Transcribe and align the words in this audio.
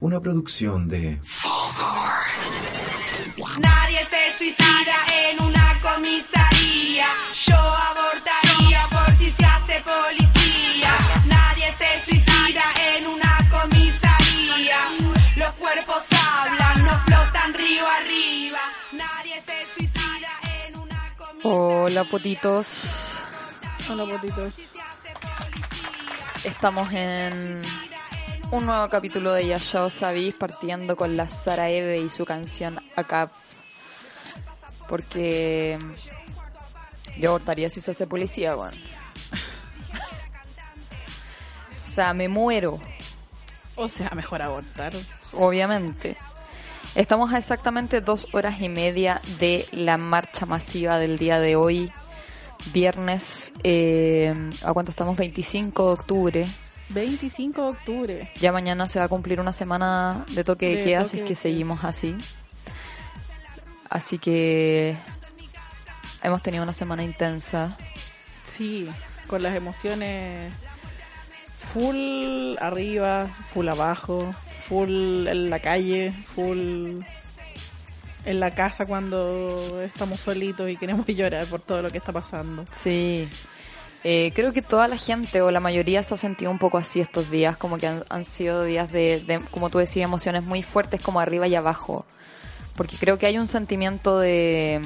Una 0.00 0.20
producción 0.20 0.88
de 0.88 1.20
Nadie 3.58 4.00
se 4.10 4.36
suicida 4.36 4.96
en 5.30 5.42
una 5.42 5.80
comisaría. 5.80 7.06
Yo 7.46 7.56
abortaría 7.56 8.86
por 8.90 9.10
si 9.16 9.30
se 9.30 9.44
hace 9.44 9.82
policía. 9.82 10.90
Nadie 11.26 11.72
se 11.78 12.00
suicida 12.04 12.64
en 12.96 13.06
una 13.06 13.38
comisaría. 13.50 14.76
Los 15.36 15.52
cuerpos 15.52 16.02
hablan, 16.10 16.84
no 16.84 16.98
flotan 17.06 17.54
río 17.54 17.84
arriba. 17.88 18.60
Nadie 18.92 19.42
se 19.46 19.64
suicida 19.64 20.28
en 20.66 20.78
una 20.80 21.06
comisaría. 21.16 21.50
Hola 21.50 22.04
potitos, 22.04 23.22
Hola, 23.88 24.04
potitos. 24.06 24.54
estamos 26.44 26.92
en 26.92 27.62
un 28.54 28.66
nuevo 28.66 28.88
capítulo 28.88 29.32
de 29.32 29.48
Ya 29.48 29.58
Ya 29.58 29.82
Os 29.82 29.92
Sabís 29.92 30.36
partiendo 30.38 30.96
con 30.96 31.16
la 31.16 31.28
Sara 31.28 31.70
Eve 31.70 31.98
y 31.98 32.08
su 32.08 32.24
canción 32.24 32.78
Acá. 32.94 33.32
Porque 34.88 35.76
yo 37.18 37.30
abortaría 37.30 37.68
si 37.68 37.80
se 37.80 37.90
hace 37.90 38.06
policía, 38.06 38.54
bueno. 38.54 38.76
O 41.86 41.90
sea, 41.94 42.12
me 42.12 42.28
muero, 42.28 42.80
O 43.76 43.88
sea, 43.88 44.10
mejor 44.14 44.42
abortar. 44.42 44.92
obviamente. 45.32 46.16
Estamos 46.94 47.32
a 47.32 47.38
exactamente 47.38 48.00
dos 48.00 48.34
horas 48.34 48.60
y 48.60 48.68
media 48.68 49.20
de 49.40 49.66
la 49.72 49.96
marcha 49.96 50.46
masiva 50.46 50.98
del 50.98 51.18
día 51.18 51.40
de 51.40 51.56
hoy, 51.56 51.90
viernes, 52.72 53.52
eh, 53.64 54.32
¿a 54.62 54.72
cuánto 54.72 54.90
estamos? 54.90 55.16
25 55.16 55.86
de 55.86 55.92
octubre. 55.92 56.46
25 56.90 57.62
de 57.62 57.68
octubre. 57.68 58.30
Ya 58.40 58.52
mañana 58.52 58.88
se 58.88 58.98
va 58.98 59.06
a 59.06 59.08
cumplir 59.08 59.40
una 59.40 59.52
semana 59.52 60.24
de 60.30 60.44
toque 60.44 60.66
de, 60.66 60.76
De 60.76 60.84
queda, 60.84 61.04
si 61.04 61.18
es 61.18 61.22
que 61.22 61.34
seguimos 61.34 61.84
así. 61.84 62.14
Así 63.88 64.18
que 64.18 64.96
hemos 66.22 66.42
tenido 66.42 66.62
una 66.64 66.72
semana 66.72 67.02
intensa. 67.02 67.76
Sí, 68.42 68.88
con 69.28 69.42
las 69.42 69.56
emociones 69.56 70.52
full 71.72 72.56
arriba, 72.60 73.28
full 73.52 73.68
abajo, 73.68 74.34
full 74.68 75.26
en 75.26 75.50
la 75.50 75.58
calle, 75.58 76.12
full 76.12 77.00
en 78.24 78.40
la 78.40 78.50
casa 78.52 78.86
cuando 78.86 79.80
estamos 79.82 80.20
solitos 80.20 80.70
y 80.70 80.76
queremos 80.76 81.06
llorar 81.08 81.46
por 81.46 81.60
todo 81.60 81.82
lo 81.82 81.90
que 81.90 81.98
está 81.98 82.12
pasando. 82.12 82.64
Sí. 82.74 83.28
Eh, 84.06 84.32
creo 84.34 84.52
que 84.52 84.60
toda 84.60 84.86
la 84.86 84.98
gente 84.98 85.40
o 85.40 85.50
la 85.50 85.60
mayoría 85.60 86.02
se 86.02 86.12
ha 86.12 86.18
sentido 86.18 86.50
un 86.50 86.58
poco 86.58 86.76
así 86.76 87.00
estos 87.00 87.30
días, 87.30 87.56
como 87.56 87.78
que 87.78 87.86
han, 87.86 88.24
sido 88.26 88.62
días 88.62 88.92
de, 88.92 89.20
de, 89.20 89.40
como 89.50 89.70
tú 89.70 89.78
decías, 89.78 90.04
emociones 90.04 90.42
muy 90.42 90.62
fuertes 90.62 91.00
como 91.00 91.20
arriba 91.20 91.48
y 91.48 91.54
abajo. 91.54 92.04
Porque 92.76 92.98
creo 92.98 93.18
que 93.18 93.26
hay 93.26 93.38
un 93.38 93.48
sentimiento 93.48 94.18
de, 94.18 94.82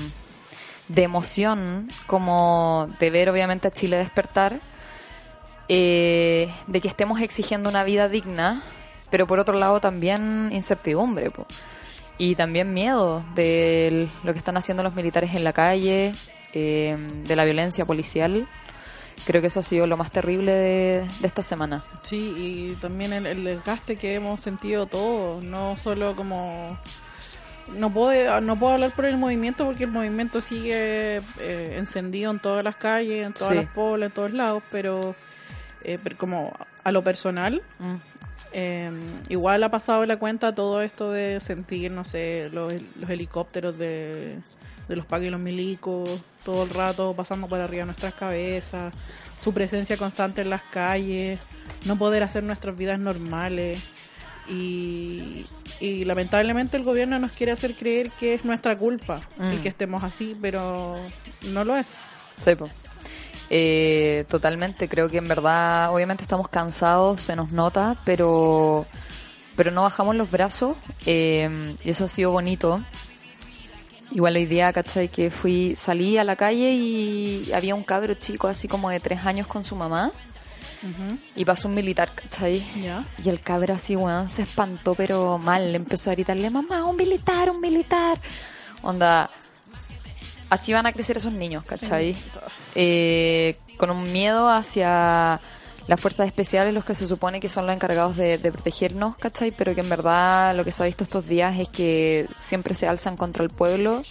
de 0.88 1.02
emoción, 1.02 1.88
como 2.06 2.88
de 3.00 3.10
ver 3.10 3.28
obviamente 3.28 3.68
a 3.68 3.70
Chile 3.70 3.96
despertar, 3.96 4.60
eh, 5.68 6.48
de 6.66 6.80
que 6.80 6.88
estemos 6.88 7.20
exigiendo 7.20 7.68
una 7.68 7.84
vida 7.84 8.08
digna, 8.08 8.62
pero 9.10 9.26
por 9.26 9.38
otro 9.38 9.58
lado 9.58 9.80
también 9.80 10.50
incertidumbre. 10.52 11.30
Y 12.18 12.34
también 12.34 12.72
miedo 12.72 13.24
de 13.34 14.08
lo 14.24 14.32
que 14.32 14.38
están 14.38 14.56
haciendo 14.56 14.82
los 14.82 14.94
militares 14.94 15.34
en 15.34 15.44
la 15.44 15.52
calle, 15.52 16.14
eh, 16.52 16.96
de 17.24 17.36
la 17.36 17.44
violencia 17.44 17.84
policial. 17.84 18.48
Creo 19.28 19.40
que 19.42 19.46
eso 19.48 19.60
ha 19.60 19.62
sido 19.62 19.86
lo 19.86 19.96
más 19.98 20.10
terrible 20.10 20.52
de, 20.52 21.06
de 21.20 21.26
esta 21.26 21.42
semana. 21.42 21.84
Sí, 22.02 22.34
y 22.36 22.78
también 22.80 23.12
el, 23.12 23.26
el 23.26 23.44
desgaste 23.44 23.96
que 23.96 24.14
hemos 24.14 24.40
sentido 24.40 24.86
todos, 24.86 25.44
no 25.44 25.76
solo 25.76 26.16
como... 26.16 26.76
No 27.76 27.92
puedo, 27.92 28.40
no 28.40 28.58
puedo 28.58 28.72
hablar 28.72 28.92
por 28.92 29.04
el 29.04 29.18
movimiento 29.18 29.66
porque 29.66 29.84
el 29.84 29.90
movimiento 29.90 30.40
sigue 30.40 31.18
eh, 31.40 31.72
encendido 31.74 32.30
en 32.30 32.38
todas 32.38 32.64
las 32.64 32.74
calles, 32.76 33.26
en 33.26 33.34
todas 33.34 33.50
Sí. 33.52 33.56
las 33.56 33.66
polas, 33.74 34.06
en 34.08 34.14
todos 34.14 34.32
lados, 34.32 34.62
pero, 34.70 35.14
eh, 35.84 35.98
pero 36.02 36.16
como 36.16 36.50
a 36.82 36.90
lo 36.90 37.04
personal, 37.04 37.60
Mm. 37.78 37.94
eh, 38.54 38.90
igual 39.28 39.62
ha 39.62 39.68
pasado 39.68 40.06
la 40.06 40.16
cuenta 40.16 40.54
todo 40.54 40.80
esto 40.80 41.10
de 41.10 41.42
sentir, 41.42 41.92
no 41.92 42.06
sé, 42.06 42.48
los, 42.54 42.72
los 42.72 43.10
helicópteros 43.10 43.76
de, 43.76 44.38
de 44.88 44.96
los 44.96 45.06
pagos 45.06 45.26
y 45.26 45.30
los 45.30 45.42
milicos, 45.44 46.08
todo 46.44 46.62
el 46.64 46.70
rato 46.70 47.14
pasando 47.14 47.46
por 47.46 47.60
arriba 47.60 47.80
de 47.82 47.86
nuestras 47.86 48.14
cabezas, 48.14 48.94
su 49.42 49.52
presencia 49.52 49.96
constante 49.96 50.40
en 50.42 50.50
las 50.50 50.62
calles, 50.62 51.38
no 51.84 51.96
poder 51.96 52.22
hacer 52.22 52.42
nuestras 52.42 52.76
vidas 52.76 52.98
normales. 52.98 53.78
Y, 54.48 55.44
y 55.78 56.04
lamentablemente 56.06 56.78
el 56.78 56.82
gobierno 56.84 57.18
nos 57.18 57.32
quiere 57.32 57.52
hacer 57.52 57.74
creer 57.74 58.10
que 58.12 58.32
es 58.32 58.46
nuestra 58.46 58.76
culpa 58.78 59.20
el 59.38 59.58
Mm. 59.58 59.62
que 59.62 59.68
estemos 59.68 60.02
así, 60.02 60.34
pero 60.40 60.92
no 61.48 61.64
lo 61.64 61.76
es. 61.76 61.88
Sí, 62.42 62.54
po. 62.54 62.66
Eh, 63.50 64.24
totalmente, 64.28 64.88
creo 64.88 65.08
que 65.08 65.18
en 65.18 65.28
verdad, 65.28 65.90
obviamente 65.92 66.22
estamos 66.22 66.48
cansados, 66.48 67.20
se 67.22 67.36
nos 67.36 67.52
nota, 67.52 67.96
pero, 68.04 68.86
pero 69.56 69.70
no 69.70 69.82
bajamos 69.82 70.16
los 70.16 70.30
brazos 70.30 70.76
eh, 71.06 71.74
y 71.84 71.90
eso 71.90 72.06
ha 72.06 72.08
sido 72.08 72.30
bonito. 72.30 72.80
Igual 74.10 74.36
hoy 74.36 74.46
día, 74.46 74.72
¿cachai? 74.72 75.08
Que 75.08 75.30
fui, 75.30 75.74
salí 75.76 76.16
a 76.18 76.24
la 76.24 76.36
calle 76.36 76.72
y 76.72 77.52
había 77.52 77.74
un 77.74 77.82
cabro 77.82 78.14
chico 78.14 78.48
así 78.48 78.66
como 78.66 78.90
de 78.90 79.00
tres 79.00 79.26
años 79.26 79.46
con 79.46 79.64
su 79.64 79.76
mamá 79.76 80.12
y 81.34 81.44
pasó 81.44 81.68
un 81.68 81.74
militar, 81.74 82.08
¿cachai? 82.14 82.64
Ya. 82.82 83.04
Y 83.24 83.28
el 83.28 83.40
cabro 83.40 83.74
así, 83.74 83.96
weón, 83.96 84.28
se 84.28 84.42
espantó, 84.42 84.94
pero 84.94 85.38
mal. 85.38 85.72
Le 85.72 85.76
empezó 85.76 86.10
a 86.10 86.14
gritarle, 86.14 86.50
mamá, 86.50 86.84
un 86.84 86.96
militar, 86.96 87.50
un 87.50 87.60
militar. 87.60 88.18
Onda, 88.82 89.28
así 90.50 90.72
van 90.72 90.86
a 90.86 90.92
crecer 90.92 91.16
esos 91.16 91.32
niños, 91.32 91.64
¿cachai? 91.64 92.16
Eh, 92.74 93.56
con 93.76 93.90
un 93.90 94.12
miedo 94.12 94.48
hacia 94.48 95.40
las 95.88 96.00
fuerzas 96.00 96.26
especiales, 96.28 96.72
los 96.74 96.84
que 96.84 96.94
se 96.94 97.06
supone 97.08 97.40
que 97.40 97.48
son 97.48 97.66
los 97.66 97.74
encargados 97.74 98.16
de, 98.16 98.38
de 98.38 98.52
protegernos, 98.52 99.16
¿cachai? 99.16 99.50
Pero 99.50 99.74
que 99.74 99.80
en 99.80 99.88
verdad 99.88 100.54
lo 100.54 100.64
que 100.64 100.70
se 100.70 100.82
ha 100.82 100.86
visto 100.86 101.02
estos 101.02 101.26
días 101.26 101.58
es 101.58 101.68
que 101.68 102.26
siempre 102.38 102.74
se 102.76 102.86
alzan 102.86 103.16
contra 103.16 103.42
el 103.42 103.50
pueblo, 103.50 104.02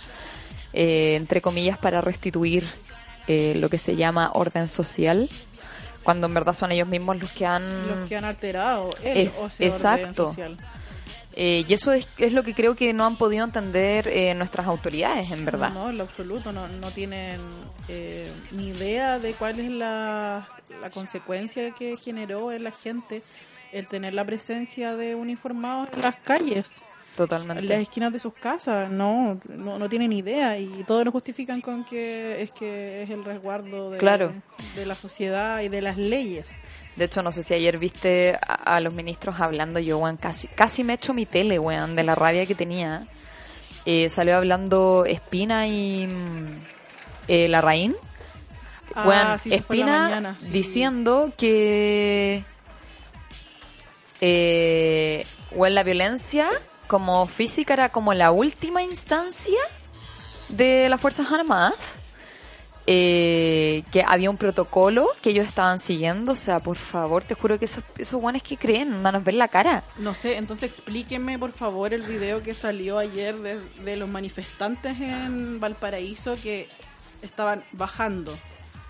eh, 0.74 1.16
entre 1.16 1.40
comillas, 1.40 1.78
para 1.78 2.02
restituir 2.02 2.68
eh, 3.28 3.54
lo 3.56 3.70
que 3.70 3.78
se 3.78 3.96
llama 3.96 4.32
orden 4.34 4.68
social, 4.68 5.30
cuando 6.04 6.28
en 6.28 6.34
verdad 6.34 6.54
son 6.54 6.72
ellos 6.72 6.88
mismos 6.88 7.18
los 7.20 7.32
que 7.32 7.46
han... 7.46 7.64
Los 7.88 8.08
que 8.08 8.18
han 8.18 8.26
alterado 8.26 8.90
el 9.04 9.18
Es- 9.18 9.34
ese 9.38 9.44
orden 9.46 9.68
exacto. 9.72 10.28
social. 10.30 10.58
Eh, 11.40 11.64
y 11.68 11.74
eso 11.76 11.92
es, 11.94 12.08
es 12.18 12.34
lo 12.34 12.42
que 12.42 12.56
creo 12.56 12.76
que 12.76 12.94
no 12.94 13.06
han 13.06 13.16
podido 13.16 13.46
entender 13.46 14.08
eh, 14.08 14.34
nuestras 14.34 14.66
autoridades, 14.66 15.30
en 15.32 15.46
verdad. 15.46 15.72
No, 15.72 15.92
en 15.92 15.98
lo 16.00 16.06
absoluto, 16.06 16.52
no, 16.52 16.68
no 16.68 16.90
tienen 16.90 17.40
eh, 17.88 18.28
ni 18.54 18.70
idea 18.70 19.20
de 19.20 19.34
cuál 19.34 19.60
es 19.60 19.72
la, 19.72 20.48
la 20.82 20.90
consecuencia 20.90 21.70
que 21.76 21.96
generó 21.96 22.52
en 22.52 22.64
la 22.64 22.72
gente 22.72 23.22
el 23.72 23.86
tener 23.86 24.16
la 24.16 24.26
presencia 24.26 24.96
de 24.96 25.14
uniformados 25.14 25.90
en 25.94 26.02
las 26.02 26.16
calles, 26.16 26.82
Totalmente. 27.16 27.60
en 27.60 27.70
las 27.70 27.80
esquinas 27.82 28.14
de 28.14 28.18
sus 28.20 28.34
casas. 28.34 28.90
No, 28.90 29.40
no, 29.54 29.78
no 29.78 29.90
tienen 29.90 30.14
idea 30.14 30.58
y 30.58 30.66
todo 30.88 31.04
lo 31.04 31.12
justifican 31.12 31.62
con 31.62 31.84
que 31.84 32.42
es 32.42 32.50
que 32.52 33.04
es 33.04 33.12
el 33.12 33.24
resguardo 33.24 33.92
de, 33.92 34.00
Claro. 34.00 34.34
de 34.76 34.86
la 34.88 34.96
sociedad 34.96 35.62
y 35.62 35.70
de 35.70 35.82
las 35.84 35.98
leyes. 35.98 36.64
De 36.98 37.06
hecho, 37.06 37.22
no 37.22 37.32
sé 37.32 37.44
si 37.44 37.54
ayer 37.54 37.78
viste 37.78 38.36
a, 38.36 38.76
a 38.76 38.80
los 38.80 38.94
ministros 38.94 39.40
hablando, 39.40 39.80
yo, 39.80 40.00
weón, 40.00 40.18
casi, 40.18 40.48
casi 40.48 40.84
me 40.84 40.94
echo 40.94 41.14
mi 41.14 41.26
tele, 41.26 41.60
weón, 41.60 41.96
de 41.96 42.04
la 42.04 42.16
rabia 42.16 42.46
que 42.46 42.56
tenía. 42.56 43.06
Eh, 43.86 44.10
salió 44.10 44.36
hablando 44.36 45.06
Espina 45.06 45.68
y 45.68 46.08
mm, 46.08 46.64
eh, 47.30 47.48
Larraín. 47.48 47.96
Ah, 48.96 49.08
Weón, 49.08 49.40
sí, 49.40 49.54
Espina 49.54 50.04
mañana, 50.10 50.38
sí. 50.42 50.50
diciendo 50.50 51.32
que 51.38 52.44
eh, 54.20 55.26
weón, 55.52 55.76
la 55.76 55.84
violencia 55.84 56.50
como 56.88 57.28
física 57.28 57.74
era 57.76 57.90
como 57.90 58.14
la 58.14 58.32
última 58.32 58.82
instancia 58.82 59.60
de 60.50 60.90
las 60.90 61.00
Fuerzas 61.00 61.32
Armadas 61.32 61.76
eh, 62.90 63.84
que 63.92 64.02
había 64.08 64.30
un 64.30 64.38
protocolo 64.38 65.08
que 65.22 65.30
ellos 65.32 65.46
estaban 65.46 65.78
siguiendo. 65.80 66.32
O 66.32 66.36
sea, 66.36 66.60
por 66.60 66.78
favor, 66.78 67.24
te 67.24 67.36
juro 67.36 67.60
que 67.60 67.66
esos, 67.66 67.84
esos 67.98 68.20
guanes 68.22 68.42
que 68.44 68.58
creen, 68.58 69.04
van 69.04 69.16
a 69.16 69.20
ver 69.20 69.34
la 69.36 69.48
cara. 69.50 69.84
No 70.00 70.14
sé, 70.16 70.38
entonces 70.38 70.72
explíquenme 70.72 71.38
por 71.38 71.52
favor 71.52 71.94
el 71.94 72.02
video 72.04 72.42
que 72.42 72.54
salió 72.54 72.98
ayer 72.98 73.36
de, 73.36 73.60
de 73.84 73.96
los 73.98 74.10
manifestantes 74.10 75.00
en 75.02 75.60
Valparaíso 75.60 76.34
que 76.42 76.68
estaban 77.22 77.62
bajando 77.74 78.34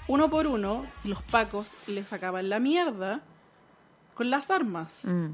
uno 0.07 0.29
por 0.29 0.47
uno 0.47 0.85
y 1.03 1.09
los 1.09 1.21
pacos 1.23 1.67
les 1.88 2.07
sacaban 2.07 2.49
la 2.49 2.59
mierda 2.59 3.21
con 4.13 4.29
las 4.29 4.49
armas. 4.51 4.94
Mm. 5.03 5.27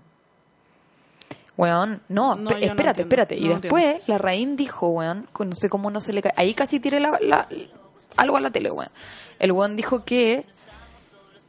Weón, 1.55 2.01
no, 2.09 2.35
No, 2.35 2.49
yo 2.51 2.57
no 2.59 2.65
espérate, 2.65 3.01
espérate. 3.03 3.35
Y 3.37 3.47
después 3.49 4.01
la 4.07 4.17
Raín 4.17 4.55
dijo, 4.55 4.87
weón, 4.87 5.27
no 5.37 5.55
sé 5.55 5.69
cómo 5.69 5.91
no 5.91 6.01
se 6.01 6.11
le 6.13 6.21
cae. 6.23 6.33
Ahí 6.35 6.53
casi 6.55 6.79
tiré 6.79 6.99
la, 6.99 7.19
la- 7.21 7.47
algo 8.17 8.37
a 8.37 8.41
la 8.41 8.51
tele, 8.51 8.71
weón. 8.71 8.89
El 9.39 9.51
weón 9.51 9.75
dijo 9.75 10.03
que 10.05 10.45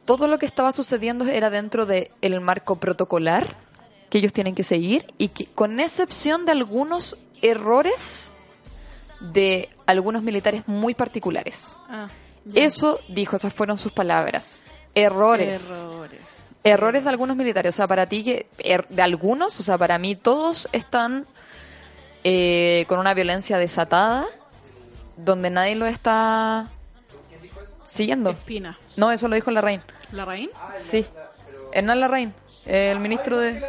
todo 0.05 0.27
lo 0.27 0.37
que 0.39 0.45
estaba 0.45 0.71
sucediendo 0.71 1.25
era 1.25 1.49
dentro 1.49 1.85
del 1.85 2.09
el 2.21 2.39
marco 2.41 2.75
protocolar 2.75 3.55
que 4.09 4.19
ellos 4.19 4.33
tienen 4.33 4.53
que 4.55 4.63
seguir 4.63 5.05
y 5.17 5.29
que 5.29 5.45
con 5.45 5.79
excepción 5.79 6.45
de 6.45 6.51
algunos 6.51 7.17
errores 7.41 8.31
de 9.19 9.69
algunos 9.85 10.23
militares 10.23 10.67
muy 10.67 10.93
particulares. 10.93 11.69
Ah. 11.89 12.07
Eso 12.53 12.99
dijo, 13.07 13.35
esas 13.37 13.53
fueron 13.53 13.77
sus 13.77 13.91
palabras. 13.91 14.61
Errores. 14.93 15.69
Errores. 15.71 16.19
Errores 16.63 17.03
de 17.03 17.09
algunos 17.09 17.35
militares. 17.35 17.73
O 17.73 17.77
sea, 17.77 17.87
para 17.87 18.07
ti, 18.07 18.23
que 18.23 18.47
er- 18.59 18.87
de 18.89 19.01
algunos, 19.01 19.59
o 19.59 19.63
sea, 19.63 19.77
para 19.77 19.97
mí 19.97 20.15
todos 20.15 20.67
están 20.71 21.25
eh, 22.23 22.85
con 22.87 22.99
una 22.99 23.13
violencia 23.13 23.57
desatada, 23.57 24.25
donde 25.17 25.49
nadie 25.49 25.75
lo 25.75 25.85
está 25.85 26.67
siguiendo. 27.85 28.31
Espina. 28.31 28.77
No, 28.97 29.11
eso 29.11 29.27
lo 29.27 29.35
dijo 29.35 29.51
Larraín. 29.51 29.81
¿La 30.11 30.25
Raín? 30.25 30.49
Sí. 30.83 31.05
Hernán 31.73 31.99
Larraín, 31.99 32.33
el 32.65 32.99
ministro 32.99 33.37
de... 33.37 33.61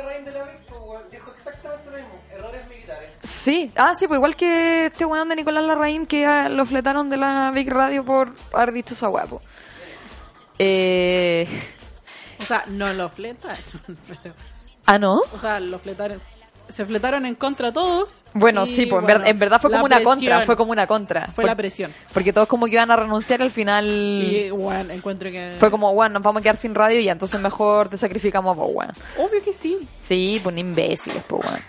Sí, 3.25 3.73
ah, 3.77 3.95
sí, 3.97 4.07
pues 4.07 4.19
igual 4.19 4.37
que 4.37 4.87
este 4.87 5.05
weón 5.05 5.29
de 5.29 5.35
Nicolás 5.37 5.65
Larraín 5.65 6.07
que 6.07 6.25
ah, 6.27 6.49
lo 6.49 6.65
fletaron 6.65 7.11
de 7.11 7.17
la 7.17 7.51
Big 7.53 7.69
Radio 7.69 8.05
por 8.05 8.33
haber 8.53 8.73
dicho 8.73 8.95
esa 8.95 9.09
guapo. 9.09 9.43
Eh... 10.59 11.49
O 12.41 12.45
sea, 12.45 12.65
no 12.69 12.93
lo 12.93 13.09
fletaron. 13.09 13.57
pero- 14.23 14.35
Ah, 14.89 14.99
¿no? 15.01 15.17
o 15.33 15.39
sea, 15.41 15.59
lo 15.59 15.79
fletaron. 15.81 16.21
Se 16.69 16.85
fletaron 16.85 17.25
en 17.27 17.35
contra 17.37 17.73
todos. 17.73 18.23
Bueno, 18.35 18.67
sí, 18.67 18.87
pues 18.87 18.99
en, 19.01 19.05
bueno, 19.07 19.21
ver- 19.21 19.29
en 19.29 19.39
verdad 19.39 19.61
fue 19.61 19.71
como 19.71 19.85
una 19.85 19.97
presión. 19.97 20.15
contra, 20.19 20.41
fue 20.41 20.57
como 20.57 20.73
una 20.73 20.87
contra. 20.87 21.27
Fue 21.27 21.35
Por- 21.43 21.45
la 21.47 21.55
presión. 21.55 21.93
Porque 22.13 22.33
todos 22.33 22.49
como 22.49 22.67
que 22.67 22.73
iban 22.73 22.91
a 22.91 22.97
renunciar 22.97 23.41
al 23.41 23.51
final 23.53 23.85
Y, 23.87 24.51
bueno, 24.51 24.93
encuentro 24.93 25.31
que... 25.31 25.55
fue 25.61 25.71
como, 25.71 25.95
bueno, 25.95 26.15
nos 26.15 26.23
vamos 26.23 26.41
a 26.41 26.43
quedar 26.43 26.57
sin 26.57 26.75
radio 26.75 26.99
y 27.01 27.09
entonces 27.09 27.41
mejor 27.41 27.89
te 27.89 27.97
sacrificamos 27.97 28.57
a 28.57 28.61
vos, 28.61 28.71
weón. 28.75 28.93
Obvio 29.19 29.43
que 29.45 29.53
sí. 29.53 29.79
Sí, 30.07 30.41
pues 30.43 30.57
imbéciles, 30.59 31.23
pues, 31.29 31.45
weón. 31.45 31.61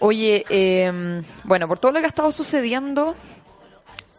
Oye, 0.00 0.44
eh, 0.50 1.22
bueno, 1.44 1.68
por 1.68 1.78
todo 1.78 1.92
lo 1.92 2.00
que 2.00 2.06
ha 2.06 2.08
estado 2.08 2.30
sucediendo, 2.32 3.14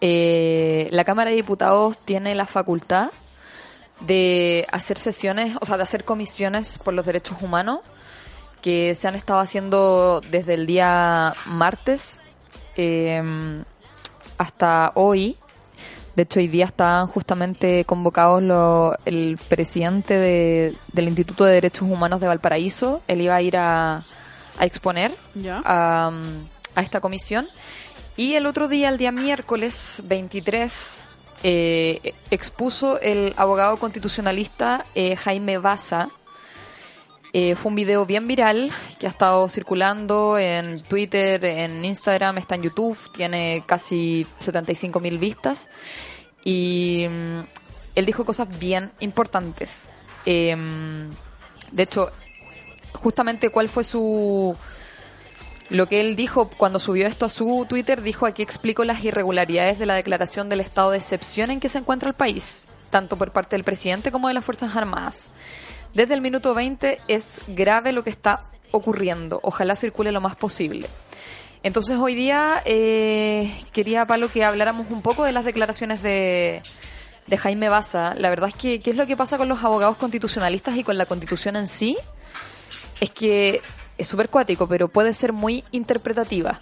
eh, 0.01 0.87
la 0.91 1.03
Cámara 1.03 1.29
de 1.29 1.35
Diputados 1.35 1.97
tiene 2.05 2.35
la 2.35 2.45
facultad 2.45 3.09
de 3.99 4.65
hacer 4.71 4.97
sesiones, 4.99 5.55
o 5.59 5.65
sea, 5.65 5.77
de 5.77 5.83
hacer 5.83 6.03
comisiones 6.03 6.77
por 6.77 6.93
los 6.93 7.05
derechos 7.05 7.37
humanos 7.41 7.79
que 8.67 8.95
se 8.95 9.07
han 9.07 9.15
estado 9.15 9.39
haciendo 9.39 10.19
desde 10.29 10.55
el 10.55 10.67
día 10.67 11.33
martes 11.45 12.19
eh, 12.75 13.23
hasta 14.37 14.91
hoy. 14.95 15.37
De 16.17 16.23
hecho, 16.23 16.41
hoy 16.41 16.49
día 16.49 16.65
estaban 16.65 17.07
justamente 17.07 17.85
convocados 17.85 18.43
lo- 18.43 18.93
el 19.05 19.39
presidente 19.47 20.15
de- 20.17 20.73
del 20.91 21.07
Instituto 21.07 21.45
de 21.45 21.53
Derechos 21.53 21.83
Humanos 21.83 22.19
de 22.19 22.27
Valparaíso. 22.27 23.01
Él 23.07 23.21
iba 23.21 23.35
a 23.35 23.41
ir 23.41 23.55
a, 23.55 24.03
a 24.59 24.65
exponer 24.65 25.13
a 25.63 26.11
esta 26.81 26.99
comisión. 26.99 27.47
Y 28.17 28.33
el 28.33 28.45
otro 28.45 28.67
día, 28.67 28.89
el 28.89 28.97
día 28.97 29.13
miércoles 29.13 30.01
23, 30.03 31.03
eh, 31.43 32.13
expuso 32.31 32.99
el 32.99 33.33
abogado 33.37 33.77
constitucionalista 33.77 34.83
eh, 34.93 35.15
Jaime 35.15 35.57
Baza. 35.57 36.09
Eh, 37.33 37.55
fue 37.55 37.69
un 37.69 37.75
video 37.75 38.05
bien 38.05 38.27
viral 38.27 38.71
que 38.99 39.05
ha 39.05 39.09
estado 39.09 39.47
circulando 39.49 40.37
en 40.37 40.81
Twitter, 40.81 41.43
en 41.43 41.83
Instagram, 41.83 42.37
está 42.37 42.55
en 42.55 42.63
YouTube, 42.63 42.97
tiene 43.13 43.63
casi 43.65 44.25
75 44.39 44.99
mil 44.99 45.17
vistas. 45.17 45.69
Y 46.43 47.05
mm, 47.09 47.39
él 47.95 48.05
dijo 48.05 48.25
cosas 48.25 48.59
bien 48.59 48.91
importantes. 48.99 49.85
Em, 50.25 51.09
de 51.71 51.83
hecho, 51.83 52.11
justamente 52.93 53.49
cuál 53.49 53.69
fue 53.69 53.83
su... 53.83 54.55
Lo 55.69 55.87
que 55.87 55.99
él 55.99 56.15
dijo 56.15 56.49
cuando 56.49 56.79
subió 56.79 57.07
esto 57.07 57.25
a 57.25 57.29
su 57.29 57.65
Twitter, 57.67 58.01
dijo 58.01 58.25
aquí 58.25 58.41
explico 58.41 58.85
las 58.85 59.03
irregularidades 59.03 59.79
de 59.79 59.85
la 59.85 59.95
declaración 59.95 60.47
del 60.47 60.61
estado 60.61 60.91
de 60.91 60.97
excepción 60.97 61.51
en 61.51 61.59
que 61.59 61.67
se 61.67 61.79
encuentra 61.79 62.07
el 62.07 62.15
país, 62.15 62.67
tanto 62.89 63.17
por 63.17 63.31
parte 63.31 63.57
del 63.57 63.65
presidente 63.65 64.09
como 64.09 64.29
de 64.29 64.33
las 64.33 64.45
Fuerzas 64.45 64.77
Armadas. 64.77 65.29
Desde 65.93 66.13
el 66.13 66.21
minuto 66.21 66.53
20 66.53 66.99
es 67.07 67.41
grave 67.47 67.91
lo 67.91 68.03
que 68.03 68.09
está 68.09 68.41
ocurriendo. 68.71 69.39
Ojalá 69.43 69.75
circule 69.75 70.11
lo 70.11 70.21
más 70.21 70.35
posible. 70.35 70.87
Entonces 71.63 71.97
hoy 71.99 72.15
día 72.15 72.61
eh, 72.65 73.53
quería, 73.73 74.05
Pablo, 74.05 74.29
que 74.29 74.43
habláramos 74.43 74.87
un 74.89 75.01
poco 75.01 75.23
de 75.23 75.31
las 75.31 75.43
declaraciones 75.43 76.01
de, 76.01 76.61
de 77.25 77.37
Jaime 77.37 77.69
Baza. 77.69 78.13
La 78.15 78.29
verdad 78.29 78.49
es 78.49 78.55
que, 78.55 78.79
¿qué 78.79 78.91
es 78.91 78.95
lo 78.97 79.07
que 79.07 79.17
pasa 79.17 79.37
con 79.37 79.49
los 79.49 79.63
abogados 79.63 79.97
constitucionalistas 79.97 80.77
y 80.77 80.83
con 80.83 80.97
la 80.97 81.05
constitución 81.05 81.55
en 81.55 81.67
sí? 81.67 81.97
Es 83.01 83.11
que 83.11 83.61
es 83.97 84.07
súper 84.07 84.29
cuático, 84.29 84.67
pero 84.67 84.87
puede 84.87 85.13
ser 85.13 85.33
muy 85.33 85.63
interpretativa. 85.71 86.61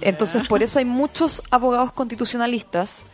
Entonces, 0.00 0.46
por 0.46 0.62
eso 0.62 0.78
hay 0.78 0.84
muchos 0.84 1.42
abogados 1.50 1.92
constitucionalistas. 1.92 3.04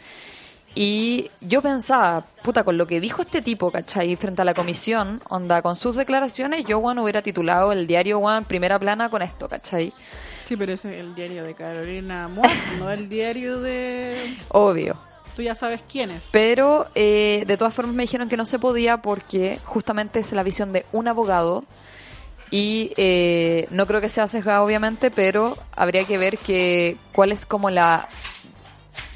Y 0.79 1.31
yo 1.41 1.63
pensaba, 1.63 2.23
puta, 2.43 2.63
con 2.63 2.77
lo 2.77 2.87
que 2.87 3.01
dijo 3.01 3.23
este 3.23 3.41
tipo, 3.41 3.71
¿cachai? 3.71 4.15
Frente 4.15 4.43
a 4.43 4.45
la 4.45 4.53
comisión, 4.53 5.23
onda, 5.31 5.63
con 5.63 5.75
sus 5.75 5.97
declaraciones, 5.97 6.67
yo, 6.67 6.83
Juan, 6.83 6.99
hubiera 6.99 7.23
titulado 7.23 7.73
el 7.73 7.87
diario, 7.87 8.21
Juan, 8.21 8.45
primera 8.45 8.79
plana 8.79 9.09
con 9.09 9.23
esto, 9.23 9.49
¿cachai? 9.49 9.91
Sí, 10.45 10.55
pero 10.55 10.75
ese 10.75 10.95
es 10.95 11.01
el 11.01 11.15
diario 11.15 11.45
de 11.45 11.55
Carolina 11.55 12.29
Moore, 12.29 12.51
no 12.79 12.91
el 12.91 13.09
diario 13.09 13.59
de... 13.63 14.37
Obvio. 14.49 14.99
Tú 15.35 15.41
ya 15.41 15.55
sabes 15.55 15.81
quién 15.91 16.11
es. 16.11 16.29
Pero 16.31 16.87
eh, 16.95 17.45
de 17.47 17.57
todas 17.57 17.73
formas 17.73 17.95
me 17.95 18.03
dijeron 18.03 18.29
que 18.29 18.37
no 18.37 18.45
se 18.45 18.59
podía 18.59 19.01
porque 19.01 19.59
justamente 19.65 20.21
es 20.21 20.31
la 20.33 20.43
visión 20.43 20.75
de 20.75 20.85
un 20.93 21.09
abogado 21.09 21.65
y 22.51 22.93
eh, 22.99 23.67
no 23.71 23.87
creo 23.87 24.03
que 24.03 24.11
sea 24.11 24.29
sesgado 24.29 24.65
obviamente, 24.65 25.11
pero 25.11 25.57
habría 25.75 26.05
que 26.05 26.19
ver 26.19 26.37
que 26.37 26.97
cuál 27.13 27.33
es 27.33 27.47
como 27.47 27.71
la 27.71 28.09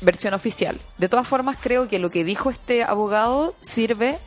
versión 0.00 0.34
oficial. 0.34 0.76
De 0.98 1.08
todas 1.08 1.26
formas 1.26 1.56
creo 1.60 1.88
que 1.88 1.98
lo 1.98 2.10
que 2.10 2.24
dijo 2.24 2.50
este 2.50 2.84
abogado 2.84 3.54
sirve 3.60 4.18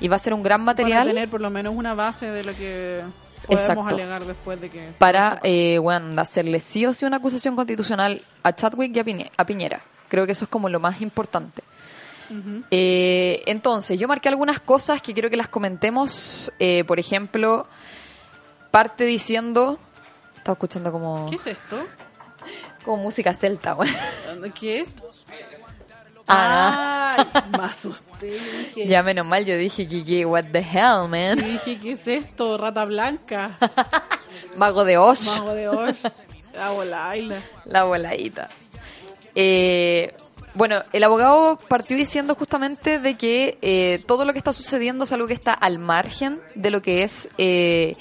y 0.00 0.08
va 0.08 0.16
a 0.16 0.18
ser 0.18 0.34
un 0.34 0.42
gran 0.42 0.64
Para 0.64 0.76
material 0.76 1.08
tener 1.08 1.28
por 1.28 1.40
lo 1.40 1.50
menos 1.50 1.74
una 1.74 1.94
base 1.94 2.26
de 2.30 2.44
lo 2.44 2.54
que 2.54 3.02
podemos 3.46 3.62
Exacto. 3.70 3.86
alegar 3.94 4.24
después 4.24 4.60
de 4.60 4.70
que... 4.70 4.92
para 4.98 5.40
eh, 5.42 5.78
bueno, 5.78 6.20
hacerle 6.20 6.60
sí 6.60 6.84
o 6.86 6.92
sí 6.92 7.04
una 7.04 7.16
acusación 7.16 7.56
constitucional 7.56 8.24
a 8.42 8.54
Chadwick 8.54 8.94
y 8.94 8.98
a, 8.98 9.04
Piñe- 9.04 9.30
a 9.36 9.44
Piñera. 9.44 9.80
Creo 10.08 10.26
que 10.26 10.32
eso 10.32 10.44
es 10.44 10.50
como 10.50 10.68
lo 10.68 10.80
más 10.80 11.00
importante. 11.00 11.62
Eh, 12.70 13.42
entonces, 13.46 13.98
yo 13.98 14.06
marqué 14.06 14.28
algunas 14.28 14.60
cosas 14.60 15.00
que 15.00 15.14
quiero 15.14 15.30
que 15.30 15.36
las 15.38 15.48
comentemos. 15.48 16.52
Eh, 16.58 16.84
por 16.86 16.98
ejemplo, 16.98 17.66
parte 18.70 19.04
diciendo... 19.04 19.78
Estaba 20.36 20.52
escuchando 20.54 20.92
como, 20.92 21.26
¿Qué 21.30 21.36
es 21.36 21.46
esto? 21.46 21.76
Como 22.88 23.02
música 23.02 23.34
celta, 23.34 23.74
güey. 23.74 23.90
¿Qué? 24.58 24.86
Ah, 26.26 27.22
me 27.50 27.64
asusté. 27.64 28.30
Dije, 28.30 28.86
ya 28.86 29.02
menos 29.02 29.26
mal, 29.26 29.44
yo 29.44 29.58
dije, 29.58 29.86
Kiki, 29.86 30.24
what 30.24 30.46
the 30.52 30.60
hell, 30.60 31.06
man. 31.06 31.36
dije, 31.36 31.78
¿qué 31.78 31.92
es 31.92 32.08
esto? 32.08 32.56
Rata 32.56 32.86
blanca. 32.86 33.58
Mago 34.56 34.86
de 34.86 34.96
Oz. 34.96 35.36
Mago 35.36 35.52
de 35.52 35.68
Oz. 35.68 35.96
Abuela 36.58 37.10
Ayla. 37.10 37.36
La 37.66 37.84
voladita. 37.84 38.48
Eh, 39.34 40.14
bueno, 40.54 40.82
el 40.94 41.04
abogado 41.04 41.58
partió 41.68 41.94
diciendo 41.94 42.34
justamente 42.36 42.98
de 42.98 43.18
que 43.18 43.58
eh, 43.60 44.02
todo 44.06 44.24
lo 44.24 44.32
que 44.32 44.38
está 44.38 44.54
sucediendo 44.54 45.04
es 45.04 45.12
algo 45.12 45.26
que 45.26 45.34
está 45.34 45.52
al 45.52 45.78
margen 45.78 46.40
de 46.54 46.70
lo 46.70 46.80
que 46.80 47.02
es 47.02 47.28
eh, 47.36 47.96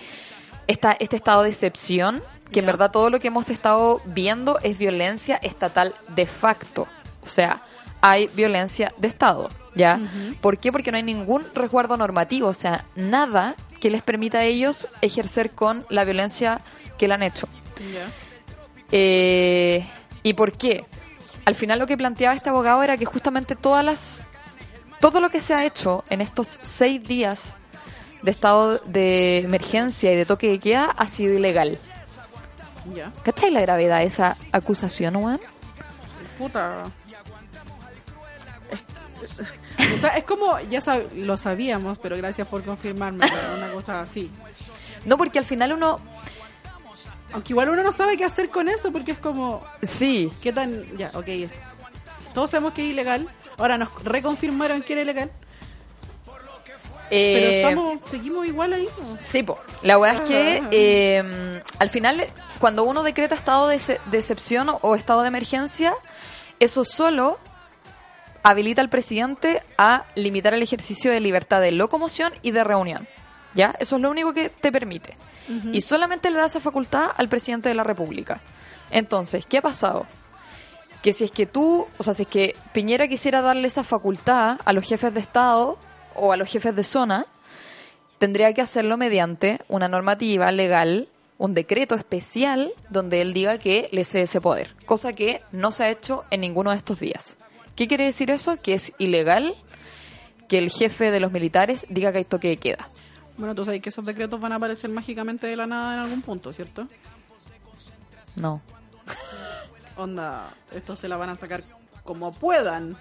esta, 0.67 0.93
este 0.93 1.17
estado 1.17 1.43
de 1.43 1.49
excepción, 1.49 2.23
que 2.51 2.59
en 2.61 2.65
verdad 2.65 2.91
todo 2.91 3.09
lo 3.09 3.19
que 3.19 3.27
hemos 3.27 3.49
estado 3.49 4.01
viendo 4.05 4.59
es 4.59 4.77
violencia 4.77 5.37
estatal 5.37 5.93
de 6.15 6.25
facto. 6.25 6.87
O 7.23 7.27
sea, 7.27 7.61
hay 8.01 8.27
violencia 8.27 8.93
de 8.97 9.07
Estado, 9.07 9.49
¿ya? 9.75 9.99
¿Por 10.39 10.57
qué? 10.59 10.71
Porque 10.71 10.91
no 10.91 10.97
hay 10.97 11.03
ningún 11.03 11.43
resguardo 11.53 11.97
normativo, 11.97 12.47
o 12.47 12.53
sea, 12.53 12.85
nada 12.95 13.55
que 13.81 13.89
les 13.89 14.01
permita 14.01 14.39
a 14.39 14.43
ellos 14.45 14.87
ejercer 15.01 15.51
con 15.51 15.85
la 15.89 16.05
violencia 16.05 16.61
que 16.97 17.07
le 17.07 17.15
han 17.15 17.23
hecho. 17.23 17.47
Eh, 18.91 19.85
¿Y 20.23 20.33
por 20.33 20.53
qué? 20.53 20.85
al 21.47 21.55
final 21.55 21.79
lo 21.79 21.87
que 21.87 21.95
planteaba 21.95 22.35
este 22.35 22.49
abogado 22.49 22.83
era 22.83 22.97
que 22.97 23.05
justamente 23.05 23.55
todas 23.55 23.83
las 23.83 24.25
todo 24.99 25.21
lo 25.21 25.29
que 25.29 25.41
se 25.41 25.53
ha 25.53 25.65
hecho 25.65 26.03
en 26.09 26.19
estos 26.19 26.59
seis 26.61 27.01
días 27.01 27.55
de 28.21 28.31
estado 28.31 28.79
de 28.79 29.39
emergencia 29.39 30.11
y 30.11 30.17
de 30.17 30.25
toque 30.25 30.49
de 30.49 30.59
queda 30.59 30.85
ha 30.97 31.07
sido 31.07 31.33
ilegal. 31.33 31.79
Ya. 32.95 33.11
¿Cachai 33.23 33.51
la 33.51 33.61
gravedad 33.61 33.99
de 33.99 34.05
esa 34.05 34.35
acusación, 34.51 35.15
weón? 35.17 35.39
Puta. 36.37 36.85
Es, 38.71 39.91
o 39.93 39.97
sea, 39.99 40.17
es 40.17 40.23
como, 40.23 40.59
ya 40.69 40.79
sab- 40.79 41.11
lo 41.13 41.37
sabíamos, 41.37 41.97
pero 41.99 42.15
gracias 42.17 42.47
por 42.47 42.63
confirmarme, 42.63 43.25
una 43.57 43.71
cosa 43.71 44.01
así. 44.01 44.29
No, 45.05 45.17
porque 45.17 45.39
al 45.39 45.45
final 45.45 45.73
uno... 45.73 45.99
Aunque 47.33 47.53
igual 47.53 47.69
uno 47.69 47.83
no 47.83 47.91
sabe 47.91 48.17
qué 48.17 48.23
hacer 48.25 48.49
con 48.49 48.69
eso, 48.69 48.91
porque 48.91 49.11
es 49.11 49.19
como, 49.19 49.61
Sí, 49.83 50.31
¿qué 50.41 50.53
tan...? 50.53 50.83
Ya, 50.97 51.11
ok, 51.13 51.27
eso. 51.27 51.59
Todos 52.33 52.51
sabemos 52.51 52.73
que 52.73 52.83
es 52.85 52.91
ilegal. 52.91 53.27
Ahora 53.57 53.77
nos 53.77 53.89
reconfirmaron 54.03 54.81
que 54.81 54.93
era 54.93 55.01
ilegal. 55.01 55.31
Pero 57.09 57.47
eh, 57.49 57.61
estamos, 57.63 57.99
seguimos 58.09 58.45
igual 58.45 58.73
ahí. 58.73 58.87
¿no? 58.99 59.17
Sí, 59.21 59.43
po. 59.43 59.57
La 59.83 59.97
weá 59.97 60.13
es 60.13 60.21
que 60.21 60.61
Ah. 60.63 60.67
eh, 60.71 61.61
al 61.79 61.89
final, 61.89 62.25
cuando 62.59 62.83
uno 62.83 63.03
decreta 63.03 63.35
estado 63.35 63.67
de, 63.67 63.79
de 64.11 64.17
excepción 64.17 64.69
o 64.81 64.95
estado 64.95 65.21
de 65.21 65.27
emergencia, 65.29 65.93
eso 66.59 66.83
solo 66.85 67.39
habilita 68.43 68.81
al 68.81 68.89
presidente 68.89 69.61
a 69.77 70.05
limitar 70.15 70.53
el 70.53 70.63
ejercicio 70.63 71.11
de 71.11 71.19
libertad 71.19 71.61
de 71.61 71.71
locomoción 71.71 72.33
y 72.41 72.51
de 72.51 72.63
reunión. 72.63 73.07
¿Ya? 73.53 73.75
Eso 73.79 73.95
es 73.95 74.01
lo 74.01 74.09
único 74.11 74.33
que 74.33 74.49
te 74.49 74.71
permite. 74.71 75.15
Y 75.71 75.79
solamente 75.81 76.29
le 76.29 76.37
da 76.37 76.45
esa 76.45 76.59
facultad 76.59 77.09
al 77.15 77.29
presidente 77.29 77.69
de 77.69 77.75
la 77.75 77.83
República. 77.85 78.41
Entonces, 78.91 79.45
¿qué 79.45 79.59
ha 79.59 79.61
pasado? 79.61 80.05
Que 81.01 81.13
si 81.13 81.23
es 81.23 81.31
que 81.31 81.45
tú, 81.45 81.87
o 81.97 82.03
sea, 82.03 82.13
si 82.13 82.23
es 82.23 82.27
que 82.27 82.55
Piñera 82.73 83.07
quisiera 83.07 83.41
darle 83.41 83.67
esa 83.67 83.85
facultad 83.85 84.59
a 84.65 84.73
los 84.73 84.85
jefes 84.85 85.13
de 85.13 85.21
Estado 85.21 85.77
o 86.17 86.31
a 86.33 86.37
los 86.37 86.49
jefes 86.49 86.75
de 86.75 86.83
zona, 86.83 87.25
tendría 88.17 88.53
que 88.53 88.61
hacerlo 88.61 88.97
mediante 88.97 89.61
una 89.69 89.87
normativa 89.87 90.51
legal, 90.51 91.07
un 91.37 91.53
decreto 91.53 91.95
especial 91.95 92.73
donde 92.89 93.21
él 93.21 93.33
diga 93.33 93.57
que 93.57 93.89
le 93.91 94.03
cede 94.03 94.23
ese 94.23 94.41
poder, 94.41 94.75
cosa 94.85 95.13
que 95.13 95.41
no 95.51 95.71
se 95.71 95.83
ha 95.83 95.89
hecho 95.89 96.25
en 96.31 96.41
ninguno 96.41 96.71
de 96.71 96.77
estos 96.77 96.99
días. 96.99 97.37
¿Qué 97.75 97.87
quiere 97.87 98.05
decir 98.05 98.31
eso? 98.31 98.57
Que 98.57 98.73
es 98.73 98.93
ilegal 98.97 99.55
que 100.47 100.57
el 100.57 100.71
jefe 100.71 101.11
de 101.11 101.19
los 101.19 101.31
militares 101.31 101.85
diga 101.89 102.11
que 102.11 102.19
hay 102.19 102.25
toque 102.25 102.49
de 102.49 102.57
queda. 102.57 102.89
Bueno, 103.37 103.53
tú 103.53 103.63
sabes 103.63 103.81
que 103.81 103.89
esos 103.89 104.05
decretos 104.05 104.41
van 104.41 104.51
a 104.51 104.55
aparecer 104.55 104.89
mágicamente 104.89 105.45
de 105.45 105.55
la 105.55 105.67
nada 105.67 105.93
en 105.93 105.99
algún 105.99 106.21
punto, 106.23 106.51
¿cierto? 106.51 106.87
No. 108.35 108.61
Onda, 109.95 110.53
estos 110.73 110.99
se 110.99 111.07
la 111.07 111.17
van 111.17 111.29
a 111.29 111.35
sacar 111.35 111.61
como 112.03 112.33
puedan. 112.33 112.97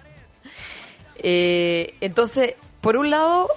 Eh, 1.15 1.95
entonces, 2.01 2.55
por 2.87 2.95
un 2.95 3.09
lado, 3.09 3.49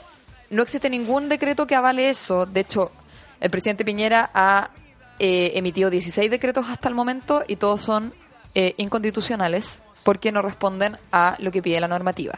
no 0.50 0.64
existe 0.64 0.90
ningún 0.90 1.28
decreto 1.28 1.64
que 1.64 1.76
avale 1.76 2.10
eso. 2.10 2.46
De 2.46 2.58
hecho, 2.58 2.90
el 3.38 3.48
presidente 3.48 3.84
Piñera 3.84 4.28
ha 4.34 4.70
eh, 5.20 5.52
emitido 5.54 5.88
16 5.88 6.28
decretos 6.28 6.68
hasta 6.68 6.88
el 6.88 6.96
momento 6.96 7.44
y 7.46 7.54
todos 7.54 7.80
son 7.80 8.12
eh, 8.56 8.74
inconstitucionales 8.76 9.78
porque 10.02 10.32
no 10.32 10.42
responden 10.42 10.98
a 11.12 11.36
lo 11.38 11.52
que 11.52 11.62
pide 11.62 11.78
la 11.78 11.86
normativa. 11.86 12.34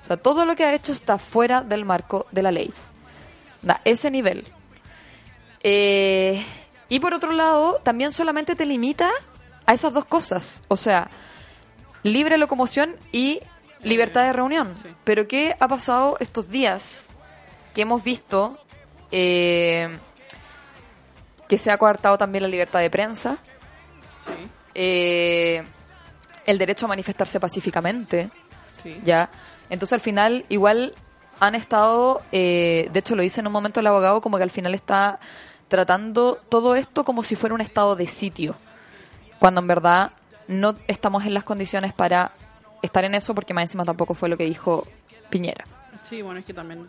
O 0.00 0.04
sea, 0.06 0.16
todo 0.16 0.46
lo 0.46 0.56
que 0.56 0.64
ha 0.64 0.72
hecho 0.72 0.92
está 0.92 1.18
fuera 1.18 1.60
del 1.60 1.84
marco 1.84 2.24
de 2.32 2.42
la 2.42 2.50
ley. 2.50 2.72
Da 3.60 3.82
ese 3.84 4.10
nivel. 4.10 4.46
Eh, 5.62 6.42
y 6.88 6.98
por 6.98 7.12
otro 7.12 7.32
lado, 7.32 7.78
también 7.82 8.10
solamente 8.10 8.56
te 8.56 8.64
limita 8.64 9.10
a 9.66 9.74
esas 9.74 9.92
dos 9.92 10.06
cosas. 10.06 10.62
O 10.68 10.78
sea, 10.78 11.10
libre 12.02 12.38
locomoción 12.38 12.96
y 13.12 13.40
libertad 13.82 14.24
de 14.24 14.32
reunión. 14.32 14.74
sí. 14.82 14.88
Pero 15.04 15.26
¿qué 15.26 15.56
ha 15.58 15.68
pasado 15.68 16.16
estos 16.20 16.48
días 16.48 17.06
que 17.74 17.82
hemos 17.82 18.02
visto 18.02 18.58
eh, 19.10 19.96
que 21.48 21.58
se 21.58 21.70
ha 21.70 21.78
coartado 21.78 22.16
también 22.16 22.42
la 22.42 22.48
libertad 22.48 22.80
de 22.80 22.90
prensa, 22.90 23.38
Sí, 24.24 24.32
eh, 24.74 25.64
el 26.46 26.58
derecho 26.58 26.86
a 26.86 26.88
manifestarse 26.88 27.40
pacíficamente, 27.40 28.30
sí. 28.82 29.00
ya? 29.04 29.28
Entonces 29.68 29.94
al 29.94 30.00
final 30.00 30.44
igual 30.48 30.94
han 31.40 31.54
estado, 31.54 32.22
eh, 32.30 32.88
de 32.92 32.98
hecho 33.00 33.16
lo 33.16 33.22
dice 33.22 33.40
en 33.40 33.48
un 33.48 33.52
momento 33.52 33.80
el 33.80 33.86
abogado, 33.86 34.20
como 34.20 34.36
que 34.36 34.44
al 34.44 34.50
final 34.50 34.74
está 34.74 35.18
tratando 35.68 36.38
todo 36.48 36.76
esto 36.76 37.04
como 37.04 37.22
si 37.22 37.34
fuera 37.34 37.54
un 37.54 37.60
estado 37.60 37.96
de 37.96 38.06
sitio, 38.06 38.54
cuando 39.38 39.60
en 39.60 39.66
verdad 39.66 40.12
no 40.46 40.76
estamos 40.86 41.26
en 41.26 41.34
las 41.34 41.44
condiciones 41.44 41.92
para 41.92 42.32
estar 42.82 43.04
en 43.04 43.14
eso, 43.14 43.34
porque 43.34 43.54
más 43.54 43.62
encima 43.62 43.84
tampoco 43.84 44.14
fue 44.14 44.28
lo 44.28 44.36
que 44.36 44.44
dijo 44.44 44.86
Piñera. 45.30 45.64
Sí, 46.08 46.20
bueno, 46.22 46.40
es 46.40 46.46
que 46.46 46.52
también 46.54 46.88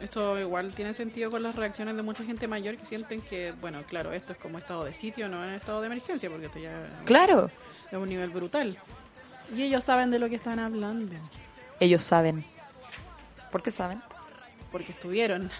eso 0.00 0.38
igual 0.38 0.72
tiene 0.74 0.92
sentido 0.94 1.30
con 1.30 1.42
las 1.42 1.54
reacciones 1.54 1.94
de 1.96 2.02
mucha 2.02 2.24
gente 2.24 2.48
mayor 2.48 2.76
que 2.76 2.86
sienten 2.86 3.20
que, 3.22 3.52
bueno, 3.60 3.80
claro, 3.88 4.12
esto 4.12 4.32
es 4.32 4.38
como 4.38 4.58
estado 4.58 4.84
de 4.84 4.94
sitio, 4.94 5.28
no 5.28 5.42
en 5.44 5.50
estado 5.50 5.80
de 5.80 5.86
emergencia, 5.86 6.28
porque 6.30 6.46
esto 6.46 6.58
ya 6.58 6.72
Claro, 7.04 7.50
es 7.90 7.92
un 7.98 8.08
nivel 8.08 8.30
brutal. 8.30 8.76
Y 9.54 9.62
ellos 9.62 9.84
saben 9.84 10.10
de 10.10 10.18
lo 10.18 10.28
que 10.28 10.36
están 10.36 10.58
hablando, 10.58 11.14
ellos 11.80 12.02
saben. 12.02 12.44
¿Por 13.52 13.62
qué 13.62 13.70
saben? 13.70 14.02
porque 14.72 14.90
estuvieron 14.90 15.50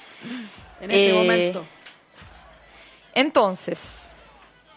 en 0.80 0.90
ese 0.90 1.10
Eh, 1.10 1.12
momento. 1.12 1.64
Entonces, 3.14 4.12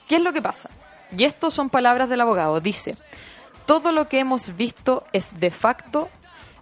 ¿qué 0.07 0.15
es 0.15 0.21
lo 0.21 0.33
que 0.33 0.41
pasa? 0.41 0.69
Y 1.17 1.23
esto 1.23 1.49
son 1.49 1.69
palabras 1.69 2.09
del 2.09 2.21
abogado. 2.21 2.61
Dice, 2.61 2.95
todo 3.69 3.91
lo 3.91 4.09
que 4.09 4.17
hemos 4.17 4.57
visto 4.57 5.05
es 5.13 5.39
de 5.39 5.51
facto 5.51 6.09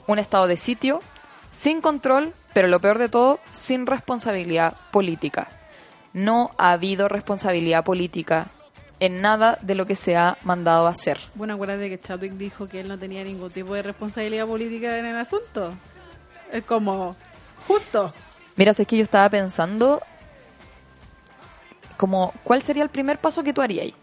un 0.08 0.20
estado 0.20 0.46
de 0.46 0.58
sitio, 0.58 1.00
sin 1.52 1.80
control, 1.80 2.34
pero 2.54 2.68
lo 2.68 2.82
peor 2.82 2.98
de 2.98 3.08
todo, 3.08 3.40
sin 3.54 3.88
responsabilidad 3.88 4.76
política. 4.92 5.48
No 6.12 6.52
ha 6.58 6.74
habido 6.74 7.08
responsabilidad 7.08 7.86
política 7.86 8.48
en 9.00 9.22
nada 9.22 9.58
de 9.62 9.76
lo 9.76 9.86
que 9.86 9.96
se 9.96 10.18
ha 10.18 10.38
mandado 10.44 10.86
a 10.86 10.90
hacer. 10.90 11.18
Bueno, 11.36 11.54
acuérdate 11.54 11.90
que 11.90 11.98
Chadwick 11.98 12.34
dijo 12.34 12.68
que 12.68 12.82
él 12.82 12.90
no 12.90 13.00
tenía 13.00 13.24
ningún 13.24 13.52
tipo 13.52 13.74
de 13.74 13.84
responsabilidad 13.84 14.46
política 14.46 15.00
en 15.00 15.06
el 15.06 15.16
asunto. 15.16 15.74
Es 16.52 16.66
como, 16.66 17.16
justo. 17.70 18.14
Mira, 18.58 18.72
es 18.72 18.86
que 18.86 18.98
yo 18.98 19.04
estaba 19.04 19.30
pensando 19.30 20.02
como, 21.96 22.34
¿cuál 22.44 22.62
sería 22.62 22.84
el 22.84 22.90
primer 22.90 23.18
paso 23.18 23.44
que 23.44 23.54
tú 23.54 23.62
harías? 23.62 23.94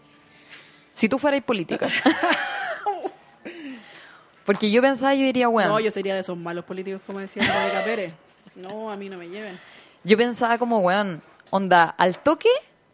Si 0.95 1.07
tú 1.07 1.19
fueras 1.19 1.43
política. 1.43 1.87
Porque 4.45 4.69
yo 4.71 4.81
pensaba, 4.81 5.13
yo 5.15 5.23
diría, 5.23 5.47
bueno, 5.47 5.69
No, 5.69 5.79
yo... 5.79 5.85
yo 5.85 5.91
sería 5.91 6.13
de 6.13 6.21
esos 6.21 6.37
malos 6.37 6.65
políticos, 6.65 7.01
como 7.05 7.19
decía 7.19 7.43
Mónica 7.43 7.83
Pérez. 7.83 8.13
No, 8.55 8.91
a 8.91 8.95
mí 8.95 9.09
no 9.09 9.17
me 9.17 9.27
lleven. 9.27 9.59
pensaba 10.17 10.57
como, 10.57 10.79
weón, 10.79 11.21
onda, 11.49 11.83
al 11.97 12.19
toque, 12.19 12.49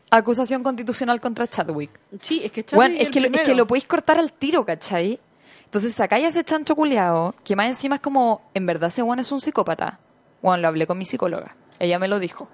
acusación 0.09 0.63
constitucional 0.63 1.19
contra 1.19 1.47
Chadwick. 1.47 1.91
Sí, 2.21 2.41
es 2.43 2.51
que 2.51 2.63
Chadwick 2.63 2.79
Weón, 2.79 2.95
es 2.95 3.07
el 3.07 3.11
que, 3.11 3.19
lo, 3.21 3.27
es 3.27 3.41
que 3.41 3.55
lo 3.55 3.67
podéis 3.67 3.85
cortar 3.85 4.17
al 4.17 4.31
tiro, 4.33 4.65
¿cachai? 4.65 5.19
Entonces 5.65 5.93
sacáis 5.93 6.25
a 6.25 6.27
ese 6.29 6.43
chancho 6.43 6.75
culiao, 6.75 7.35
que 7.43 7.55
más 7.55 7.67
encima 7.67 7.95
es 7.95 8.01
como, 8.01 8.41
en 8.53 8.65
verdad 8.65 8.89
ese 8.89 9.03
weón 9.03 9.19
es 9.19 9.31
un 9.31 9.39
psicópata. 9.39 9.99
Weón, 10.41 10.61
lo 10.61 10.67
hablé 10.67 10.87
con 10.87 10.97
mi 10.97 11.05
psicóloga. 11.05 11.55
Ella 11.79 11.99
me 11.99 12.07
lo 12.07 12.19
dijo. 12.19 12.47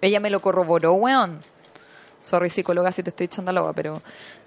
Ella 0.00 0.18
me 0.18 0.30
lo 0.30 0.40
corroboró, 0.40 0.94
weón. 0.94 1.40
Sorry, 2.22 2.50
psicóloga, 2.50 2.92
si 2.92 3.02
te 3.02 3.10
estoy 3.10 3.26
echando 3.26 3.52
la 3.52 3.60
agua, 3.60 3.72
pero... 3.72 4.00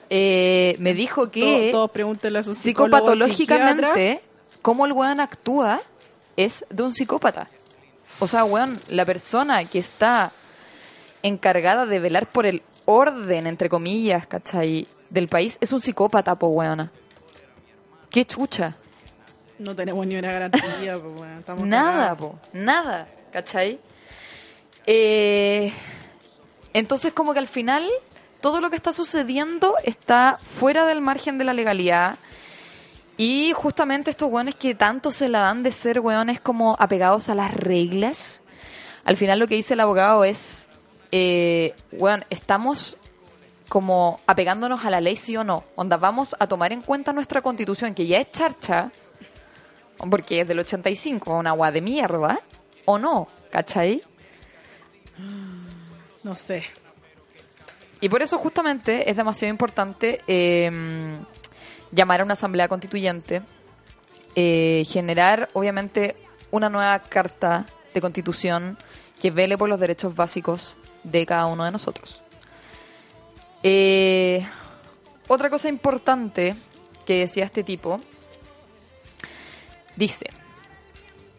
eh, 0.09 0.75
me 0.79 0.93
dijo 0.93 1.31
que 1.31 1.69
todos 1.71 1.91
a 2.35 2.43
sus 2.43 2.57
psicopatológicamente, 2.57 4.21
cómo 4.61 4.85
el 4.85 4.91
weón 4.91 5.19
actúa 5.19 5.81
es 6.37 6.65
de 6.69 6.83
un 6.83 6.91
psicópata. 6.91 7.47
O 8.19 8.27
sea, 8.27 8.43
weón, 8.45 8.79
la 8.89 9.05
persona 9.05 9.63
que 9.65 9.79
está 9.79 10.31
encargada 11.23 11.85
de 11.85 11.99
velar 11.99 12.27
por 12.27 12.45
el 12.45 12.61
orden, 12.85 13.47
entre 13.47 13.67
comillas, 13.67 14.27
¿cachai? 14.27 14.87
Del 15.09 15.27
país, 15.27 15.57
es 15.59 15.71
un 15.71 15.81
psicópata, 15.81 16.35
po, 16.35 16.47
weona. 16.47 16.91
Qué 18.09 18.25
chucha. 18.25 18.75
No 19.57 19.75
tenemos 19.75 20.05
ni 20.05 20.15
una 20.17 20.31
garantía, 20.31 20.97
bueno, 20.97 21.39
estamos 21.39 21.65
Nada, 21.65 22.15
po, 22.15 22.37
nada, 22.53 23.07
¿cachai? 23.31 23.79
Eh, 24.85 25.73
entonces, 26.73 27.13
como 27.13 27.33
que 27.33 27.39
al 27.39 27.47
final, 27.47 27.87
todo 28.45 28.61
lo 28.61 28.69
que 28.69 28.75
está 28.75 28.93
sucediendo 28.93 29.73
está 29.83 30.37
fuera 30.39 30.85
del 30.85 31.01
margen 31.01 31.39
de 31.39 31.45
la 31.45 31.55
legalidad. 31.55 32.19
Y 33.17 33.53
justamente 33.55 34.11
estos 34.11 34.31
weones 34.31 34.53
que 34.53 34.75
tanto 34.75 35.09
se 35.09 35.29
la 35.29 35.39
dan 35.39 35.63
de 35.63 35.71
ser 35.71 35.99
weones 35.99 36.39
como 36.39 36.75
apegados 36.77 37.27
a 37.29 37.33
las 37.33 37.51
reglas, 37.51 38.43
al 39.03 39.17
final 39.17 39.39
lo 39.39 39.47
que 39.47 39.55
dice 39.55 39.73
el 39.73 39.79
abogado 39.79 40.23
es, 40.23 40.67
eh, 41.11 41.73
weón, 41.93 42.23
estamos 42.29 42.97
como 43.67 44.19
apegándonos 44.27 44.85
a 44.85 44.91
la 44.91 45.01
ley 45.01 45.15
sí 45.15 45.35
o 45.35 45.43
no. 45.43 45.63
Onda, 45.73 45.97
vamos 45.97 46.35
a 46.37 46.45
tomar 46.45 46.71
en 46.71 46.81
cuenta 46.81 47.13
nuestra 47.13 47.41
constitución, 47.41 47.95
que 47.95 48.05
ya 48.05 48.19
es 48.19 48.31
charcha, 48.31 48.91
porque 49.97 50.41
es 50.41 50.47
del 50.47 50.59
85, 50.59 51.35
una 51.35 51.49
agua 51.49 51.71
de 51.71 51.81
mierda, 51.81 52.39
o 52.85 52.99
no, 52.99 53.27
¿cachai? 53.49 54.03
No 56.23 56.35
sé. 56.35 56.84
Y 58.05 58.09
por 58.09 58.21
eso 58.21 58.37
justamente 58.37 59.09
es 59.09 59.17
demasiado 59.17 59.49
importante 59.49 60.21
eh, 60.27 60.69
llamar 61.91 62.21
a 62.21 62.23
una 62.23 62.33
asamblea 62.33 62.67
constituyente, 62.67 63.41
eh, 64.35 64.83
generar 64.85 65.49
obviamente 65.53 66.15
una 66.51 66.69
nueva 66.69 66.99
carta 66.99 67.65
de 67.95 68.01
constitución 68.01 68.77
que 69.19 69.31
vele 69.31 69.57
por 69.57 69.69
los 69.69 69.79
derechos 69.79 70.15
básicos 70.15 70.77
de 71.03 71.25
cada 71.25 71.47
uno 71.47 71.65
de 71.65 71.71
nosotros. 71.71 72.21
Eh, 73.63 74.45
otra 75.27 75.49
cosa 75.49 75.67
importante 75.67 76.53
que 77.07 77.21
decía 77.21 77.45
este 77.45 77.63
tipo, 77.63 77.99
dice, 79.95 80.27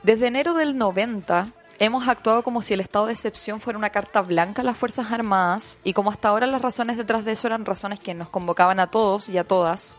desde 0.02 0.26
enero 0.26 0.54
del 0.54 0.76
90 0.76 1.46
hemos 1.78 2.08
actuado 2.08 2.42
como 2.42 2.62
si 2.62 2.74
el 2.74 2.80
estado 2.80 3.06
de 3.06 3.12
excepción 3.12 3.60
fuera 3.60 3.78
una 3.78 3.90
carta 3.90 4.22
blanca 4.22 4.62
a 4.62 4.64
las 4.64 4.76
Fuerzas 4.76 5.12
Armadas 5.12 5.78
y 5.84 5.92
como 5.92 6.10
hasta 6.10 6.28
ahora 6.28 6.46
las 6.46 6.62
razones 6.62 6.96
detrás 6.96 7.24
de 7.24 7.32
eso 7.32 7.46
eran 7.46 7.64
razones 7.64 8.00
que 8.00 8.14
nos 8.14 8.28
convocaban 8.28 8.80
a 8.80 8.88
todos 8.88 9.28
y 9.28 9.38
a 9.38 9.44
todas 9.44 9.96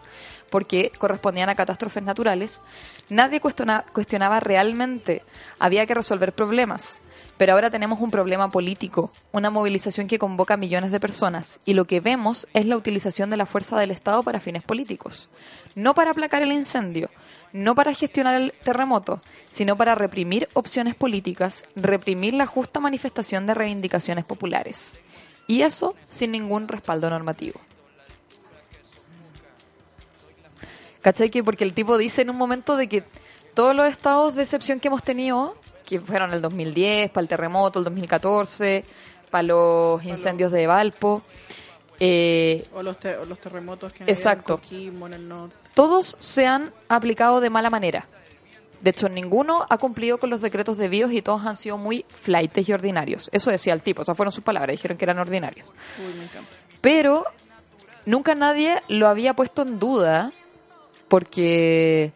porque 0.49 0.91
correspondían 0.97 1.49
a 1.49 1.55
catástrofes 1.55 2.03
naturales, 2.03 2.61
nadie 3.09 3.41
cuestiona- 3.41 3.83
cuestionaba 3.91 4.39
realmente. 4.39 5.21
Había 5.59 5.85
que 5.85 5.93
resolver 5.93 6.31
problemas. 6.31 7.01
Pero 7.37 7.53
ahora 7.53 7.69
tenemos 7.69 7.99
un 7.99 8.09
problema 8.09 8.49
político, 8.49 9.11
una 9.31 9.51
movilización 9.51 10.07
que 10.07 10.17
convoca 10.17 10.55
a 10.55 10.57
millones 10.57 10.91
de 10.91 10.99
personas, 10.99 11.59
y 11.65 11.73
lo 11.73 11.85
que 11.85 11.99
vemos 11.99 12.47
es 12.55 12.65
la 12.65 12.75
utilización 12.77 13.29
de 13.29 13.37
la 13.37 13.45
fuerza 13.45 13.77
del 13.77 13.91
Estado 13.91 14.23
para 14.23 14.39
fines 14.39 14.63
políticos. 14.63 15.29
No 15.75 15.93
para 15.93 16.11
aplacar 16.11 16.41
el 16.41 16.51
incendio, 16.51 17.11
no 17.53 17.75
para 17.75 17.93
gestionar 17.93 18.35
el 18.41 18.53
terremoto, 18.63 19.19
sino 19.49 19.75
para 19.77 19.95
reprimir 19.95 20.47
opciones 20.53 20.95
políticas, 20.95 21.65
reprimir 21.75 22.33
la 22.33 22.45
justa 22.45 22.79
manifestación 22.79 23.45
de 23.47 23.53
reivindicaciones 23.53 24.25
populares. 24.25 24.99
Y 25.47 25.61
eso 25.61 25.95
sin 26.05 26.31
ningún 26.31 26.67
respaldo 26.67 27.09
normativo. 27.09 27.59
¿Cachai? 31.01 31.29
Que 31.29 31.43
porque 31.43 31.63
el 31.63 31.73
tipo 31.73 31.97
dice 31.97 32.21
en 32.23 32.29
un 32.29 32.35
momento 32.37 32.75
de 32.75 32.87
que 32.89 33.03
todos 33.53 33.75
los 33.75 33.87
estados 33.87 34.35
de 34.35 34.43
excepción 34.43 34.79
que 34.79 34.87
hemos 34.89 35.03
tenido, 35.03 35.55
que 35.85 36.01
fueron 36.01 36.33
el 36.33 36.41
2010, 36.41 37.11
para 37.11 37.21
el 37.21 37.27
terremoto, 37.29 37.79
el 37.79 37.85
2014, 37.85 38.83
para 39.31 39.43
los 39.43 40.03
incendios 40.03 40.51
de 40.51 40.67
Valpo, 40.67 41.21
eh, 41.99 42.67
O 42.73 42.83
los, 42.83 42.99
te- 42.99 43.15
o 43.17 43.25
los 43.25 43.39
terremotos 43.39 43.93
que 43.93 44.03
Exacto. 44.03 44.55
en 44.55 44.59
Coquimbo, 44.59 45.07
en 45.07 45.13
el 45.13 45.27
norte. 45.29 45.55
Todos 45.77 46.17
se 46.19 46.47
han 46.47 46.73
aplicado 46.89 47.39
de 47.39 47.51
mala 47.51 47.69
manera. 47.69 48.07
De 48.81 48.89
hecho, 48.89 49.09
ninguno 49.09 49.63
ha 49.69 49.77
cumplido 49.77 50.17
con 50.17 50.31
los 50.31 50.41
decretos 50.41 50.75
de 50.79 50.89
BIOS 50.89 51.11
y 51.11 51.21
todos 51.21 51.45
han 51.45 51.55
sido 51.55 51.77
muy 51.77 52.03
flightes 52.09 52.67
y 52.67 52.73
ordinarios. 52.73 53.29
Eso 53.31 53.51
decía 53.51 53.73
el 53.73 53.83
tipo, 53.83 54.01
o 54.01 54.05
sea, 54.05 54.15
fueron 54.15 54.31
sus 54.31 54.43
palabras, 54.43 54.73
dijeron 54.73 54.97
que 54.97 55.05
eran 55.05 55.19
ordinarios. 55.19 55.67
Uy, 55.99 56.15
me 56.17 56.23
encanta. 56.23 56.49
Pero 56.81 57.25
nunca 58.07 58.33
nadie 58.33 58.81
lo 58.87 59.07
había 59.07 59.35
puesto 59.35 59.61
en 59.61 59.77
duda 59.77 60.31
porque, 61.09 62.11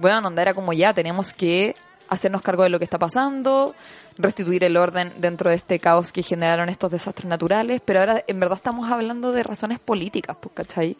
bueno, 0.00 0.26
onda 0.26 0.42
era 0.42 0.52
como 0.52 0.72
ya, 0.72 0.92
tenemos 0.92 1.32
que 1.32 1.76
hacernos 2.08 2.42
cargo 2.42 2.64
de 2.64 2.68
lo 2.68 2.80
que 2.80 2.84
está 2.84 2.98
pasando, 2.98 3.76
restituir 4.18 4.64
el 4.64 4.76
orden 4.76 5.12
dentro 5.18 5.50
de 5.50 5.56
este 5.56 5.78
caos 5.78 6.10
que 6.10 6.24
generaron 6.24 6.68
estos 6.68 6.90
desastres 6.90 7.28
naturales, 7.28 7.80
pero 7.84 8.00
ahora 8.00 8.24
en 8.26 8.40
verdad 8.40 8.56
estamos 8.56 8.90
hablando 8.90 9.30
de 9.30 9.44
razones 9.44 9.78
políticas, 9.78 10.36
pues, 10.40 10.52
¿cachai? 10.52 10.96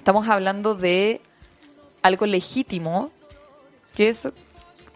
Estamos 0.00 0.26
hablando 0.28 0.74
de 0.74 1.20
algo 2.00 2.24
legítimo, 2.24 3.10
que 3.94 4.08
es 4.08 4.26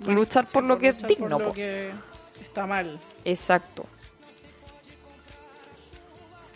luchar 0.06 0.46
por 0.48 0.64
lo 0.64 0.78
que 0.78 0.88
es 0.88 1.06
digno. 1.06 1.36
Por 1.36 1.48
lo 1.48 1.52
que 1.52 1.90
está 2.40 2.66
mal. 2.66 2.98
Exacto. 3.26 3.84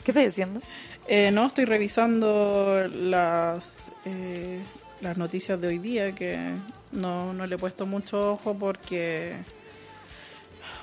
¿Qué 0.02 0.12
estás 0.12 0.24
diciendo? 0.24 0.62
Eh, 1.06 1.30
no, 1.30 1.44
estoy 1.44 1.66
revisando 1.66 2.88
las 2.90 3.90
eh, 4.06 4.62
las 5.02 5.18
noticias 5.18 5.60
de 5.60 5.68
hoy 5.68 5.78
día 5.78 6.14
que 6.14 6.54
no, 6.92 7.34
no 7.34 7.46
le 7.46 7.54
he 7.56 7.58
puesto 7.58 7.84
mucho 7.84 8.32
ojo 8.32 8.54
porque 8.54 9.36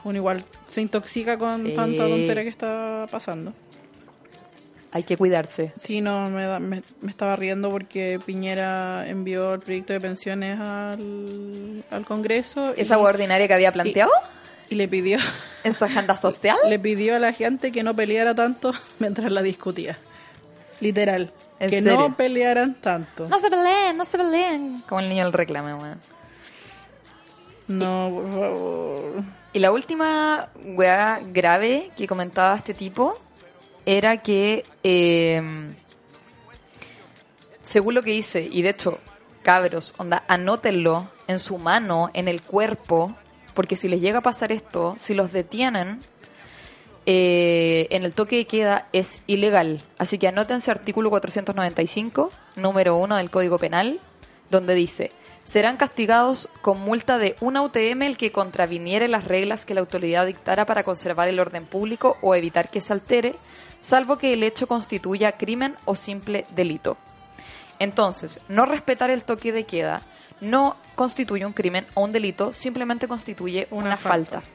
uno 0.04 0.18
igual 0.18 0.46
se 0.68 0.82
intoxica 0.82 1.40
con 1.40 1.64
Sí. 1.66 1.74
tanta 1.76 2.08
tontera 2.08 2.44
que 2.44 2.50
está 2.50 3.08
pasando. 3.10 3.54
Hay 4.92 5.04
que 5.04 5.18
cuidarse. 5.18 5.74
Sí, 5.82 6.00
no, 6.02 6.30
me, 6.30 6.60
me, 6.60 6.82
me 7.02 7.12
estaba 7.12 7.36
riendo 7.36 7.70
porque 7.70 8.20
Piñera 8.26 9.08
envió 9.08 9.54
el 9.56 9.60
proyecto 9.60 9.92
de 9.94 10.00
pensiones 10.00 10.60
al, 10.60 11.84
al 11.92 12.06
Congreso. 12.06 12.74
y- 12.78 12.82
Esa 12.82 12.98
hueá 12.98 13.10
ordinaria 13.10 13.48
que 13.48 13.54
había 13.54 13.74
planteado 13.74 14.12
y 14.70 14.76
le 14.76 14.88
pidió 14.88 15.20
en 15.66 15.74
su 15.74 15.84
agenda 15.86 16.16
social. 16.16 16.58
le 16.70 16.80
pidió 16.80 17.16
a 17.16 17.20
la 17.20 17.34
gente 17.34 17.72
que 17.74 17.84
no 17.84 17.94
peleara 17.96 18.34
tanto 18.36 18.72
mientras 19.00 19.32
la 19.32 19.42
discutía. 19.42 19.98
Literal. 20.80 21.32
¿En 21.60 21.70
que 21.70 21.82
serio? 21.82 22.00
no 22.00 22.16
pelearan 22.18 22.76
tanto. 22.76 23.28
No 23.30 23.40
se 23.40 23.50
peleen, 23.50 23.96
no 23.98 24.04
se 24.06 24.18
peleen. 24.18 24.82
Como 24.88 25.00
el 25.02 25.10
niño 25.10 25.24
del 25.24 25.34
reclame, 25.34 25.74
weón. 25.74 26.00
No, 27.68 28.12
por 28.14 28.30
favor. 28.34 29.24
Y 29.54 29.60
la 29.60 29.72
última 29.72 30.50
weá 30.64 31.22
grave 31.34 31.92
que 31.98 32.08
comentaba 32.08 32.56
este 32.58 32.74
tipo 32.74 33.18
era 33.86 34.18
que, 34.18 34.64
eh, 34.84 35.42
según 37.64 37.94
lo 37.96 38.04
que 38.04 38.12
dice, 38.12 38.48
y 38.50 38.62
de 38.62 38.70
hecho, 38.70 39.00
cabros, 39.44 39.94
onda, 39.98 40.24
anótenlo 40.28 41.08
en 41.28 41.40
su 41.40 41.58
mano, 41.58 42.10
en 42.14 42.28
el 42.28 42.42
cuerpo, 42.42 43.16
porque 43.54 43.76
si 43.76 43.88
les 43.88 44.02
llega 44.02 44.20
a 44.20 44.24
pasar 44.24 44.52
esto, 44.52 44.96
si 45.00 45.14
los 45.14 45.32
detienen, 45.32 46.00
eh, 47.06 47.88
en 47.92 48.04
el 48.04 48.14
toque 48.14 48.38
de 48.38 48.46
queda 48.46 48.88
es 48.92 49.22
ilegal. 49.28 49.82
Así 49.98 50.18
que 50.18 50.28
anótense 50.28 50.72
artículo 50.72 51.12
495, 51.12 52.32
número 52.56 52.98
1 52.98 53.18
del 53.18 53.30
Código 53.30 53.60
Penal, 53.60 54.00
donde 54.50 54.74
dice, 54.74 55.12
serán 55.44 55.78
castigados 55.78 56.50
con 56.62 56.82
multa 56.82 57.20
de 57.20 57.36
una 57.40 57.62
UTM 57.62 58.02
el 58.02 58.18
que 58.18 58.32
contraviniere 58.32 59.08
las 59.08 59.26
reglas 59.26 59.66
que 59.66 59.76
la 59.76 59.82
autoridad 59.82 60.26
dictara 60.26 60.66
para 60.66 60.84
conservar 60.84 61.28
el 61.28 61.40
orden 61.40 61.66
público 61.66 62.18
o 62.22 62.34
evitar 62.34 62.70
que 62.70 62.82
se 62.82 62.94
altere, 62.94 63.36
salvo 63.86 64.18
que 64.18 64.34
el 64.34 64.44
hecho 64.44 64.68
constituya 64.68 65.34
crimen 65.34 65.76
o 65.86 65.96
simple 65.96 66.46
delito. 66.56 66.98
Entonces, 67.80 68.40
no 68.48 68.66
respetar 68.66 69.10
el 69.10 69.24
toque 69.24 69.52
de 69.52 69.66
queda 69.66 70.02
no 70.42 70.76
constituye 70.96 71.46
un 71.46 71.54
crimen 71.54 71.86
o 71.94 72.02
un 72.04 72.12
delito, 72.12 72.52
simplemente 72.54 73.08
constituye 73.08 73.68
una, 73.72 73.88
Una 73.88 73.98
falta. 73.98 74.42
falta. 74.42 74.48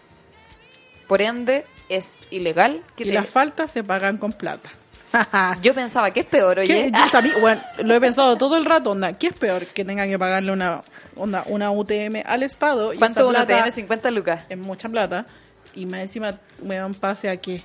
Por 1.09 1.23
ende, 1.23 1.64
es 1.88 2.19
ilegal 2.31 2.83
que 2.97 3.05
Y 3.05 3.07
te- 3.09 3.12
las 3.12 3.29
faltas 3.29 3.71
se 3.71 3.83
pagan 3.83 4.19
con 4.19 4.33
plata. 4.33 4.71
Yo 5.62 5.75
pensaba 5.75 6.11
que 6.12 6.21
es 6.21 6.27
peor, 6.27 6.57
¿Qué? 6.57 6.61
oye. 6.85 6.93
Yo 6.93 7.09
sabía- 7.09 7.37
bueno, 7.40 7.61
lo 7.83 7.95
he 7.95 8.01
pensado 8.01 8.37
todo 8.37 8.57
el 8.57 8.64
rato, 8.64 8.90
onda. 8.93 9.12
¿Qué 9.14 9.29
es 9.29 9.33
peor? 9.35 9.64
Que 9.66 9.85
tengan 9.85 10.09
que 10.09 10.19
pagarle 10.19 10.53
una, 10.53 10.83
onda, 11.16 11.43
una 11.47 11.71
UTM 11.71 12.23
al 12.25 12.43
Estado. 12.43 12.93
¿Cuánto 12.99 13.29
plata 13.31 13.47
tiene? 13.47 13.71
50 13.71 14.11
lucas. 14.12 14.45
Es 14.49 14.59
mucha 14.59 14.88
plata. 14.88 15.27
Y 15.75 15.87
más 15.87 16.01
encima, 16.01 16.38
weón, 16.62 16.95
pase 16.95 17.29
a 17.31 17.37
qué. 17.38 17.62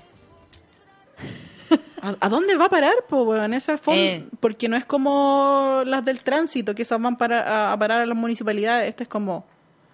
¿A, 2.01 2.15
a 2.19 2.30
dónde 2.30 2.56
va 2.56 2.65
a 2.65 2.69
parar, 2.69 2.93
po, 3.10 3.23
weón? 3.23 3.54
Esa 3.54 3.80
Eh. 3.88 4.28
Porque 4.39 4.69
no 4.69 4.75
es 4.78 4.86
como 4.86 5.82
las 5.86 6.04
del 6.06 6.21
tránsito, 6.21 6.75
que 6.75 6.84
esas 6.84 7.01
van 7.01 7.17
para, 7.17 7.41
a, 7.69 7.73
a 7.73 7.78
parar 7.80 8.01
a 8.01 8.06
las 8.06 8.17
municipalidades. 8.17 8.89
Este 8.89 9.04
es 9.04 9.10
como 9.10 9.45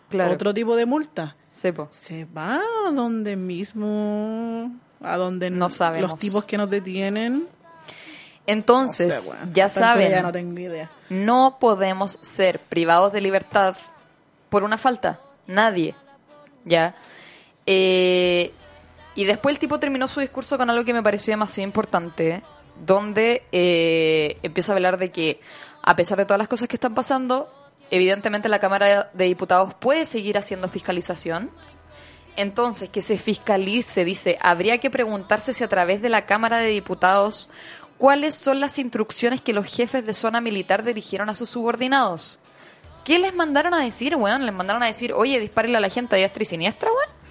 Claro. 0.09 0.33
otro 0.33 0.53
tipo 0.53 0.75
de 0.75 0.85
multa. 0.85 1.35
Sepo. 1.49 1.87
Se 1.91 2.25
va 2.25 2.59
a 2.87 2.91
donde 2.91 3.35
mismo, 3.37 4.71
a 5.01 5.15
donde 5.17 5.49
No 5.49 5.69
sabemos. 5.69 6.11
los 6.11 6.19
tipos 6.19 6.43
que 6.45 6.57
nos 6.57 6.69
detienen. 6.69 7.47
Entonces, 8.47 9.35
ya 9.53 9.69
saben, 9.69 10.11
Ya 10.11 10.21
no 10.23 10.31
tengo 10.31 10.59
idea. 10.59 10.89
no 11.09 11.57
podemos 11.59 12.17
ser 12.21 12.59
privados 12.59 13.13
de 13.13 13.21
libertad 13.21 13.75
por 14.49 14.63
una 14.63 14.77
falta. 14.77 15.19
Nadie. 15.47 15.95
¿Ya? 16.65 16.95
Eh, 17.65 18.51
y 19.15 19.25
después 19.25 19.55
el 19.55 19.59
tipo 19.59 19.79
terminó 19.79 20.07
su 20.07 20.19
discurso 20.19 20.57
con 20.57 20.69
algo 20.69 20.85
que 20.85 20.93
me 20.93 21.03
pareció 21.03 21.31
demasiado 21.31 21.67
importante, 21.67 22.41
donde 22.85 23.43
eh, 23.51 24.37
empieza 24.41 24.71
a 24.71 24.75
hablar 24.75 24.97
de 24.97 25.11
que, 25.11 25.41
a 25.83 25.95
pesar 25.95 26.17
de 26.17 26.25
todas 26.25 26.39
las 26.39 26.47
cosas 26.47 26.67
que 26.67 26.77
están 26.77 26.95
pasando, 26.95 27.51
evidentemente 27.89 28.47
la 28.49 28.59
Cámara 28.59 29.09
de 29.13 29.25
Diputados 29.25 29.73
puede 29.73 30.05
seguir 30.05 30.37
haciendo 30.37 30.69
fiscalización. 30.69 31.51
Entonces, 32.37 32.89
que 32.89 33.01
se 33.01 33.17
fiscalice, 33.17 34.05
dice, 34.05 34.37
habría 34.41 34.77
que 34.77 34.89
preguntarse 34.89 35.53
si 35.53 35.65
a 35.65 35.67
través 35.67 36.01
de 36.01 36.07
la 36.07 36.25
Cámara 36.25 36.59
de 36.59 36.69
Diputados 36.69 37.49
cuáles 37.97 38.33
son 38.33 38.61
las 38.61 38.79
instrucciones 38.79 39.41
que 39.41 39.53
los 39.53 39.65
jefes 39.65 40.05
de 40.05 40.13
zona 40.13 40.39
militar 40.39 40.83
dirigieron 40.83 41.29
a 41.29 41.35
sus 41.35 41.49
subordinados. 41.49 42.39
¿Qué 43.03 43.19
les 43.19 43.35
mandaron 43.35 43.73
a 43.73 43.81
decir, 43.81 44.15
weón? 44.15 44.45
Les 44.45 44.55
mandaron 44.55 44.81
a 44.81 44.87
decir, 44.87 45.11
oye, 45.11 45.39
dispárenle 45.39 45.77
a 45.77 45.81
la 45.81 45.89
gente 45.89 46.15
a 46.15 46.19
diestra 46.19 46.43
y 46.43 46.45
siniestra, 46.45 46.89
weón. 46.89 47.21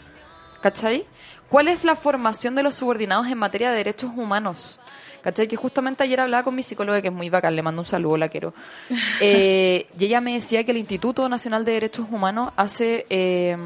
¿Cachai? 0.60 1.06
¿Cuál 1.50 1.68
es 1.68 1.84
la 1.84 1.96
formación 1.96 2.54
de 2.54 2.62
los 2.62 2.76
subordinados 2.76 3.26
en 3.26 3.36
materia 3.36 3.70
de 3.70 3.76
derechos 3.76 4.10
humanos? 4.16 4.78
¿Cachai? 5.20 5.48
Que 5.48 5.56
justamente 5.56 6.02
ayer 6.02 6.18
hablaba 6.20 6.42
con 6.44 6.54
mi 6.54 6.62
psicóloga, 6.62 7.02
que 7.02 7.08
es 7.08 7.14
muy 7.14 7.28
bacán, 7.28 7.54
le 7.54 7.60
mando 7.62 7.82
un 7.82 7.86
saludo, 7.86 8.16
la 8.16 8.28
quiero. 8.30 8.54
Eh, 9.20 9.86
y 9.98 10.04
ella 10.06 10.20
me 10.22 10.32
decía 10.32 10.64
que 10.64 10.70
el 10.70 10.78
Instituto 10.78 11.28
Nacional 11.28 11.64
de 11.66 11.72
Derechos 11.72 12.06
Humanos 12.10 12.52
hace... 12.56 13.04
eh, 13.10 13.56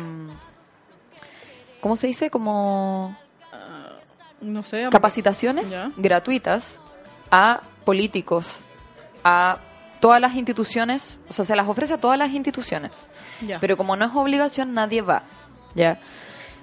¿Cómo 1.81 1.97
se 1.97 2.07
dice? 2.09 2.31
Como... 2.31 3.17
No 4.41 4.63
sé. 4.63 4.89
capacitaciones 4.91 5.71
Ya. 5.71 5.91
gratuitas 5.97 6.79
a 7.31 7.61
políticos, 7.85 8.57
a 9.23 9.59
todas 10.01 10.21
las 10.21 10.35
instituciones, 10.35 11.21
o 11.29 11.33
sea, 11.33 11.45
se 11.47 11.57
las 11.57 11.67
ofrece 11.67 11.95
a 11.95 11.99
todas 11.99 12.19
las 12.19 12.31
instituciones. 12.33 12.93
Ya. 13.41 13.59
Pero 13.61 13.77
como 13.79 13.97
no 13.97 14.05
es 14.05 14.11
obligación, 14.15 14.73
nadie 14.75 15.01
va. 15.03 15.23
¿Ya? 15.75 15.99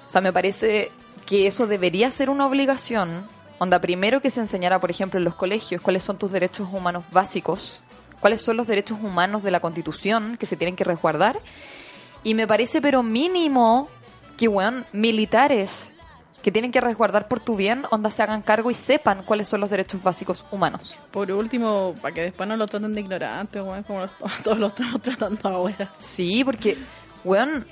O 0.06 0.10
sea, 0.10 0.22
me 0.22 0.32
parece 0.32 0.92
que 1.32 1.48
eso 1.48 1.66
debería 1.66 2.12
ser 2.12 2.30
una 2.30 2.46
obligación. 2.46 3.26
Onda, 3.58 3.80
primero 3.80 4.20
que 4.22 4.30
se 4.30 4.42
enseñara, 4.42 4.80
por 4.82 4.90
ejemplo, 4.92 5.18
en 5.18 5.24
los 5.24 5.34
colegios 5.36 5.82
cuáles 5.82 6.04
son 6.04 6.18
tus 6.18 6.34
derechos 6.34 6.68
humanos 6.70 7.06
básicos, 7.10 7.82
cuáles 8.20 8.42
son 8.42 8.58
los 8.58 8.68
derechos 8.68 8.98
humanos 9.02 9.42
de 9.42 9.50
la 9.52 9.62
Constitución 9.62 10.36
que 10.36 10.46
se 10.46 10.58
tienen 10.58 10.76
que 10.76 10.84
resguardar. 10.84 11.40
Y 12.26 12.34
me 12.34 12.48
parece, 12.48 12.82
pero 12.82 13.02
mínimo, 13.02 13.88
que, 14.38 14.50
weón, 14.50 14.86
militares 14.92 15.94
que 16.44 16.52
tienen 16.52 16.72
que 16.74 16.82
resguardar 16.82 17.30
por 17.30 17.40
tu 17.40 17.56
bien, 17.56 17.86
onda 17.92 18.12
se 18.12 18.24
hagan 18.24 18.42
cargo 18.42 18.70
y 18.70 18.74
sepan 18.74 19.24
cuáles 19.24 19.48
son 19.48 19.62
los 19.62 19.70
derechos 19.70 20.04
básicos 20.04 20.44
humanos. 20.52 20.98
Por 21.12 21.32
último, 21.32 21.96
para 22.02 22.14
que 22.14 22.22
después 22.24 22.50
no 22.50 22.58
lo 22.58 22.68
traten 22.68 22.94
de 22.94 23.00
ignorantes, 23.00 23.62
weón, 23.62 23.84
como 23.84 24.02
los- 24.02 24.12
todos 24.44 24.60
lo 24.60 24.68
estamos 24.68 25.02
tratando 25.02 25.48
ahora. 25.48 25.94
Sí, 25.98 26.44
porque, 26.44 26.78
weón, 27.24 27.66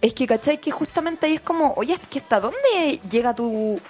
es 0.00 0.14
que, 0.14 0.26
¿cachai? 0.26 0.58
Que 0.58 0.70
justamente 0.70 1.26
ahí 1.26 1.34
es 1.34 1.40
como, 1.40 1.74
oye, 1.74 1.94
es 1.94 2.00
que 2.00 2.18
¿hasta 2.20 2.40
dónde 2.40 3.00
llega 3.10 3.34
tu, 3.34 3.80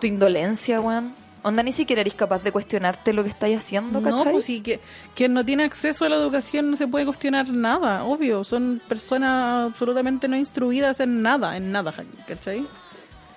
tu 0.00 0.06
indolencia, 0.06 0.80
weón? 0.80 1.14
Onda, 1.44 1.62
ni 1.64 1.72
siquiera 1.72 2.02
eres 2.02 2.14
capaz 2.14 2.44
de 2.44 2.52
cuestionarte 2.52 3.12
lo 3.12 3.24
que 3.24 3.30
estáis 3.30 3.58
haciendo, 3.58 4.00
No, 4.00 4.10
¿cachai? 4.10 4.32
pues 4.32 4.44
sí, 4.44 4.60
que 4.60 4.78
quien 5.16 5.32
no 5.34 5.44
tiene 5.44 5.64
acceso 5.64 6.04
a 6.04 6.08
la 6.08 6.14
educación 6.14 6.70
no 6.70 6.76
se 6.76 6.86
puede 6.86 7.04
cuestionar 7.04 7.48
nada, 7.48 8.04
obvio. 8.04 8.44
Son 8.44 8.80
personas 8.88 9.66
absolutamente 9.72 10.28
no 10.28 10.36
instruidas 10.36 11.00
en 11.00 11.20
nada, 11.22 11.56
en 11.56 11.72
nada, 11.72 11.92
¿cachai? 12.28 12.64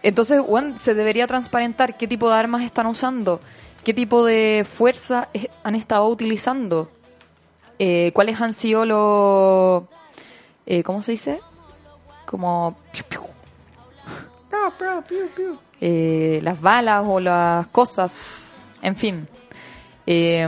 Entonces, 0.04 0.40
weón, 0.46 0.78
se 0.78 0.94
debería 0.94 1.26
transparentar 1.26 1.98
qué 1.98 2.08
tipo 2.08 2.30
de 2.30 2.36
armas 2.36 2.62
están 2.62 2.86
usando, 2.86 3.40
qué 3.84 3.92
tipo 3.92 4.24
de 4.24 4.68
fuerza 4.72 5.30
han 5.64 5.74
estado 5.74 6.08
utilizando, 6.08 6.92
eh, 7.80 8.12
cuáles 8.14 8.40
han 8.40 8.54
sido 8.54 8.86
los... 8.86 9.84
eh, 10.68 10.84
¿Cómo 10.84 11.02
se 11.02 11.14
dice? 11.14 11.40
Como... 12.26 12.78
piu, 12.92 13.04
piu. 13.08 13.22
Eh, 15.82 16.40
las 16.42 16.60
balas 16.60 17.04
o 17.06 17.20
las 17.20 17.68
cosas, 17.68 18.58
en 18.82 18.96
fin. 18.96 19.28
Eh, 20.08 20.48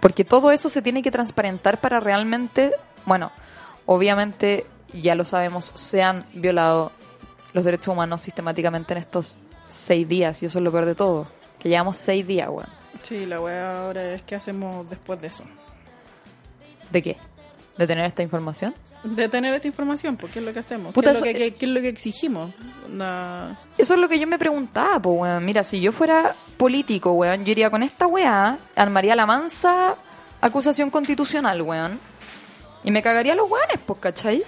porque 0.00 0.24
todo 0.24 0.50
eso 0.50 0.68
se 0.68 0.82
tiene 0.82 1.02
que 1.02 1.10
transparentar 1.10 1.78
para 1.78 2.00
realmente, 2.00 2.72
bueno, 3.04 3.30
obviamente 3.86 4.66
ya 4.92 5.14
lo 5.14 5.24
sabemos, 5.24 5.72
se 5.74 6.02
han 6.02 6.24
violado 6.32 6.90
los 7.52 7.64
derechos 7.64 7.88
humanos 7.88 8.22
sistemáticamente 8.22 8.94
en 8.94 8.98
estos 8.98 9.38
seis 9.68 10.08
días 10.08 10.42
y 10.42 10.46
eso 10.46 10.58
es 10.58 10.64
lo 10.64 10.72
peor 10.72 10.86
de 10.86 10.94
todo, 10.94 11.26
que 11.58 11.68
llevamos 11.68 11.98
seis 11.98 12.26
días, 12.26 12.48
weón. 12.48 12.68
Sí, 13.02 13.26
la 13.26 13.40
weá 13.40 13.82
ahora 13.82 14.14
es 14.14 14.22
qué 14.22 14.34
hacemos 14.34 14.88
después 14.88 15.20
de 15.20 15.28
eso. 15.28 15.44
¿De 16.90 17.02
qué? 17.02 17.16
¿De 17.80 17.86
tener 17.86 18.04
esta 18.04 18.22
información? 18.22 18.74
De 19.02 19.26
tener 19.30 19.54
esta 19.54 19.66
información, 19.66 20.18
porque 20.18 20.38
es 20.40 20.44
lo 20.44 20.52
que 20.52 20.58
hacemos? 20.58 20.92
Puta, 20.92 21.12
¿Qué, 21.12 21.16
es 21.16 21.18
lo 21.20 21.24
que, 21.24 21.32
qué- 21.34 21.54
qué 21.54 21.64
es 21.64 21.70
lo 21.72 21.80
que 21.80 21.88
exigimos? 21.88 22.50
Eso 23.78 23.94
es 23.94 24.00
lo 24.00 24.06
que 24.06 24.18
yo 24.18 24.26
me 24.26 24.38
preguntaba, 24.38 25.00
pues, 25.00 25.18
weón. 25.18 25.44
Mira, 25.46 25.64
si 25.64 25.80
yo 25.80 25.90
fuera 25.90 26.34
político, 26.58 27.12
weón, 27.12 27.42
yo 27.46 27.52
iría 27.52 27.70
con 27.70 27.82
esta 27.82 28.06
weá, 28.06 28.58
armaría 28.76 29.16
la 29.16 29.24
mansa 29.24 29.94
acusación 30.42 30.90
constitucional, 30.90 31.62
weón. 31.62 31.98
Y 32.84 32.90
me 32.90 33.02
cagaría 33.02 33.34
los 33.34 33.50
weones, 33.50 33.78
pues, 33.86 33.98
¿cachai? 34.00 34.42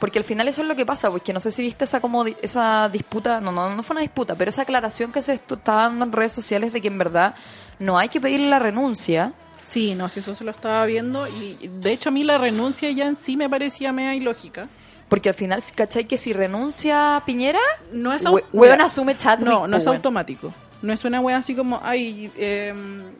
Porque 0.00 0.18
al 0.18 0.24
final 0.24 0.48
eso 0.48 0.62
es 0.62 0.68
lo 0.68 0.74
que 0.74 0.84
pasa, 0.84 1.08
pues 1.10 1.22
que 1.22 1.32
no 1.32 1.38
sé 1.40 1.52
si 1.52 1.62
viste 1.62 1.84
esa 1.84 2.00
como 2.00 2.24
di- 2.24 2.36
esa 2.42 2.88
disputa, 2.88 3.40
no, 3.40 3.52
no, 3.52 3.74
no 3.74 3.82
fue 3.84 3.94
una 3.94 4.02
disputa, 4.02 4.34
pero 4.34 4.50
esa 4.50 4.62
aclaración 4.62 5.12
que 5.12 5.22
se 5.22 5.34
está 5.34 5.56
dando 5.56 6.04
en 6.04 6.12
redes 6.12 6.32
sociales 6.32 6.72
de 6.72 6.80
que 6.82 6.88
en 6.88 6.98
verdad 6.98 7.34
no 7.78 7.96
hay 7.98 8.08
que 8.08 8.20
pedirle 8.20 8.48
la 8.48 8.58
renuncia. 8.58 9.32
Sí, 9.66 9.96
no, 9.96 10.08
si 10.08 10.20
eso 10.20 10.34
se 10.34 10.44
lo 10.44 10.52
estaba 10.52 10.86
viendo. 10.86 11.26
Y 11.26 11.58
de 11.80 11.90
hecho, 11.92 12.10
a 12.10 12.12
mí 12.12 12.22
la 12.22 12.38
renuncia 12.38 12.88
ya 12.92 13.06
en 13.06 13.16
sí 13.16 13.36
me 13.36 13.50
parecía 13.50 13.92
media 13.92 14.14
ilógica. 14.14 14.68
Porque 15.08 15.28
al 15.28 15.34
final, 15.34 15.60
¿cachai? 15.74 16.04
Que 16.06 16.16
si 16.18 16.32
renuncia 16.32 17.22
Piñera, 17.26 17.58
No 17.92 18.12
es 18.12 18.24
we- 18.24 18.44
weón 18.52 18.80
asume 18.80 19.16
Chadwick. 19.16 19.46
No, 19.48 19.66
no 19.66 19.76
es 19.76 19.84
weón. 19.84 19.96
automático. 19.96 20.52
No 20.82 20.92
es 20.92 21.04
una 21.04 21.20
wea 21.20 21.38
así 21.38 21.54
como, 21.56 21.80
ay, 21.82 22.30
eh, 22.36 22.72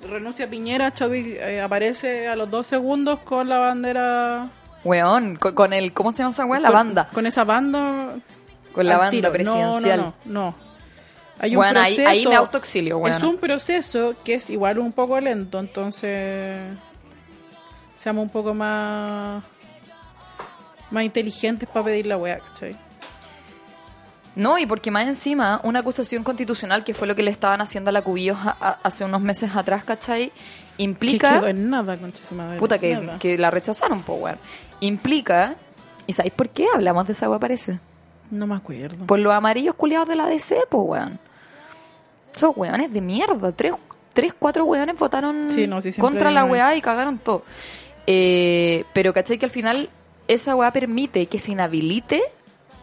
renuncia 0.08 0.48
Piñera, 0.48 0.94
Chadwick 0.94 1.26
eh, 1.40 1.60
aparece 1.60 2.28
a 2.28 2.36
los 2.36 2.48
dos 2.50 2.66
segundos 2.68 3.20
con 3.20 3.48
la 3.48 3.58
bandera. 3.58 4.48
Weón, 4.84 5.34
con, 5.36 5.54
con 5.54 5.72
el, 5.72 5.92
¿cómo 5.92 6.12
se 6.12 6.18
llama 6.18 6.30
esa 6.30 6.44
weá? 6.44 6.60
La 6.60 6.68
con- 6.68 6.74
banda. 6.76 7.08
Con 7.12 7.26
esa 7.26 7.42
banda. 7.44 8.14
Con 8.72 8.86
la 8.86 8.98
banda 8.98 9.10
tiro. 9.10 9.32
presidencial. 9.32 9.98
No, 9.98 10.04
no, 10.04 10.14
no. 10.24 10.54
no. 10.60 10.65
Hay 11.38 11.50
un 11.50 11.56
Bueno, 11.56 11.80
ahí- 11.80 11.94
proceso. 11.96 12.08
ahí 12.10 12.26
me 12.26 12.36
autoexilio, 12.36 12.96
Es 12.96 13.00
bueno. 13.00 13.30
un 13.30 13.36
proceso 13.38 14.14
que 14.24 14.34
es 14.34 14.48
igual 14.50 14.78
un 14.78 14.92
poco 14.92 15.20
lento, 15.20 15.58
entonces. 15.60 16.58
Seamos 17.96 18.22
un 18.24 18.30
poco 18.30 18.54
más. 18.54 19.42
Más 20.90 21.04
inteligentes 21.04 21.68
para 21.68 21.86
pedir 21.86 22.06
la 22.06 22.16
wea, 22.16 22.38
¿cachai? 22.38 22.76
No, 24.34 24.58
y 24.58 24.66
porque 24.66 24.90
más 24.90 25.06
encima, 25.08 25.60
una 25.64 25.80
acusación 25.80 26.22
constitucional, 26.22 26.84
que 26.84 26.92
fue 26.94 27.06
lo 27.08 27.16
que 27.16 27.22
le 27.22 27.30
estaban 27.30 27.60
haciendo 27.62 27.88
a 27.88 27.92
la 27.92 28.02
Cubillos 28.02 28.36
a- 28.38 28.56
a- 28.60 28.78
hace 28.82 29.02
unos 29.04 29.20
meses 29.22 29.50
atrás, 29.56 29.82
¿cachai? 29.84 30.30
Que 30.76 30.82
Implica. 30.82 31.38
quedó 31.40 31.48
en 31.48 31.70
nada, 31.70 31.98
madre. 32.32 32.58
Puta, 32.58 32.78
que, 32.78 32.94
Nada. 32.96 33.18
que 33.18 33.38
la 33.38 33.50
rechazaron, 33.50 34.02
po, 34.02 34.14
weón. 34.14 34.36
Implica. 34.80 35.56
¿Y 36.06 36.12
sabéis 36.12 36.34
por 36.34 36.50
qué 36.50 36.66
hablamos 36.72 37.06
de 37.06 37.14
esa 37.14 37.28
weá, 37.30 37.38
parece? 37.38 37.80
No 38.30 38.46
me 38.46 38.54
acuerdo. 38.56 39.06
Por 39.06 39.18
los 39.20 39.32
amarillos 39.32 39.74
culiados 39.74 40.06
de 40.08 40.16
la 40.16 40.26
DC, 40.26 40.56
po, 40.68 40.82
weón. 40.82 41.18
Esos 42.36 42.56
weones 42.56 42.92
de 42.92 43.00
mierda. 43.00 43.52
Tres, 43.52 43.72
tres 44.12 44.34
cuatro 44.38 44.64
weones 44.64 44.96
votaron 44.98 45.50
Sí, 45.50 45.66
no, 45.66 45.80
sí, 45.80 45.92
siempre 45.92 46.10
contra 46.10 46.30
la 46.30 46.44
weá 46.44 46.76
y 46.76 46.80
cagaron 46.80 47.18
todo. 47.18 47.42
Eh, 48.06 48.84
pero, 48.92 49.12
¿cachai? 49.12 49.38
Que 49.38 49.46
al 49.46 49.50
final 49.50 49.90
esa 50.28 50.54
weá 50.54 50.70
permite 50.70 51.26
que 51.26 51.38
se 51.38 51.52
inhabilite 51.52 52.22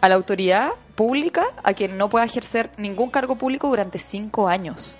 a 0.01 0.09
la 0.09 0.15
autoridad 0.15 0.71
pública 0.95 1.45
a 1.63 1.73
quien 1.73 1.97
no 1.97 2.09
pueda 2.09 2.25
ejercer 2.25 2.71
ningún 2.77 3.09
cargo 3.09 3.35
público 3.37 3.69
durante 3.69 3.99
cinco 3.99 4.47
años. 4.47 4.95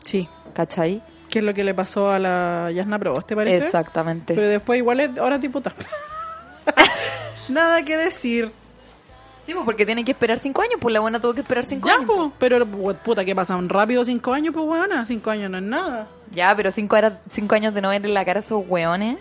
Sí. 0.00 0.28
¿Cachai? 0.54 1.02
¿Qué 1.28 1.40
es 1.40 1.44
lo 1.44 1.52
que 1.52 1.64
le 1.64 1.74
pasó 1.74 2.10
a 2.10 2.18
la 2.18 2.70
Yasna 2.72 2.98
Proboste, 2.98 3.28
te 3.28 3.36
parece? 3.36 3.66
Exactamente. 3.66 4.34
Pero 4.34 4.48
después 4.48 4.78
igual 4.78 5.00
es, 5.00 5.18
ahora 5.18 5.36
es 5.36 5.42
diputada. 5.42 5.76
Nada 7.48 7.84
que 7.84 7.96
decir. 7.96 8.52
Sí, 9.46 9.54
pues 9.54 9.64
porque 9.64 9.86
tienen 9.86 10.04
que 10.04 10.10
esperar 10.10 10.40
cinco 10.40 10.60
años, 10.62 10.74
pues 10.80 10.92
la 10.92 10.98
buena 11.00 11.20
tuvo 11.20 11.32
que 11.32 11.40
esperar 11.40 11.64
cinco 11.64 11.86
Ya, 11.88 11.94
años. 11.94 12.06
po. 12.06 12.32
Pero, 12.38 12.66
pu- 12.66 12.96
puta, 12.96 13.24
que 13.24 13.34
pasan 13.34 13.68
rápido 13.68 14.04
cinco 14.04 14.32
años, 14.32 14.52
pues, 14.52 14.66
weona. 14.66 15.06
Cinco 15.06 15.30
años 15.30 15.48
no 15.50 15.58
es 15.58 15.62
nada. 15.62 16.08
Ya, 16.32 16.54
pero 16.56 16.72
cinco, 16.72 16.96
era- 16.96 17.20
cinco 17.30 17.54
años 17.54 17.72
de 17.72 17.80
no 17.80 17.90
verle 17.90 18.08
la 18.08 18.24
cara 18.24 18.40
a 18.40 18.42
esos 18.42 18.64
weones. 18.66 19.18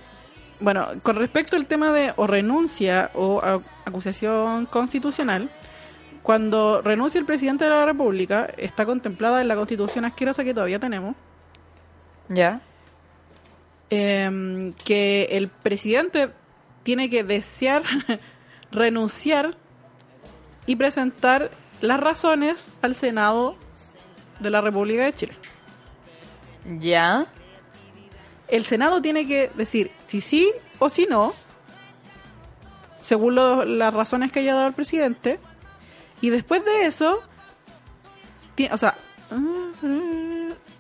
Bueno, 0.59 0.88
con 1.03 1.17
respecto 1.17 1.55
al 1.55 1.67
tema 1.67 1.91
de 1.91 2.13
o 2.15 2.25
renuncia 2.25 3.11
o 3.13 3.39
a- 3.43 3.61
acusación 3.85 4.65
constitucional, 4.65 5.49
cuando 6.23 6.81
renuncia 6.81 7.19
el 7.19 7.25
presidente 7.25 7.65
de 7.65 7.69
la 7.69 7.85
República, 7.85 8.49
está 8.57 8.83
contemplada 8.85 9.41
en 9.41 9.47
la 9.47 9.55
constitución 9.55 10.05
asquerosa 10.05 10.43
que 10.43 10.55
todavía 10.55 10.79
tenemos, 10.79 11.15
Ya. 12.29 12.61
em, 13.91 14.73
que 14.73 15.27
el 15.31 15.49
presidente 15.49 16.29
tiene 16.81 17.09
que 17.11 17.23
desear 17.23 17.83
renunciar 18.71 19.55
y 20.65 20.75
presentar 20.75 21.51
las 21.82 21.99
razones 21.99 22.69
al 22.82 22.95
Senado 22.95 23.56
de 24.39 24.49
la 24.49 24.62
República 24.62 25.04
de 25.04 25.13
Chile. 25.13 25.34
Ya. 26.80 27.28
El 28.47 28.65
Senado 28.65 29.01
tiene 29.01 29.28
que 29.28 29.49
decir 29.56 29.91
si 30.06 30.21
sí 30.21 30.51
o 30.80 30.89
si 30.89 31.06
no, 31.06 31.34
según 33.01 33.36
lo- 33.36 33.65
las 33.65 33.93
razones 33.93 34.32
que 34.32 34.39
haya 34.39 34.56
dado 34.56 34.67
el 34.67 34.73
presidente, 34.73 35.39
y 36.21 36.30
después 36.32 36.63
de 36.65 36.86
eso, 36.88 37.19
ti- 38.56 38.69
o 38.71 38.78
sea, 38.78 38.95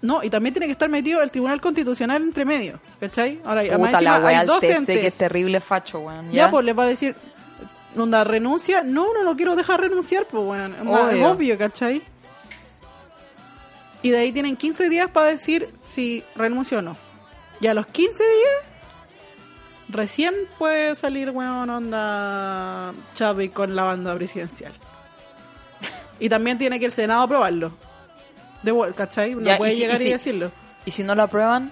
no, 0.01 0.23
y 0.23 0.29
también 0.29 0.53
tiene 0.53 0.67
que 0.67 0.71
estar 0.71 0.89
metido 0.89 1.21
el 1.21 1.31
Tribunal 1.31 1.59
Constitucional 1.61 2.21
entre 2.21 2.45
medio, 2.45 2.79
¿cachai? 2.99 3.41
Ahora, 3.43 3.63
Puta 3.63 4.01
la 4.01 4.19
wea 4.19 4.39
hay 4.41 4.47
dos 4.47 4.63
entes. 4.63 4.99
que 4.99 5.07
es 5.07 5.17
terrible 5.17 5.59
facho, 5.61 5.99
weón. 5.99 6.27
Ya, 6.31 6.45
Ya, 6.45 6.51
pues 6.51 6.63
les 6.65 6.77
va 6.77 6.83
a 6.83 6.87
decir, 6.87 7.15
onda, 7.97 8.23
renuncia, 8.23 8.83
no, 8.83 9.13
no 9.13 9.23
lo 9.23 9.35
quiero 9.35 9.55
dejar 9.55 9.81
renunciar, 9.81 10.25
pues 10.25 10.43
bueno, 10.43 10.75
es 10.75 10.83
más- 10.83 11.01
es 11.01 11.15
Obvio. 11.15 11.31
obvio, 11.31 11.57
¿cachai? 11.57 12.01
Y 14.01 14.11
de 14.11 14.17
ahí 14.19 14.31
tienen 14.31 14.55
15 14.55 14.89
días 14.89 15.09
para 15.09 15.27
decir 15.27 15.69
si 15.85 16.23
renuncia 16.35 16.79
o 16.79 16.81
no. 16.81 16.95
Y 17.59 17.67
a 17.67 17.73
los 17.73 17.87
15 17.87 18.23
días, 18.23 18.55
recién 19.89 20.33
puede 20.57 20.93
salir, 20.95 21.29
weón, 21.31 21.69
onda 21.69 22.93
Chadwick 23.13 23.53
con 23.53 23.75
la 23.75 23.83
banda 23.83 24.13
presidencial. 24.15 24.73
Y 26.19 26.29
también 26.29 26.57
tiene 26.57 26.79
que 26.79 26.85
el 26.85 26.91
Senado 26.93 27.23
aprobarlo. 27.23 27.71
De 28.63 28.71
vuel- 28.73 28.93
¿cachai? 28.95 29.35
No 29.35 29.41
Ya, 29.41 29.57
puede 29.57 29.73
y 29.73 29.75
si- 29.75 29.81
llegar 29.81 30.01
y 30.01 30.09
decirlo. 30.11 30.51
Y 30.85 30.91
si 30.91 31.03
no 31.03 31.13
lo 31.15 31.23
aprueban, 31.23 31.71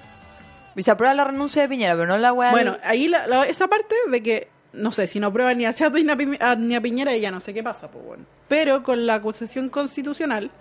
y 0.75 0.83
se 0.83 0.91
aprueba 0.91 1.13
la 1.13 1.23
renuncia 1.23 1.61
de 1.61 1.69
Piñera, 1.69 1.93
pero 1.93 2.07
no 2.07 2.17
la 2.17 2.33
weá. 2.33 2.51
Bueno, 2.51 2.75
ahí 2.83 3.07
la- 3.07 3.25
la- 3.27 3.45
esa 3.47 3.67
parte 3.67 3.95
de 4.09 4.21
que 4.23 4.47
no 4.73 4.91
sé, 4.91 5.07
si 5.07 5.19
no 5.19 5.27
aprueban 5.27 5.57
ni 5.57 5.65
a 5.65 5.73
Chato 5.73 5.97
ni 5.97 6.09
a, 6.09 6.15
Pi- 6.17 6.37
ni 6.57 6.75
a 6.75 6.81
Piñera, 6.81 7.15
ya 7.15 7.31
no 7.31 7.39
sé 7.39 7.53
qué 7.53 7.63
pasa, 7.63 7.89
pues 7.89 8.03
bueno. 8.05 8.25
Pero 8.47 8.83
con 8.83 9.05
la 9.05 9.15
acusación 9.15 9.69
constitucional, 9.69 10.51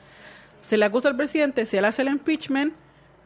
se 0.61 0.77
le 0.77 0.85
acusa 0.85 1.09
al 1.09 1.16
presidente, 1.16 1.66
se 1.66 1.81
le 1.81 1.87
hace 1.88 2.03
el 2.03 2.09
impeachment. 2.09 2.75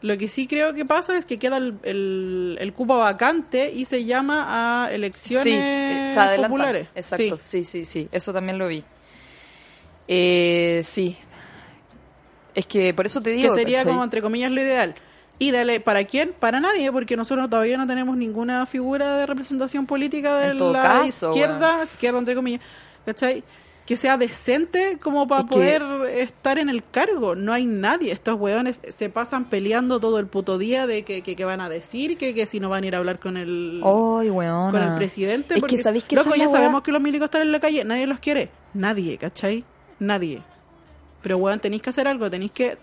Lo 0.03 0.17
que 0.19 0.29
sí 0.29 0.47
creo 0.47 0.75
que 0.75 0.85
pasa 0.85 1.17
es 1.17 1.25
que 1.27 1.39
queda 1.39 1.57
el, 1.57 1.75
el, 1.83 2.59
el 2.61 2.73
cupo 2.75 2.99
vacante 2.99 3.73
y 3.73 3.87
se 3.87 4.05
llama 4.05 4.85
a 4.87 4.93
elecciones 4.93 5.43
Sí, 5.45 5.55
eh, 5.59 6.13
se 6.15 6.43
populares. 6.43 6.89
Exacto, 6.95 7.39
Sí. 7.41 7.65
sí. 7.65 7.65
sí, 7.65 7.85
sí, 7.85 8.09
Eso 8.13 8.33
también 8.33 8.59
lo 8.59 8.69
vi. 8.69 8.85
Eh, 10.09 10.83
sí. 10.85 11.17
Es 12.55 12.67
que 12.67 12.95
por 12.95 13.07
eso 13.07 13.21
te 13.21 13.31
que 13.31 13.37
digo. 13.37 13.55
sería 13.55 13.79
¿cachai? 13.79 13.93
como 13.93 14.05
entre 14.05 14.23
comillas 14.23 14.51
lo 14.51 14.61
ideal. 14.63 14.95
Y 15.39 15.51
dale, 15.51 15.81
¿para 15.81 16.05
quién? 16.05 16.33
Para 16.39 16.61
nadie, 16.61 16.91
porque 16.91 17.17
nosotros 17.17 17.51
todavía 17.51 17.77
no 17.77 17.87
tenemos 17.87 18.17
ninguna 18.17 18.65
figura 18.65 19.19
de 19.19 19.27
representación 19.27 19.85
política 19.87 20.39
de 20.39 20.55
la 20.55 20.83
caso, 20.83 21.29
izquierda, 21.31 21.85
izquierda 21.85 22.19
entre 22.21 22.35
comillas, 22.35 22.61
¿cachai? 23.05 23.45
Que 23.85 23.97
sea 23.97 24.17
decente 24.17 24.99
como 25.01 25.29
para 25.29 25.43
Es 25.43 25.47
que- 25.47 25.55
poder 25.55 25.83
estar 26.19 26.59
en 26.59 26.69
el 26.71 26.83
cargo. 26.91 27.37
No 27.37 27.53
hay 27.53 27.67
nadie. 27.67 28.11
Estos 28.13 28.41
hueones 28.41 28.81
se 28.89 29.11
pasan 29.11 29.45
peleando 29.45 30.01
todo 30.01 30.19
el 30.19 30.27
puto 30.27 30.59
día 30.59 30.89
de 30.89 31.05
que, 31.05 31.23
que, 31.23 31.37
que 31.37 31.45
van 31.45 31.61
a 31.61 31.69
decir, 31.69 32.17
que, 32.19 32.35
que 32.35 32.49
si 32.49 32.59
no 32.59 32.69
van 32.69 32.83
a 32.83 32.87
ir 32.89 32.95
a 32.97 32.99
hablar 32.99 33.21
con 33.21 33.37
el, 33.37 33.79
con 33.83 34.83
el 34.83 34.95
presidente. 34.97 35.55
Es 35.55 35.61
porque, 35.61 35.77
que 35.77 35.83
sabéis 35.85 36.03
que 36.03 36.17
loco, 36.17 36.35
ya 36.35 36.49
sabemos 36.49 36.83
que 36.83 36.91
los 36.91 37.01
milicos 37.01 37.27
están 37.27 37.43
en 37.43 37.53
la 37.53 37.61
calle. 37.61 37.85
Nadie 37.85 38.09
los 38.09 38.19
quiere. 38.19 38.49
Nadie, 38.75 39.19
¿cachai? 39.19 39.65
Nadie. 40.01 40.43
Pero, 41.23 41.37
weón, 41.37 41.61
tenéis 41.61 41.83
que 41.83 41.91
hacer 41.91 42.09
algo. 42.09 42.29
Tenéis 42.29 42.51
que 42.53 42.79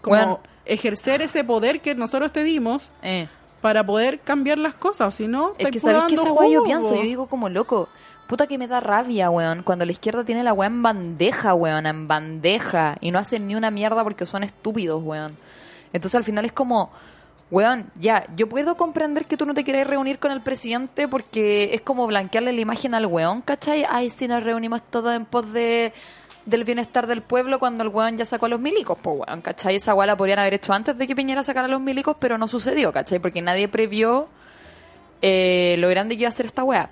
como. 0.00 0.40
Ejercer 0.68 1.22
ese 1.22 1.42
poder 1.44 1.80
que 1.80 1.94
nosotros 1.94 2.32
te 2.32 2.44
dimos 2.44 2.88
Eh. 3.02 3.28
para 3.60 3.84
poder 3.84 4.20
cambiar 4.20 4.58
las 4.58 4.74
cosas. 4.74 5.14
Si 5.14 5.26
no, 5.26 5.54
Es 5.58 5.68
que 5.70 5.80
sabéis 5.80 6.04
que 6.04 6.14
esa 6.14 6.48
yo 6.48 6.62
pienso, 6.64 6.94
yo 6.94 7.02
digo 7.02 7.26
como 7.26 7.48
loco. 7.48 7.88
Puta 8.28 8.46
que 8.46 8.58
me 8.58 8.68
da 8.68 8.80
rabia, 8.80 9.30
weón. 9.30 9.62
Cuando 9.62 9.86
la 9.86 9.92
izquierda 9.92 10.22
tiene 10.22 10.42
la 10.42 10.52
weá 10.52 10.66
en 10.68 10.82
bandeja, 10.82 11.54
weón, 11.54 11.86
en 11.86 12.06
bandeja. 12.06 12.96
Y 13.00 13.10
no 13.10 13.18
hacen 13.18 13.46
ni 13.46 13.54
una 13.54 13.70
mierda 13.70 14.04
porque 14.04 14.26
son 14.26 14.44
estúpidos, 14.44 15.02
weón. 15.02 15.34
Entonces 15.94 16.14
al 16.14 16.24
final 16.24 16.44
es 16.44 16.52
como, 16.52 16.90
weón, 17.50 17.90
ya, 17.98 18.26
yo 18.36 18.46
puedo 18.46 18.76
comprender 18.76 19.24
que 19.24 19.38
tú 19.38 19.46
no 19.46 19.54
te 19.54 19.64
quieras 19.64 19.86
reunir 19.86 20.18
con 20.18 20.30
el 20.30 20.42
presidente 20.42 21.08
porque 21.08 21.70
es 21.72 21.80
como 21.80 22.06
blanquearle 22.06 22.52
la 22.52 22.60
imagen 22.60 22.92
al 22.94 23.06
weón, 23.06 23.40
¿cachai? 23.40 23.86
Ay, 23.88 24.10
si 24.10 24.28
nos 24.28 24.42
reunimos 24.42 24.82
todos 24.82 25.14
en 25.14 25.24
pos 25.24 25.50
de 25.54 25.94
del 26.48 26.64
bienestar 26.64 27.06
del 27.06 27.22
pueblo 27.22 27.58
cuando 27.58 27.82
el 27.84 27.88
weón 27.88 28.16
ya 28.16 28.24
sacó 28.24 28.46
a 28.46 28.48
los 28.48 28.60
milicos, 28.60 28.98
pues 29.00 29.20
weón, 29.20 29.40
¿cachai? 29.42 29.76
Esa 29.76 29.94
weá 29.94 30.06
la 30.06 30.16
podrían 30.16 30.38
haber 30.38 30.54
hecho 30.54 30.72
antes 30.72 30.96
de 30.96 31.06
que 31.06 31.14
Piñera 31.14 31.42
sacara 31.42 31.66
a 31.66 31.70
los 31.70 31.80
milicos, 31.80 32.16
pero 32.18 32.38
no 32.38 32.48
sucedió, 32.48 32.92
¿cachai? 32.92 33.18
Porque 33.18 33.42
nadie 33.42 33.68
previó 33.68 34.28
eh, 35.22 35.76
lo 35.78 35.88
grande 35.88 36.16
que 36.16 36.22
iba 36.22 36.28
a 36.28 36.32
ser 36.32 36.46
esta 36.46 36.64
weá. 36.64 36.90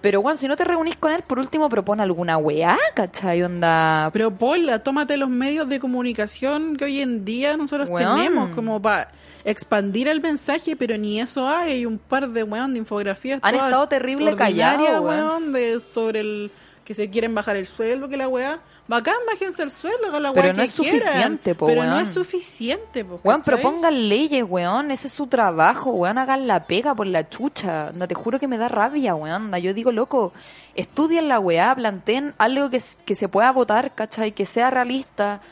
Pero, 0.00 0.22
bueno, 0.22 0.36
si 0.36 0.46
no 0.46 0.56
te 0.56 0.64
reunís 0.64 0.96
con 0.96 1.10
él, 1.10 1.22
por 1.22 1.38
último 1.38 1.68
propone 1.68 2.02
alguna 2.02 2.36
weá, 2.36 2.78
¿cachai? 2.94 3.42
Onda. 3.42 4.10
Pero, 4.12 4.30
Paula, 4.30 4.78
tómate 4.80 5.16
los 5.16 5.28
medios 5.28 5.68
de 5.68 5.80
comunicación 5.80 6.76
que 6.76 6.84
hoy 6.84 7.00
en 7.00 7.24
día 7.24 7.56
nosotros 7.56 7.88
Weón. 7.88 8.16
tenemos 8.16 8.50
como 8.50 8.80
para 8.80 9.10
expandir 9.44 10.06
el 10.08 10.20
mensaje, 10.20 10.76
pero 10.76 10.96
ni 10.96 11.20
eso 11.20 11.48
hay. 11.48 11.72
Hay 11.72 11.86
un 11.86 11.98
par 11.98 12.28
de, 12.28 12.42
weón, 12.44 12.74
de 12.74 12.78
infografías. 12.78 13.40
Han 13.42 13.54
todas 13.54 13.68
estado 13.68 13.88
terrible 13.88 14.36
callados, 14.36 15.00
weón. 15.00 15.04
weón, 15.04 15.52
de, 15.52 15.80
sobre 15.80 16.20
el 16.20 16.50
que 16.84 16.94
se 16.94 17.10
quieren 17.10 17.34
bajar 17.34 17.56
el 17.56 17.66
sueldo, 17.66 18.08
que 18.08 18.16
la 18.16 18.28
weá. 18.28 18.60
Bacán, 18.88 19.16
bájense 19.30 19.62
el 19.62 19.70
sueldo 19.70 20.10
con 20.10 20.22
la 20.22 20.32
Pero 20.32 20.54
no 20.54 20.62
es 20.62 20.72
suficiente, 20.72 21.54
po, 21.54 21.66
Pero 21.66 21.84
no 21.84 22.00
es 22.00 22.08
suficiente, 22.08 23.04
po, 23.04 23.20
Weón, 23.22 23.42
propongan 23.42 24.08
leyes, 24.08 24.42
weón. 24.48 24.90
Ese 24.90 25.08
es 25.08 25.12
su 25.12 25.26
trabajo, 25.26 25.90
weón. 25.90 26.16
Hagan 26.16 26.46
la 26.46 26.64
pega 26.64 26.94
por 26.94 27.06
la 27.06 27.28
chucha. 27.28 27.90
Onda, 27.90 28.08
te 28.08 28.14
juro 28.14 28.38
que 28.38 28.48
me 28.48 28.56
da 28.56 28.68
rabia, 28.68 29.14
weón. 29.14 29.54
Yo 29.56 29.74
digo, 29.74 29.92
loco, 29.92 30.32
estudien 30.74 31.28
la 31.28 31.38
weá, 31.38 31.74
planteen 31.74 32.34
algo 32.38 32.70
que, 32.70 32.80
que 33.04 33.14
se 33.14 33.28
pueda 33.28 33.52
votar, 33.52 33.94
¿cachai? 33.94 34.32
Que 34.32 34.46
sea 34.46 34.70
realista. 34.70 35.42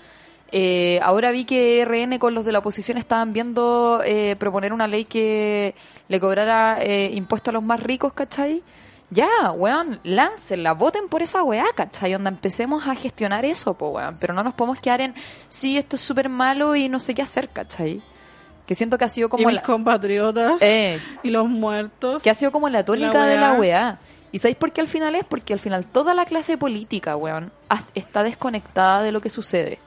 Eh, 0.50 0.98
ahora 1.02 1.30
vi 1.30 1.44
que 1.44 1.84
RN 1.84 2.18
con 2.18 2.32
los 2.32 2.44
de 2.44 2.52
la 2.52 2.60
oposición 2.60 2.96
estaban 2.96 3.34
viendo 3.34 4.00
eh, 4.04 4.36
proponer 4.38 4.72
una 4.72 4.86
ley 4.86 5.04
que 5.04 5.74
le 6.08 6.20
cobrara 6.20 6.78
eh, 6.80 7.10
impuestos 7.12 7.50
a 7.50 7.52
los 7.52 7.62
más 7.62 7.82
ricos, 7.82 8.14
¿cachai? 8.14 8.62
Ya, 9.10 9.52
weón, 9.54 10.00
láncenla, 10.02 10.72
voten 10.72 11.08
por 11.08 11.22
esa 11.22 11.42
weá, 11.44 11.64
¿cachai? 11.74 12.14
Onda, 12.14 12.28
empecemos 12.28 12.86
a 12.88 12.94
gestionar 12.96 13.44
eso, 13.44 13.74
po, 13.74 13.90
weón. 13.90 14.16
Pero 14.18 14.34
no 14.34 14.42
nos 14.42 14.54
podemos 14.54 14.80
quedar 14.80 15.00
en, 15.00 15.14
sí, 15.48 15.78
esto 15.78 15.96
es 15.96 16.02
súper 16.02 16.28
malo 16.28 16.74
y 16.74 16.88
no 16.88 16.98
sé 16.98 17.14
qué 17.14 17.22
hacer, 17.22 17.48
¿cachai? 17.48 18.02
Que 18.66 18.74
siento 18.74 18.98
que 18.98 19.04
ha 19.04 19.08
sido 19.08 19.28
Y 19.28 19.30
como 19.30 19.46
mis 19.46 19.54
la, 19.54 19.62
compatriotas 19.62 20.60
eh, 20.60 21.00
y 21.22 21.30
los 21.30 21.48
muertos. 21.48 22.20
que 22.22 22.30
ha 22.30 22.34
sido 22.34 22.50
como 22.50 22.68
la 22.68 22.84
tónica 22.84 23.24
de 23.26 23.36
la 23.36 23.52
weá. 23.52 23.98
¿Y 24.32 24.40
sabéis 24.40 24.56
por 24.56 24.72
qué 24.72 24.80
al 24.80 24.88
final 24.88 25.14
es? 25.14 25.24
Porque 25.24 25.52
al 25.52 25.60
final 25.60 25.86
toda 25.86 26.12
la 26.12 26.24
clase 26.24 26.58
política, 26.58 27.16
weón, 27.16 27.52
está 27.94 28.24
desconectada 28.24 29.02
de 29.04 29.12
lo 29.12 29.20
que 29.20 29.30
sucede. 29.30 29.78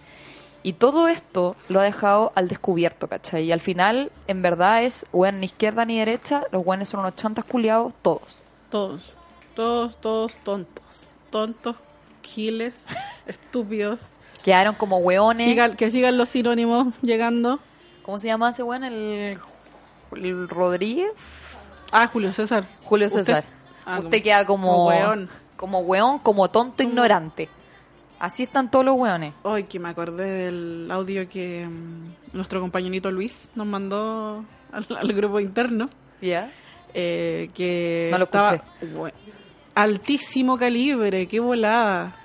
Y 0.63 0.73
todo 0.73 1.09
esto 1.09 1.57
lo 1.67 1.81
ha 1.81 1.83
dejado 1.83 2.31
al 2.35 2.47
descubierto, 2.47 3.07
¿cachai? 3.09 3.43
Y 3.43 3.51
al 3.51 3.61
final, 3.61 4.11
en 4.27 4.41
verdad, 4.41 4.83
es, 4.83 5.05
weón, 5.11 5.41
ni 5.41 5.45
izquierda 5.47 5.83
ni 5.83 5.99
derecha, 5.99 6.43
los 6.51 6.65
weones 6.65 6.87
son 6.87 7.01
unos 7.01 7.17
chantas 7.17 7.43
culiados, 7.43 7.93
todos. 8.01 8.38
Todos, 8.69 9.13
todos, 9.55 9.97
todos 9.97 10.37
tontos. 10.37 11.07
Tontos, 11.29 11.75
giles, 12.23 12.85
estúpidos. 13.25 14.09
Quedaron 14.43 14.75
como 14.75 14.97
weones. 14.97 15.47
Sigan- 15.47 15.75
que 15.75 15.91
sigan 15.91 16.17
los 16.17 16.29
sinónimos 16.29 16.93
llegando. 17.01 17.59
¿Cómo 18.03 18.19
se 18.19 18.27
llama 18.27 18.49
ese 18.49 18.63
weón? 18.63 18.83
El, 18.83 19.37
el 20.15 20.49
Rodríguez. 20.49 21.11
Ah, 21.91 22.07
Julio 22.07 22.33
César. 22.33 22.65
Julio 22.83 23.07
Usted- 23.07 23.23
César. 23.25 23.43
Ah, 23.85 23.99
Usted 23.99 24.09
como- 24.17 24.23
queda 24.23 24.45
como, 24.45 24.67
como 24.67 24.87
weón. 24.87 25.29
como 25.57 25.79
weón, 25.81 26.19
como 26.19 26.49
tonto 26.49 26.83
ignorante. 26.83 27.49
Así 28.19 28.43
están 28.43 28.69
todos 28.69 28.83
los 28.85 28.95
weones. 28.97 29.33
Ay, 29.43 29.63
que 29.63 29.79
me 29.79 29.89
acordé 29.89 30.25
del 30.25 30.89
audio 30.91 31.27
que 31.29 31.65
mm, 31.67 32.35
nuestro 32.37 32.59
compañerito 32.59 33.11
Luis 33.11 33.49
nos 33.55 33.65
mandó 33.65 34.43
al, 34.71 34.85
al 34.97 35.13
grupo 35.13 35.39
interno. 35.39 35.89
¿Ya? 36.21 36.51
Eh, 36.93 37.49
que 37.53 38.09
No 38.11 38.17
lo 38.17 38.25
estaba 38.25 38.61
altísimo 39.75 40.57
calibre, 40.57 41.27
qué 41.27 41.39
volada. 41.39 42.15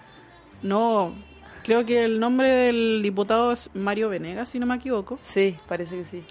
No, 0.63 1.15
creo 1.63 1.85
que 1.85 2.05
el 2.05 2.19
nombre 2.19 2.49
del 2.51 3.01
diputado 3.03 3.53
es 3.53 3.71
Mario 3.75 4.09
Venegas, 4.09 4.49
si 4.51 4.59
no 4.59 4.67
me 4.67 4.75
equivoco, 4.77 5.19
Sí, 5.23 5.57
parece 5.69 5.97
que 5.99 6.05
sí. 6.05 6.25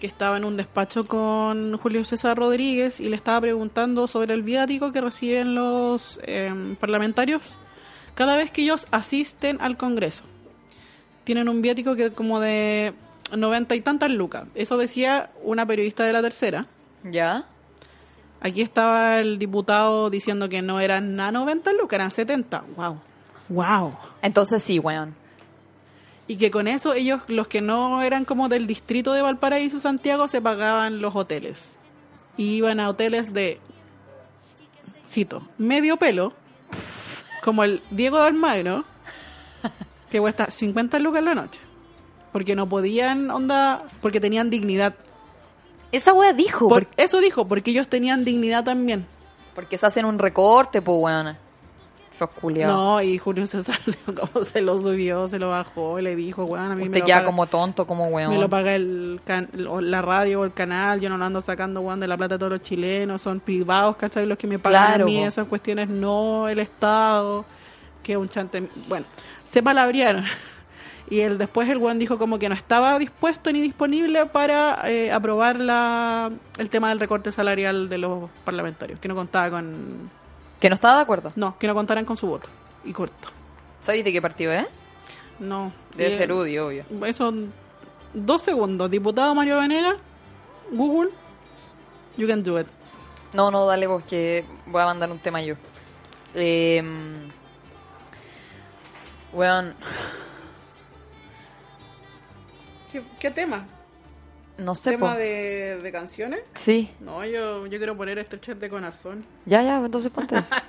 que 0.00 0.06
estaba 0.06 0.36
en 0.36 0.44
un 0.44 0.56
despacho 0.56 1.06
con 1.06 1.76
Julio 1.78 2.04
César 2.04 2.36
Rodríguez 2.36 3.00
y 3.00 3.08
le 3.08 3.16
estaba 3.16 3.40
preguntando 3.40 4.06
sobre 4.06 4.34
el 4.34 4.42
viático 4.42 4.92
que 4.92 5.00
reciben 5.00 5.54
los 5.54 6.18
em, 6.24 6.76
parlamentarios 6.76 7.56
cada 8.14 8.36
vez 8.36 8.50
que 8.50 8.62
ellos 8.62 8.86
asisten 8.90 9.58
al 9.60 9.76
Congreso. 9.76 10.22
Tienen 11.24 11.48
un 11.48 11.62
viático 11.62 11.94
que 11.96 12.10
como 12.12 12.40
de 12.40 12.92
noventa 13.36 13.74
y 13.74 13.80
tantas 13.80 14.10
lucas. 14.10 14.44
Eso 14.54 14.76
decía 14.76 15.30
una 15.42 15.64
periodista 15.66 16.04
de 16.04 16.12
la 16.12 16.20
tercera. 16.22 16.66
¿Ya? 17.04 17.46
Aquí 18.42 18.60
estaba 18.60 19.20
el 19.20 19.38
diputado 19.38 20.10
diciendo 20.10 20.48
que 20.48 20.62
no 20.62 20.80
eran 20.80 21.14
nada 21.14 21.30
90 21.30 21.72
lucas, 21.74 21.94
eran 21.94 22.10
70. 22.10 22.64
Wow. 22.76 22.98
Wow. 23.48 23.96
Entonces 24.20 24.62
sí, 24.62 24.80
weón. 24.80 25.14
Y 26.26 26.36
que 26.36 26.50
con 26.50 26.66
eso 26.66 26.92
ellos, 26.94 27.22
los 27.28 27.46
que 27.46 27.60
no 27.60 28.02
eran 28.02 28.24
como 28.24 28.48
del 28.48 28.66
distrito 28.66 29.12
de 29.12 29.22
Valparaíso, 29.22 29.78
Santiago, 29.78 30.26
se 30.26 30.40
pagaban 30.40 31.00
los 31.00 31.14
hoteles. 31.14 31.72
Y 32.36 32.54
iban 32.54 32.80
a 32.80 32.88
hoteles 32.88 33.32
de, 33.32 33.60
cito, 35.06 35.46
medio 35.58 35.96
pelo, 35.96 36.32
como 37.44 37.62
el 37.64 37.82
Diego 37.90 38.18
de 38.18 38.26
Almagro, 38.28 38.84
que 40.10 40.20
cuesta 40.20 40.50
50 40.50 40.98
lucas 40.98 41.22
la 41.22 41.34
noche. 41.34 41.60
Porque 42.32 42.56
no 42.56 42.68
podían, 42.68 43.30
onda, 43.30 43.84
porque 44.00 44.20
tenían 44.20 44.50
dignidad. 44.50 44.94
Esa 45.92 46.12
wea 46.12 46.32
dijo, 46.32 46.68
Por- 46.68 46.86
porque, 46.86 47.02
eso 47.02 47.20
dijo, 47.20 47.46
porque 47.46 47.70
ellos 47.70 47.86
tenían 47.88 48.24
dignidad 48.24 48.64
también. 48.64 49.06
porque 49.54 49.76
se 49.78 49.86
hacen 49.86 50.04
un 50.06 50.18
recorte, 50.18 50.80
pues 50.82 50.98
culiado. 52.40 52.72
No, 52.74 53.02
y 53.02 53.18
Julio 53.18 53.46
César, 53.46 53.78
como 54.32 54.44
se 54.44 54.62
lo 54.62 54.78
subió, 54.78 55.26
se 55.28 55.38
lo 55.38 55.50
bajó, 55.50 55.98
y 55.98 56.02
le 56.02 56.14
dijo, 56.14 56.44
weón, 56.44 56.70
a 56.70 56.74
mí 56.74 56.82
me 56.82 56.86
Usted 56.88 57.00
lo, 57.00 57.04
queda 57.06 57.16
paga, 57.16 57.26
como 57.26 57.46
tonto, 57.46 57.86
como 57.86 58.06
weón. 58.06 58.30
me 58.30 58.38
lo 58.38 58.48
paga 58.48 58.74
el 58.74 59.20
can- 59.24 59.48
la 59.54 60.02
radio 60.02 60.40
o 60.40 60.44
el 60.44 60.52
canal, 60.52 61.00
yo 61.00 61.08
no 61.08 61.18
lo 61.18 61.24
ando 61.24 61.40
sacando, 61.40 61.80
weón, 61.80 61.98
de 62.00 62.06
la 62.06 62.16
plata 62.16 62.36
de 62.36 62.38
todos 62.38 62.52
los 62.52 62.62
chilenos, 62.62 63.20
son 63.22 63.40
privados, 63.40 63.96
¿cachai? 63.96 64.24
Los 64.26 64.38
que 64.38 64.46
me 64.46 64.58
pagan 64.58 64.86
Claro, 64.86 65.04
a 65.04 65.06
mí, 65.06 65.18
po. 65.20 65.26
esas 65.26 65.48
cuestiones 65.48 65.88
no 65.88 66.48
el 66.48 66.60
Estado, 66.60 67.44
que 68.04 68.16
un 68.16 68.28
chante... 68.28 68.68
Bueno, 68.88 69.04
se 69.42 69.62
palabrearon. 69.62 70.24
Y 71.10 71.20
el, 71.20 71.36
después 71.36 71.68
el 71.68 71.78
weón 71.78 71.98
dijo 71.98 72.16
como 72.18 72.38
que 72.38 72.48
no 72.48 72.54
estaba 72.54 72.98
dispuesto 72.98 73.52
ni 73.52 73.60
disponible 73.60 74.24
para 74.26 74.88
eh, 74.90 75.10
aprobar 75.12 75.60
la, 75.60 76.30
el 76.58 76.70
tema 76.70 76.88
del 76.88 77.00
recorte 77.00 77.32
salarial 77.32 77.88
de 77.88 77.98
los 77.98 78.30
parlamentarios, 78.44 78.98
que 79.00 79.08
no 79.08 79.14
contaba 79.14 79.50
con... 79.50 80.10
Que 80.60 80.68
no 80.70 80.74
estaba 80.74 80.96
de 80.96 81.02
acuerdo. 81.02 81.32
No, 81.36 81.58
que 81.58 81.66
no 81.66 81.74
contaran 81.74 82.04
con 82.04 82.16
su 82.16 82.28
voto. 82.28 82.48
Y 82.84 82.92
corto. 82.92 83.28
¿Sabéis 83.82 84.04
de 84.04 84.12
qué 84.12 84.22
partido 84.22 84.52
es? 84.52 84.66
No. 85.40 85.72
Debe 85.96 86.14
Eh, 86.14 86.16
ser 86.18 86.32
UDI, 86.32 86.58
obvio. 86.58 86.84
Eso, 87.04 87.34
dos 88.14 88.42
segundos. 88.42 88.90
Diputado 88.90 89.34
Mario 89.34 89.58
Venegas, 89.58 89.96
Google, 90.70 91.10
you 92.16 92.28
can 92.28 92.42
do 92.44 92.60
it. 92.60 92.66
No, 93.32 93.50
no, 93.50 93.66
dale 93.66 93.86
vos, 93.88 94.04
que 94.04 94.44
voy 94.66 94.80
a 94.82 94.86
mandar 94.86 95.10
un 95.10 95.18
tema 95.18 95.42
yo. 95.42 95.56
Eh, 96.34 96.82
weón, 99.32 99.74
¿Qué, 102.92 103.02
qué 103.18 103.30
tema? 103.30 103.66
no 104.58 104.74
sé. 104.74 104.90
¿Tema 104.92 105.16
de, 105.16 105.78
de 105.82 105.92
canciones? 105.92 106.40
Sí, 106.54 106.90
No, 107.00 107.24
yo, 107.24 107.66
yo 107.66 107.78
quiero 107.78 107.96
poner 107.96 108.18
este 108.18 108.38
chat 108.38 108.58
de 108.58 108.68
corazón. 108.68 109.24
ya, 109.46 109.62
ya, 109.62 109.78
entonces 109.78 110.10
ponte 110.12 110.38
eso. 110.38 110.54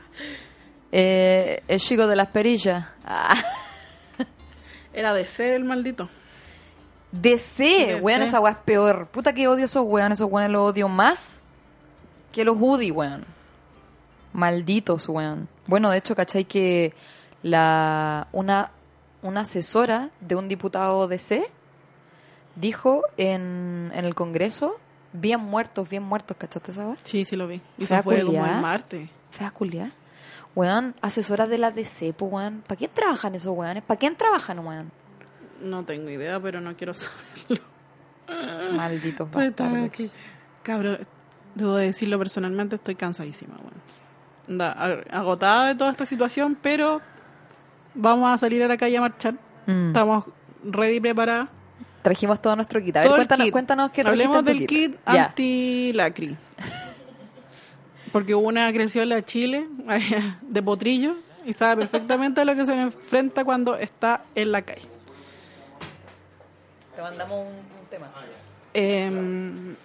Eh, 0.96 1.64
el 1.68 1.80
chico 1.80 2.06
de 2.06 2.16
las 2.16 2.28
perillas. 2.28 2.86
Ah. 3.04 3.34
Era 4.94 5.12
de 5.16 5.26
ser 5.26 5.56
el 5.56 5.64
maldito. 5.64 6.08
DC, 7.12 8.00
weón, 8.00 8.22
esa 8.22 8.40
weá 8.40 8.52
es 8.52 8.58
peor. 8.60 9.08
Puta 9.08 9.34
que 9.34 9.48
odio 9.48 9.66
esos 9.66 9.84
weón, 9.88 10.12
esos 10.12 10.32
weones 10.32 10.52
los 10.52 10.62
odio 10.62 10.88
más 10.88 11.40
que 12.32 12.46
los 12.46 12.56
hoodie, 12.60 12.92
weón. 12.92 13.26
Malditos, 14.34 15.10
weón. 15.10 15.48
Bueno, 15.66 15.90
de 15.90 15.98
hecho, 15.98 16.16
¿cachai 16.16 16.46
que 16.46 16.94
la 17.42 18.28
una, 18.32 18.70
una 19.24 19.42
asesora 19.42 20.12
de 20.22 20.36
un 20.36 20.48
diputado 20.48 21.08
DC 21.08 21.50
dijo 22.56 23.04
en, 23.18 23.92
en 23.94 24.06
el 24.06 24.16
Congreso, 24.16 24.80
bien 25.14 25.40
muertos, 25.40 25.90
bien 25.90 26.04
muertos, 26.04 26.36
¿cachaste 26.38 26.72
esa 26.72 26.86
weá? 26.88 26.98
Sí, 27.04 27.26
sí 27.26 27.36
lo 27.36 27.48
vi. 27.48 27.62
Y 27.78 27.86
eso 27.86 28.02
fue 28.04 28.24
como 28.24 28.46
el 28.46 28.62
martes. 28.62 29.10
Fea 29.32 29.52
culiá. 29.52 29.90
Weón, 30.56 30.94
asesora 31.02 31.48
de 31.48 31.58
la 31.58 31.72
DC, 31.72 32.14
pues 32.14 32.32
weón. 32.32 32.64
¿Para 32.68 32.78
qué 32.78 32.88
trabajan 32.88 33.34
esos 33.36 33.56
weones? 33.58 33.84
¿Para 33.84 34.00
quién 34.00 34.16
trabajan, 34.16 34.60
weón? 34.60 34.92
No 35.62 35.84
tengo 35.84 36.10
idea, 36.10 36.40
pero 36.40 36.62
no 36.62 36.76
quiero 36.76 36.94
saberlo. 36.94 37.64
Malditos 38.76 39.28
Pues 39.32 39.50
bastardos. 39.56 40.12
Cabrón, 40.62 41.00
debo 41.56 41.76
de 41.76 41.88
decirlo 41.88 42.18
personalmente, 42.18 42.76
estoy 42.76 42.96
cansadísima, 42.96 43.56
weón. 43.58 45.04
Agotada 45.12 45.68
de 45.68 45.76
toda 45.76 45.92
esta 45.92 46.06
situación, 46.06 46.58
pero 46.62 47.02
vamos 47.96 48.32
a 48.32 48.38
salir 48.38 48.62
a 48.64 48.68
la 48.68 48.78
calle 48.78 48.98
a 48.98 49.02
marchar. 49.02 49.36
Mm. 49.66 49.88
Estamos 49.88 50.26
ready 50.64 51.00
preparadas. 51.00 51.50
Trajimos 52.04 52.42
todo 52.42 52.56
nuestro 52.56 52.84
kit. 52.84 52.98
A 52.98 53.00
ver, 53.00 53.10
cuéntanos, 53.10 53.46
kit. 53.46 53.52
cuéntanos 53.52 53.92
qué 53.92 54.02
Hablemos 54.02 54.38
en 54.40 54.46
tu 54.46 54.52
del 54.52 54.68
kit 54.68 54.96
anti-lacri. 55.06 56.38
Porque 58.12 58.36
hubo 58.36 58.48
una 58.48 58.68
agresión 58.68 59.12
a 59.12 59.22
Chile 59.24 59.68
de 60.42 60.62
potrillo 60.62 61.16
y 61.46 61.54
sabe 61.54 61.78
perfectamente 61.78 62.42
a 62.42 62.46
lo 62.46 62.56
que 62.56 62.66
se 62.66 62.74
enfrenta 62.74 63.44
cuando 63.44 63.76
está 63.76 64.26
en 64.36 64.52
la 64.52 64.62
calle. 64.62 64.88
Te 66.96 67.02
mandamos 67.02 67.48
un, 67.48 67.56
un 67.56 67.88
tema. 67.90 68.12
Eh, 68.74 69.76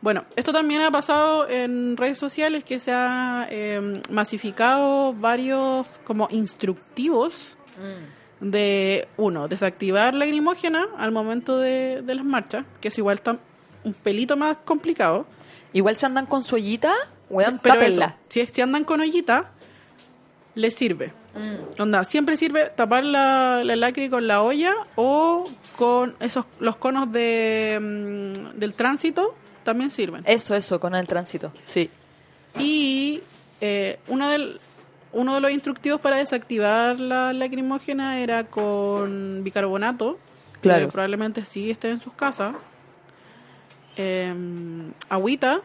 bueno, 0.00 0.24
esto 0.36 0.52
también 0.52 0.82
ha 0.82 0.90
pasado 0.92 1.48
en 1.48 1.96
redes 1.96 2.18
sociales 2.18 2.62
que 2.62 2.78
se 2.78 2.92
ha 2.92 3.48
eh, 3.50 4.00
masificado 4.10 5.12
varios 5.12 6.00
como 6.04 6.28
instructivos 6.30 7.56
de, 8.40 9.08
uno, 9.16 9.48
desactivar 9.48 10.14
la 10.14 10.20
lacrimógena 10.24 10.86
al 10.96 11.12
momento 11.12 11.58
de, 11.58 12.02
de 12.02 12.14
las 12.14 12.24
marchas, 12.24 12.64
que 12.80 12.88
es 12.88 12.98
igual 12.98 13.16
está 13.16 13.38
un 13.84 13.94
pelito 13.94 14.36
más 14.36 14.56
complicado. 14.58 15.26
Igual 15.72 15.96
se 15.96 16.06
andan 16.06 16.26
con 16.26 16.42
su 16.44 16.56
ollita, 16.56 16.94
weón, 17.28 17.60
Pero 17.62 17.80
eso, 17.80 18.02
si, 18.28 18.44
si 18.46 18.60
andan 18.60 18.84
con 18.84 19.00
ollita, 19.00 19.50
les 20.54 20.74
sirve. 20.74 21.12
Onda, 21.78 22.02
siempre 22.02 22.36
sirve 22.36 22.64
tapar 22.74 23.04
la, 23.04 23.62
la 23.62 23.76
lacri 23.76 24.08
con 24.08 24.26
la 24.26 24.42
olla 24.42 24.74
o 24.96 25.48
con 25.76 26.16
esos 26.18 26.46
los 26.58 26.76
conos 26.76 27.12
de, 27.12 27.78
mm, 27.80 28.58
del 28.58 28.74
tránsito 28.74 29.36
también 29.62 29.90
sirven. 29.90 30.24
Eso, 30.26 30.56
eso, 30.56 30.80
con 30.80 30.96
el 30.96 31.06
tránsito. 31.06 31.52
Sí. 31.64 31.90
Y 32.58 33.20
eh, 33.60 34.00
una 34.08 34.32
del, 34.32 34.58
uno 35.12 35.34
de 35.34 35.40
los 35.40 35.50
instructivos 35.50 36.00
para 36.00 36.16
desactivar 36.18 37.00
la 37.00 37.32
lacrimógena 37.32 38.18
era 38.20 38.44
con 38.44 39.42
bicarbonato, 39.44 40.18
Claro. 40.60 40.86
que 40.86 40.92
probablemente 40.92 41.44
sí 41.44 41.70
esté 41.70 41.90
en 41.90 42.00
sus 42.00 42.12
casas. 42.14 42.54
Eh, 43.96 44.34
agüita, 45.08 45.60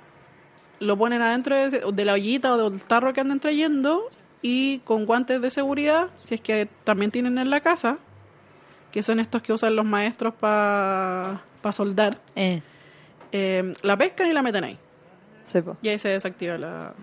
lo 0.80 0.98
ponen 0.98 1.22
adentro 1.22 1.56
de, 1.56 1.70
de 1.94 2.06
la 2.06 2.14
ollita 2.14 2.54
o 2.56 2.70
del 2.70 2.82
tarro 2.84 3.14
que 3.14 3.22
anden 3.22 3.40
trayendo 3.40 4.04
y 4.42 4.80
con 4.80 5.06
guantes 5.06 5.42
de 5.42 5.52
seguridad, 5.52 6.10
si 6.24 6.36
es 6.36 6.42
que 6.42 6.68
también 6.84 7.12
tienen 7.12 7.38
en 7.38 7.50
la 7.50 7.62
casa, 7.62 7.98
que 8.92 9.02
son 9.04 9.20
estos 9.20 9.42
que 9.42 9.54
usan 9.54 9.76
los 9.76 9.86
maestros 9.86 10.34
para 10.36 11.42
soldar, 11.72 12.18
Eh, 12.36 12.62
eh, 13.32 13.74
la 13.82 13.98
pescan 13.98 14.28
y 14.28 14.34
la 14.34 14.42
meten 14.42 14.64
ahí. 14.64 14.78
sepo. 15.46 15.78
Y 15.82 15.90
ahí 15.90 15.98
se 16.00 16.10
desactiva 16.10 16.58
la, 16.58 16.94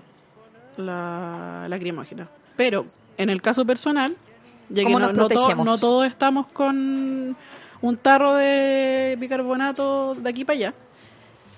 la 0.81 1.67
lacrimógena. 1.69 2.29
Pero 2.57 2.87
en 3.17 3.31
el 3.31 3.41
caso 3.43 3.65
personal, 3.65 4.17
ya 4.69 4.83
que 4.83 4.85
¿Cómo 4.85 4.99
no, 4.99 5.13
no, 5.13 5.29
to- 5.29 5.55
no 5.55 5.79
todos 5.79 6.07
estamos 6.07 6.47
con 6.49 7.37
un 7.83 7.97
tarro 7.97 8.35
de 8.35 9.17
bicarbonato 9.19 10.15
de 10.15 10.29
aquí 10.31 10.45
para 10.45 10.57
allá, 10.57 10.75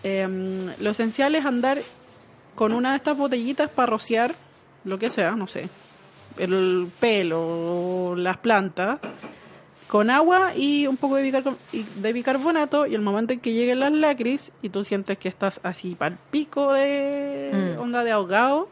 eh, 0.04 0.74
lo 0.80 0.90
esencial 0.90 1.34
es 1.34 1.44
andar 1.44 1.78
con 2.54 2.72
una 2.72 2.90
de 2.90 2.96
estas 2.96 3.16
botellitas 3.16 3.70
para 3.70 3.86
rociar 3.86 4.34
lo 4.84 4.98
que 4.98 5.10
sea, 5.10 5.32
no 5.32 5.46
sé, 5.46 5.68
el 6.38 6.88
pelo, 7.00 8.14
las 8.16 8.36
plantas, 8.38 8.98
con 9.88 10.08
agua 10.10 10.54
y 10.56 10.86
un 10.86 10.96
poco 10.96 11.16
de, 11.16 11.22
bicarbo- 11.30 11.56
y- 11.72 11.82
de 12.00 12.12
bicarbonato 12.14 12.86
y 12.86 12.94
el 12.94 13.02
momento 13.02 13.32
en 13.34 13.40
que 13.40 13.52
lleguen 13.52 13.80
las 13.80 13.92
lacris 13.92 14.50
y 14.62 14.70
tú 14.70 14.84
sientes 14.84 15.18
que 15.18 15.28
estás 15.28 15.60
así 15.62 15.94
para 15.94 16.14
el 16.14 16.18
pico 16.30 16.72
de 16.72 17.74
Mm. 17.76 17.80
onda 17.80 18.02
de 18.02 18.10
ahogado, 18.12 18.68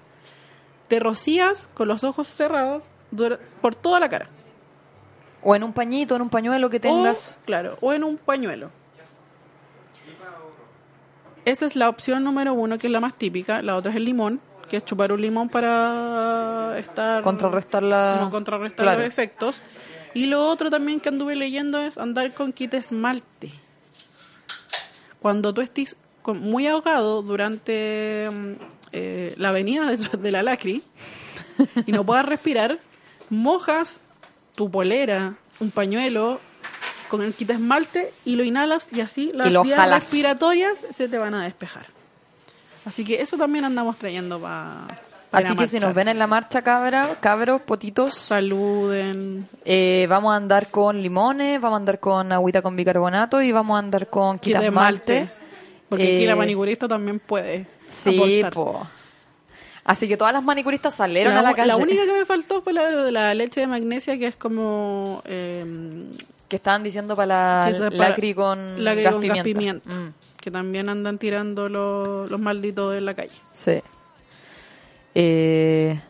te 0.91 0.99
rocías 1.01 1.69
con 1.73 1.87
los 1.89 2.03
ojos 2.05 2.27
cerrados 2.29 2.83
por 3.63 3.75
toda 3.77 3.99
la 4.01 4.09
cara. 4.11 4.29
O 5.43 5.55
en 5.57 5.63
un 5.63 5.73
pañito, 5.73 6.17
en 6.17 6.23
un 6.23 6.29
pañuelo 6.29 6.69
que 6.69 6.81
tengas. 6.81 7.39
O, 7.41 7.47
claro, 7.47 7.79
o 7.81 7.93
en 7.95 8.05
un 8.05 8.19
pañuelo. 8.19 8.71
Esa 11.45 11.65
es 11.67 11.77
la 11.77 11.89
opción 11.89 12.23
número 12.25 12.53
uno, 12.53 12.77
que 12.77 12.89
es 12.89 12.93
la 12.93 13.01
más 13.01 13.15
típica. 13.15 13.63
La 13.63 13.77
otra 13.77 13.91
es 13.93 13.97
el 13.97 14.05
limón, 14.05 14.41
que 14.69 14.77
es 14.79 14.85
chupar 14.85 15.13
un 15.13 15.21
limón 15.23 15.49
para 15.49 16.75
estar... 16.79 17.23
Contrarrestar 17.23 17.83
la- 17.83 18.19
no, 18.21 18.31
contrarrestar 18.31 18.85
Claro. 18.85 18.99
los 18.99 19.09
efectos. 19.09 19.63
Y 20.13 20.27
lo 20.27 20.47
otro 20.49 20.71
también 20.71 21.01
que 21.01 21.09
anduve 21.09 21.37
leyendo 21.37 21.81
es 21.81 21.97
andar 21.99 22.35
con 22.35 22.53
kit 22.53 22.75
esmalte. 22.75 23.53
Cuando 25.21 25.55
tú 25.55 25.61
estés 25.61 25.97
muy 26.27 26.67
ahogado 26.67 27.23
durante 27.23 28.29
mm, 28.31 28.53
eh, 28.93 29.35
la 29.37 29.51
avenida 29.51 29.87
de, 29.87 29.97
de 30.19 30.33
la 30.33 30.43
lacri 30.43 30.83
y 31.87 31.93
no 31.93 32.05
puedas 32.05 32.25
respirar, 32.25 32.79
mojas 33.29 34.01
tu 34.55 34.71
polera, 34.71 35.35
un 35.61 35.71
pañuelo 35.71 36.41
con 37.09 37.23
el 37.23 37.35
kit 37.35 37.51
esmalte 37.51 38.13
y 38.25 38.37
lo 38.37 38.45
inhalas 38.45 38.89
y 38.93 39.01
así 39.01 39.33
las 39.35 39.49
Y 39.49 39.51
vías 39.51 39.89
respiratorias 39.91 40.87
se 40.93 41.09
te 41.09 41.19
van 41.19 41.35
a 41.35 41.45
despejar. 41.45 41.87
Así 42.85 43.05
que 43.05 43.21
eso 43.21 43.37
también 43.37 43.65
andamos 43.65 43.97
trayendo 43.97 44.41
para... 44.41 44.87
Así 45.33 45.55
que 45.55 45.69
si 45.69 45.79
nos 45.79 45.95
ven 45.95 46.09
en 46.09 46.19
la 46.19 46.27
marcha, 46.27 46.63
cabra, 46.63 47.17
cabros, 47.21 47.63
potitos, 47.63 48.15
Saluden. 48.15 49.47
eh, 49.65 50.07
vamos 50.09 50.33
a 50.33 50.37
andar 50.37 50.71
con 50.71 51.01
limones, 51.01 51.61
vamos 51.61 51.77
a 51.77 51.81
andar 51.81 52.01
con 52.01 52.33
agüita 52.33 52.63
con 52.63 52.75
bicarbonato 52.75 53.41
y 53.41 53.53
vamos 53.53 53.77
a 53.77 53.79
andar 53.79 54.09
con 54.09 54.39
Kit 54.41 54.55
quitas 54.55 54.65
esmalte. 54.65 55.21
malte. 55.21 55.33
Porque 55.89 56.17
aquí 56.17 56.27
la 56.27 56.33
Eh, 56.33 56.37
manicurista 56.37 56.89
también 56.89 57.21
puede 57.21 57.67
Sí, 57.91 58.43
po. 58.53 58.87
Así 59.85 60.07
que 60.09 60.17
todas 60.17 60.33
las 60.33 60.45
manicuristas 60.45 60.95
salieron 60.95 61.35
La, 61.35 61.41
a 61.41 61.43
la 61.43 61.55
calle. 61.55 61.69
la 61.69 61.77
única 61.77 62.05
que 62.05 62.13
me 62.13 62.25
faltó 62.27 62.63
fue 62.63 62.73
la 62.73 62.89
de 62.91 63.11
la 63.13 63.35
leche 63.35 63.61
de 63.61 63.67
magnesia, 63.67 64.19
que 64.19 64.27
es 64.29 64.37
como... 64.37 65.23
eh, 65.25 65.65
que 66.49 66.57
estaban 66.57 66.83
diciendo 66.83 67.15
para 67.15 67.27
la 67.27 67.63
Sí, 67.67 67.71
es 67.83 67.95
lacri 67.95 68.35
con 68.35 68.83
lacri 68.85 69.03
gas 69.05 69.13
con 69.13 69.21
pimienta. 69.23 69.43
gas 69.43 69.45
pimienta. 69.55 69.95
Mm, 69.95 70.13
que 70.41 70.51
también 70.51 70.89
andan 70.89 71.17
tirando 71.19 71.69
los, 71.69 72.29
los 72.31 72.41
malditos 72.41 72.97
en 72.97 73.05
la 73.05 73.15
calle. 73.15 73.31
sí. 73.55 73.81
Eh, 75.15 76.01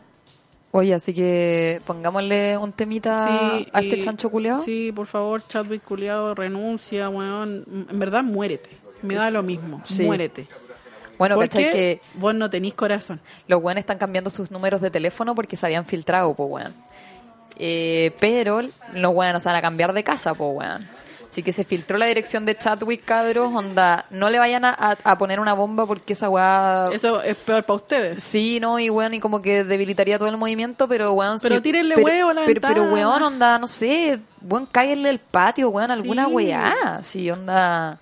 oye, 0.71 0.93
así 0.93 1.13
que 1.13 1.81
pongámosle 1.85 2.57
un 2.57 2.71
temita 2.71 3.17
Sí, 3.17 3.67
a 3.73 3.81
este 3.81 3.97
y- 3.97 4.03
chancho 4.03 4.29
culeado. 4.29 4.63
Sí, 4.63 4.91
por 4.95 5.07
favor, 5.07 5.41
Chadwick 5.47 5.83
culiado, 5.83 6.35
renuncia, 6.35 7.09
weón. 7.09 7.65
En 7.89 7.99
verdad, 7.99 8.23
muérete. 8.23 8.77
Me 9.01 9.15
da 9.15 9.31
lo 9.31 9.41
mismo. 9.41 9.81
Sí. 9.89 10.03
Muérete. 10.05 10.47
Bueno, 11.21 11.39
¿cachai 11.39 11.71
que 11.71 12.01
vos 12.15 12.33
no 12.35 12.49
tenís 12.49 12.73
corazón. 12.73 13.19
los 13.47 13.61
weones 13.61 13.83
están 13.83 13.97
cambiando 13.97 14.29
sus 14.29 14.49
números 14.51 14.81
de 14.81 14.89
teléfono 14.91 15.35
porque 15.35 15.55
se 15.57 15.65
habían 15.65 15.85
filtrado, 15.85 16.33
pues 16.33 16.49
weón. 16.51 16.73
Eh, 17.57 18.11
pero 18.19 18.61
los 18.93 19.13
weones 19.13 19.43
van 19.43 19.55
a 19.55 19.61
cambiar 19.61 19.93
de 19.93 20.03
casa, 20.03 20.33
pues 20.33 20.49
weón. 20.53 20.87
Así 21.29 21.43
que 21.43 21.53
se 21.53 21.63
filtró 21.63 21.97
la 21.97 22.07
dirección 22.07 22.43
de 22.43 22.57
Chadwick, 22.57 23.05
cabros, 23.05 23.53
onda, 23.55 24.05
no 24.09 24.29
le 24.29 24.37
vayan 24.37 24.65
a, 24.65 24.71
a- 24.77 24.97
a 25.01 25.17
poner 25.17 25.39
una 25.39 25.53
bomba 25.53 25.85
porque 25.85 26.11
esa 26.11 26.29
weá... 26.29 26.89
Eso 26.91 27.21
es 27.21 27.37
peor 27.37 27.63
para 27.63 27.75
ustedes. 27.77 28.21
Sí, 28.21 28.59
no, 28.59 28.77
y 28.79 28.89
weón, 28.89 29.13
y 29.13 29.21
como 29.21 29.41
que 29.41 29.63
debilitaría 29.63 30.17
todo 30.17 30.27
el 30.27 30.35
movimiento, 30.35 30.89
pero 30.89 31.13
weón... 31.13 31.37
Pero 31.41 31.55
sí, 31.55 31.61
tírenle 31.61 31.95
pero- 31.95 32.05
huevo 32.05 32.29
a 32.31 32.33
la 32.33 32.41
pero, 32.45 32.59
pero 32.59 32.73
ventana. 32.81 32.93
weón, 32.93 33.23
onda, 33.23 33.59
no 33.59 33.67
sé, 33.67 34.19
weón, 34.41 34.65
cáguenle 34.65 35.09
el 35.09 35.19
patio, 35.19 35.69
weón, 35.69 35.89
alguna 35.91 36.25
Sí. 36.25 36.31
weá, 36.33 36.99
sí, 37.03 37.31
onda... 37.31 37.97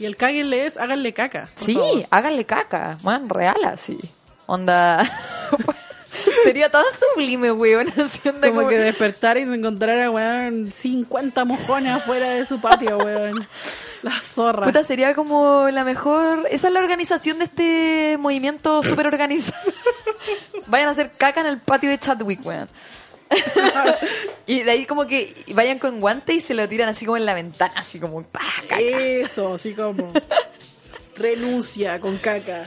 Y 0.00 0.06
el 0.06 0.16
cáguenle 0.16 0.66
es, 0.66 0.76
háganle 0.78 1.12
caca. 1.12 1.48
Sí, 1.56 1.74
favor. 1.74 2.06
háganle 2.10 2.44
caca, 2.46 2.98
man, 3.02 3.28
real 3.28 3.62
así. 3.64 3.98
Onda. 4.46 5.08
Sería 6.44 6.68
tan 6.70 6.84
sublime, 7.14 7.52
weón. 7.52 7.88
Haciendo 7.88 8.40
Como 8.48 8.60
como- 8.60 8.68
que 8.68 8.78
despertar 8.78 9.38
y 9.38 9.44
se 9.44 9.54
encontrara, 9.54 10.10
weón, 10.10 10.70
50 10.72 11.44
mojones 11.44 11.92
afuera 11.94 12.30
de 12.30 12.46
su 12.46 12.60
patio, 12.60 12.98
weón. 12.98 13.46
La 14.02 14.18
zorra. 14.20 14.66
Puta, 14.66 14.82
sería 14.84 15.14
como 15.14 15.68
la 15.70 15.84
mejor. 15.84 16.46
Esa 16.50 16.68
es 16.68 16.72
la 16.74 16.80
organización 16.80 17.38
de 17.38 17.44
este 17.44 18.16
movimiento 18.18 18.82
súper 18.82 19.06
organizado. 19.06 19.58
vayan 20.66 20.88
a 20.88 20.92
hacer 20.92 21.12
caca 21.12 21.42
en 21.42 21.46
el 21.46 21.58
patio 21.58 21.90
de 21.90 21.98
Chadwick, 21.98 22.44
weón. 22.44 22.68
y 24.46 24.62
de 24.62 24.70
ahí 24.70 24.86
como 24.86 25.06
que 25.06 25.34
vayan 25.54 25.78
con 25.78 26.00
guante 26.00 26.34
y 26.34 26.40
se 26.40 26.54
lo 26.54 26.68
tiran 26.68 26.88
así 26.88 27.04
como 27.06 27.16
en 27.16 27.24
la 27.26 27.34
ventana, 27.34 27.72
así 27.76 27.98
como 28.00 28.22
¡pah! 28.24 28.40
caca. 28.62 28.80
Eso, 28.80 29.54
así 29.54 29.72
como. 29.74 30.12
Renuncia 31.16 32.00
con 32.00 32.16
caca. 32.18 32.64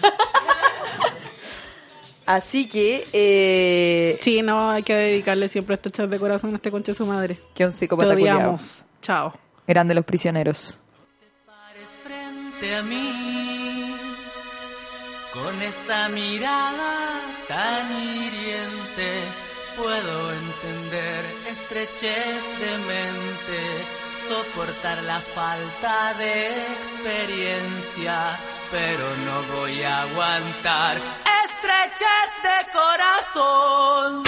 Así 2.26 2.70
que, 2.70 3.04
eh, 3.12 4.18
Sí, 4.22 4.42
no, 4.42 4.70
hay 4.72 4.84
que 4.84 4.94
dedicarle 4.96 5.50
siempre 5.50 5.76
este 5.76 5.92
chat 5.92 6.10
de 6.10 6.20
corazón 6.20 6.54
a 6.54 6.56
este 6.56 6.72
conche 6.72 6.92
de 6.94 6.96
su 6.98 7.06
madre. 7.06 7.38
que 7.54 7.66
un 7.66 7.72
Te 7.72 7.78
psicópata 7.80 8.14
culiao. 8.14 8.38
odiamos. 8.38 8.80
Chao. 9.02 9.34
Grande 9.68 9.94
los 9.94 10.06
prisioneros. 10.06 10.78
pares 11.46 11.88
frente 12.04 12.76
a 12.76 12.84
mí 12.84 13.96
con 15.34 15.62
esa 15.62 16.08
mirada 16.10 17.20
tan 17.50 17.92
hiriente 17.92 19.10
puedo 19.76 20.34
entender 20.34 21.26
estrechez 21.50 22.60
de 22.60 22.78
mente 22.78 23.62
soportar 24.28 25.04
la 25.04 25.20
falta 25.20 26.14
de 26.16 26.48
experiencia 26.74 28.16
pero 28.72 29.06
no 29.26 29.56
voy 29.56 29.82
a 29.84 30.02
aguantar 30.02 30.98
estrechez 31.44 32.30
de 32.44 32.72
corazón 32.72 34.24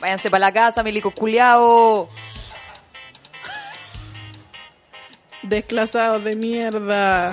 Váyanse 0.00 0.30
para 0.30 0.40
la 0.46 0.52
casa, 0.52 0.82
milicos 0.82 1.12
culiao. 1.14 2.08
Desclasados 5.42 6.22
de 6.24 6.36
mierda. 6.36 7.32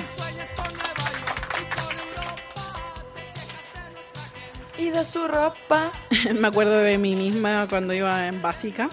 Y 4.78 4.90
de 4.90 5.06
su 5.06 5.28
ropa. 5.28 5.90
Me 6.40 6.48
acuerdo 6.48 6.78
de 6.80 6.98
mí 6.98 7.16
misma 7.16 7.68
cuando 7.70 7.94
iba 7.94 8.28
en 8.28 8.42
básica, 8.42 8.90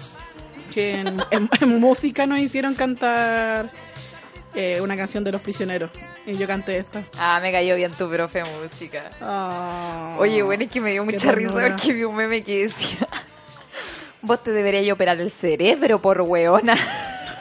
que 0.73 0.99
en, 0.99 1.21
en- 1.31 1.49
en 1.61 1.79
música 1.79 2.25
nos 2.25 2.39
hicieron 2.39 2.73
cantar 2.73 3.69
eh, 4.55 4.79
una 4.81 4.97
canción 4.97 5.23
de 5.23 5.31
los 5.31 5.41
prisioneros. 5.41 5.91
Y 6.25 6.33
yo 6.37 6.47
canté 6.47 6.79
esta. 6.79 7.03
Ah, 7.19 7.39
me 7.39 7.51
cayó 7.51 7.75
bien 7.75 7.91
tu 7.91 8.09
profe 8.09 8.41
de 8.41 8.45
música. 8.59 9.09
Ah. 9.21 10.15
Oye, 10.17 10.41
bueno, 10.41 10.63
es 10.63 10.71
que 10.71 10.81
me 10.81 10.91
dio 10.91 11.05
mucha 11.05 11.31
risa 11.31 11.53
porque 11.53 11.93
vi 11.93 12.03
un 12.03 12.15
meme 12.15 12.43
que 12.43 12.63
decía: 12.63 13.07
Vos 14.25 14.43
te 14.43 14.51
deberías 14.51 14.91
operar 14.91 15.19
el 15.19 15.29
cerebro 15.29 15.99
por 15.99 16.21
hueona. 16.21 16.75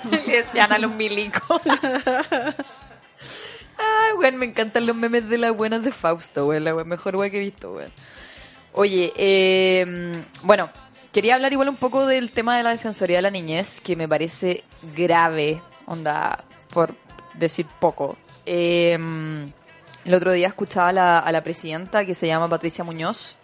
Le 0.11 0.43
decían 0.43 0.71
a 0.73 0.79
los 0.79 0.93
milicos. 0.93 1.63
Ay, 3.79 4.13
weón, 4.19 4.37
me 4.37 4.45
encantan 4.45 4.87
los 4.87 4.95
memes 4.95 5.29
de 5.29 5.39
las 5.39 5.57
buenas 5.57 5.83
de 5.83 5.93
Fausto, 5.93 6.47
weón. 6.47 6.65
La 6.65 6.75
mejor 6.85 7.17
weón 7.17 7.31
que 7.31 7.39
he 7.39 7.41
visto, 7.41 7.73
weón. 7.73 7.91
Oye, 8.73 9.13
eh, 9.17 10.23
bueno, 10.43 10.69
quería 11.13 11.37
hablar 11.37 11.53
igual 11.53 11.71
un 11.71 11.77
poco 11.77 12.07
del 12.07 12.33
tema 12.33 12.57
de 12.57 12.63
la 12.65 12.71
Defensoría 12.71 13.17
de 13.19 13.23
la 13.23 13.31
Niñez, 13.31 13.81
que 13.81 13.97
me 13.97 14.07
parece 14.07 14.65
grave, 14.95 15.61
onda, 15.87 16.45
por 16.73 16.95
decir 17.35 17.67
poco. 17.81 18.17
Eh, 18.45 18.99
el 20.05 20.15
otro 20.15 20.33
día 20.33 20.49
escuchaba 20.49 20.89
a 20.89 20.93
la, 20.93 21.19
a 21.19 21.33
la 21.33 21.43
presidenta, 21.43 22.05
que 22.05 22.15
se 22.15 22.27
llama 22.27 22.49
Patricia 22.49 22.85
Muñoz, 22.85 23.37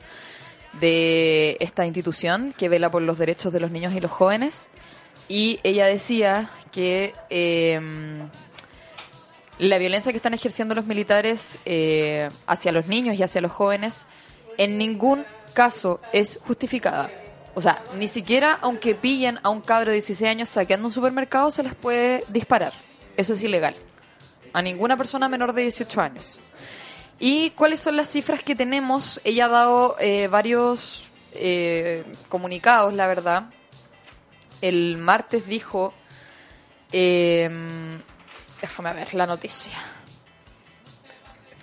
de 0.74 1.56
esta 1.60 1.86
institución 1.86 2.54
que 2.56 2.68
vela 2.68 2.90
por 2.90 3.02
los 3.02 3.18
derechos 3.18 3.52
de 3.52 3.60
los 3.60 3.70
niños 3.70 3.94
y 3.94 4.00
los 4.00 4.10
jóvenes, 4.10 4.68
y 5.28 5.60
ella 5.62 5.86
decía 5.86 6.50
que... 6.72 7.12
eh, 7.30 7.80
la 9.60 9.76
violencia 9.76 10.10
que 10.10 10.16
están 10.16 10.32
ejerciendo 10.32 10.74
los 10.74 10.86
militares 10.86 11.58
eh, 11.66 12.30
hacia 12.46 12.72
los 12.72 12.86
niños 12.86 13.16
y 13.16 13.22
hacia 13.22 13.42
los 13.42 13.52
jóvenes 13.52 14.06
en 14.56 14.78
ningún 14.78 15.24
caso 15.52 16.00
es 16.12 16.40
justificada. 16.46 17.10
O 17.54 17.60
sea, 17.60 17.82
ni 17.98 18.08
siquiera 18.08 18.58
aunque 18.62 18.94
pillen 18.94 19.38
a 19.42 19.50
un 19.50 19.60
cabro 19.60 19.90
de 19.90 19.96
16 19.96 20.30
años 20.30 20.48
saqueando 20.48 20.88
un 20.88 20.94
supermercado 20.94 21.50
se 21.50 21.62
les 21.62 21.74
puede 21.74 22.24
disparar. 22.28 22.72
Eso 23.18 23.34
es 23.34 23.42
ilegal. 23.42 23.76
A 24.54 24.62
ninguna 24.62 24.96
persona 24.96 25.28
menor 25.28 25.52
de 25.52 25.62
18 25.62 26.00
años. 26.00 26.38
¿Y 27.20 27.50
cuáles 27.50 27.80
son 27.80 27.96
las 27.96 28.10
cifras 28.10 28.42
que 28.42 28.56
tenemos? 28.56 29.20
Ella 29.24 29.44
ha 29.44 29.48
dado 29.48 29.96
eh, 30.00 30.26
varios 30.28 31.04
eh, 31.32 32.04
comunicados, 32.28 32.94
la 32.94 33.06
verdad. 33.06 33.50
El 34.62 34.96
martes 34.96 35.46
dijo... 35.46 35.94
eh, 36.92 37.48
déjame 38.60 38.92
ver 38.94 39.14
la 39.14 39.26
noticia. 39.26 39.72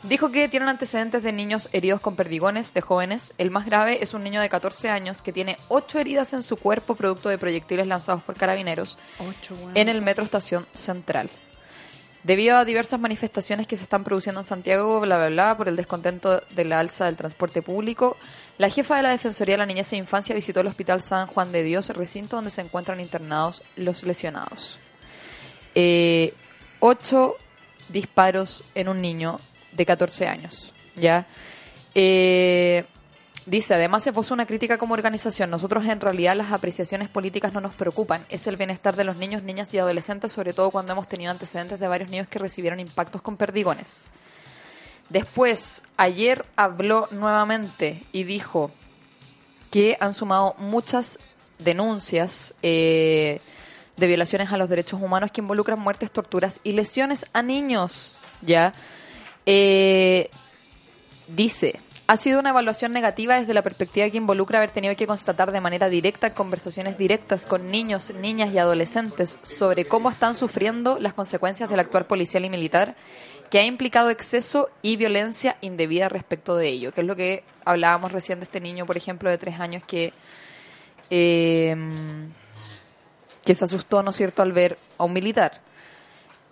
Dijo 0.03 0.31
que 0.31 0.47
tienen 0.47 0.69
antecedentes 0.69 1.23
de 1.23 1.33
niños 1.33 1.69
heridos 1.73 1.99
con 1.99 2.15
perdigones, 2.15 2.73
de 2.73 2.81
jóvenes. 2.81 3.33
El 3.37 3.51
más 3.51 3.65
grave 3.65 4.03
es 4.03 4.13
un 4.13 4.23
niño 4.23 4.39
de 4.41 4.47
14 4.47 4.89
años 4.89 5.21
que 5.21 5.33
tiene 5.33 5.57
8 5.69 5.99
heridas 5.99 6.33
en 6.33 6.43
su 6.43 6.55
cuerpo 6.55 6.95
producto 6.95 7.29
de 7.29 7.37
proyectiles 7.37 7.87
lanzados 7.87 8.23
por 8.23 8.35
carabineros 8.35 8.97
Ocho, 9.19 9.55
en 9.73 9.89
el 9.89 10.01
Metro 10.01 10.23
Estación 10.23 10.65
Central. 10.73 11.29
Debido 12.23 12.57
a 12.57 12.65
diversas 12.65 12.99
manifestaciones 12.99 13.67
que 13.67 13.77
se 13.77 13.83
están 13.83 14.03
produciendo 14.03 14.41
en 14.41 14.45
Santiago, 14.45 14.99
bla, 14.99 15.17
bla, 15.17 15.29
bla, 15.29 15.57
por 15.57 15.67
el 15.67 15.75
descontento 15.75 16.41
de 16.49 16.65
la 16.65 16.79
alza 16.79 17.05
del 17.05 17.15
transporte 17.15 17.61
público, 17.61 18.17
la 18.57 18.69
jefa 18.69 18.97
de 18.97 19.03
la 19.03 19.11
Defensoría 19.11 19.53
de 19.53 19.59
la 19.59 19.65
Niñez 19.65 19.93
e 19.93 19.97
Infancia 19.97 20.35
visitó 20.35 20.61
el 20.61 20.67
Hospital 20.67 21.01
San 21.01 21.27
Juan 21.27 21.51
de 21.51 21.63
Dios, 21.63 21.89
recinto 21.89 22.35
donde 22.35 22.51
se 22.51 22.61
encuentran 22.61 22.99
internados 22.99 23.63
los 23.75 24.03
lesionados. 24.03 24.79
Eh, 25.75 26.33
ocho 26.79 27.37
disparos 27.89 28.63
en 28.75 28.89
un 28.89 29.01
niño 29.01 29.39
de 29.71 29.85
14 29.85 30.27
años, 30.27 30.73
¿ya? 30.95 31.27
Eh, 31.93 32.83
dice, 33.47 33.73
además 33.73 34.03
se 34.03 34.13
puso 34.13 34.35
una 34.35 34.45
crítica 34.45 34.77
como 34.77 34.93
organización. 34.93 35.49
Nosotros 35.49 35.85
en 35.85 35.99
realidad 35.99 36.35
las 36.35 36.51
apreciaciones 36.51 37.09
políticas 37.09 37.53
no 37.53 37.61
nos 37.61 37.73
preocupan. 37.73 38.23
Es 38.29 38.45
el 38.45 38.57
bienestar 38.57 38.95
de 38.95 39.03
los 39.03 39.17
niños, 39.17 39.41
niñas 39.41 39.73
y 39.73 39.79
adolescentes, 39.79 40.31
sobre 40.31 40.53
todo 40.53 40.69
cuando 40.69 40.91
hemos 40.91 41.07
tenido 41.07 41.31
antecedentes 41.31 41.79
de 41.79 41.87
varios 41.87 42.11
niños 42.11 42.27
que 42.27 42.37
recibieron 42.37 42.79
impactos 42.79 43.23
con 43.23 43.37
perdigones. 43.37 44.05
Después, 45.09 45.83
ayer 45.95 46.45
habló 46.55 47.07
nuevamente 47.09 48.01
y 48.11 48.23
dijo 48.23 48.71
que 49.71 49.97
han 49.99 50.13
sumado 50.13 50.53
muchas 50.59 51.17
denuncias 51.59 52.53
eh, 52.61 53.41
de 53.95 54.07
violaciones 54.07 54.51
a 54.51 54.57
los 54.57 54.69
derechos 54.69 55.01
humanos 55.01 55.31
que 55.31 55.41
involucran 55.41 55.79
muertes, 55.79 56.11
torturas 56.11 56.59
y 56.63 56.73
lesiones 56.73 57.25
a 57.33 57.41
niños. 57.41 58.15
Ya 58.41 58.73
Eh, 59.49 60.29
dice. 61.29 61.79
Ha 62.09 62.15
sido 62.15 62.39
una 62.39 62.51
evaluación 62.51 62.93
negativa 62.93 63.37
desde 63.37 63.53
la 63.53 63.61
perspectiva 63.61 64.09
que 64.09 64.15
involucra 64.15 64.59
haber 64.59 64.71
tenido 64.71 64.95
que 64.95 65.05
constatar 65.05 65.51
de 65.51 65.59
manera 65.59 65.89
directa 65.89 66.33
conversaciones 66.33 66.97
directas 66.97 67.45
con 67.45 67.69
niños, 67.69 68.13
niñas 68.13 68.53
y 68.53 68.57
adolescentes 68.57 69.37
sobre 69.41 69.83
cómo 69.83 70.09
están 70.09 70.33
sufriendo 70.33 70.99
las 70.99 71.13
consecuencias 71.13 71.69
del 71.69 71.81
actuar 71.81 72.07
policial 72.07 72.45
y 72.45 72.49
militar, 72.49 72.95
que 73.49 73.59
ha 73.59 73.65
implicado 73.65 74.09
exceso 74.09 74.69
y 74.81 74.95
violencia 74.95 75.57
indebida 75.59 76.07
respecto 76.07 76.55
de 76.55 76.69
ello, 76.69 76.93
que 76.93 77.01
es 77.01 77.07
lo 77.07 77.17
que 77.17 77.43
hablábamos 77.65 78.13
recién 78.13 78.39
de 78.39 78.45
este 78.45 78.61
niño, 78.61 78.85
por 78.85 78.95
ejemplo, 78.95 79.29
de 79.29 79.37
tres 79.37 79.59
años 79.59 79.83
que 79.83 80.13
eh, 81.09 81.75
que 83.43 83.53
se 83.53 83.65
asustó, 83.65 84.01
¿no 84.01 84.11
es 84.11 84.15
cierto?, 84.15 84.41
al 84.41 84.53
ver 84.53 84.77
a 84.97 85.03
un 85.03 85.11
militar. 85.11 85.61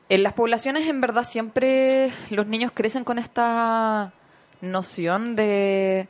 En 0.08 0.22
las 0.22 0.34
poblaciones, 0.34 0.88
en 0.88 0.99
verdad, 0.99 1.24
siempre 1.24 2.12
los 2.30 2.45
niños 2.47 2.72
crecen 2.74 3.03
con 3.03 3.20
esta 3.20 4.14
noción 4.72 5.36
de, 5.36 6.07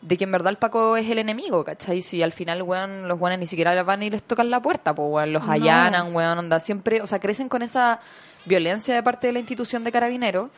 de 0.00 0.16
que 0.16 0.24
en 0.24 0.32
verdad 0.32 0.50
el 0.50 0.56
Paco 0.58 0.96
es 0.96 1.08
el 1.10 1.18
enemigo, 1.18 1.64
¿cachai? 1.64 2.02
Si 2.02 2.22
al 2.22 2.32
final, 2.32 2.62
weón, 2.62 3.08
los 3.08 3.20
weones 3.20 3.38
ni 3.38 3.46
siquiera 3.46 3.80
van 3.82 4.02
y 4.02 4.10
les 4.10 4.22
tocan 4.22 4.50
la 4.50 4.60
puerta, 4.60 4.94
pues, 4.94 5.08
weón, 5.10 5.32
los 5.32 5.44
No. 5.46 5.52
allanan, 5.52 6.14
weón, 6.14 6.38
onda, 6.38 6.60
siempre, 6.60 7.00
o 7.02 7.06
sea, 7.06 7.18
crecen 7.20 7.48
con 7.48 7.62
esa 7.62 8.00
violencia 8.44 8.94
de 8.94 9.02
parte 9.02 9.28
de 9.28 9.32
la 9.34 9.38
institución 9.38 9.84
de 9.84 9.92
carabineros. 9.92 10.50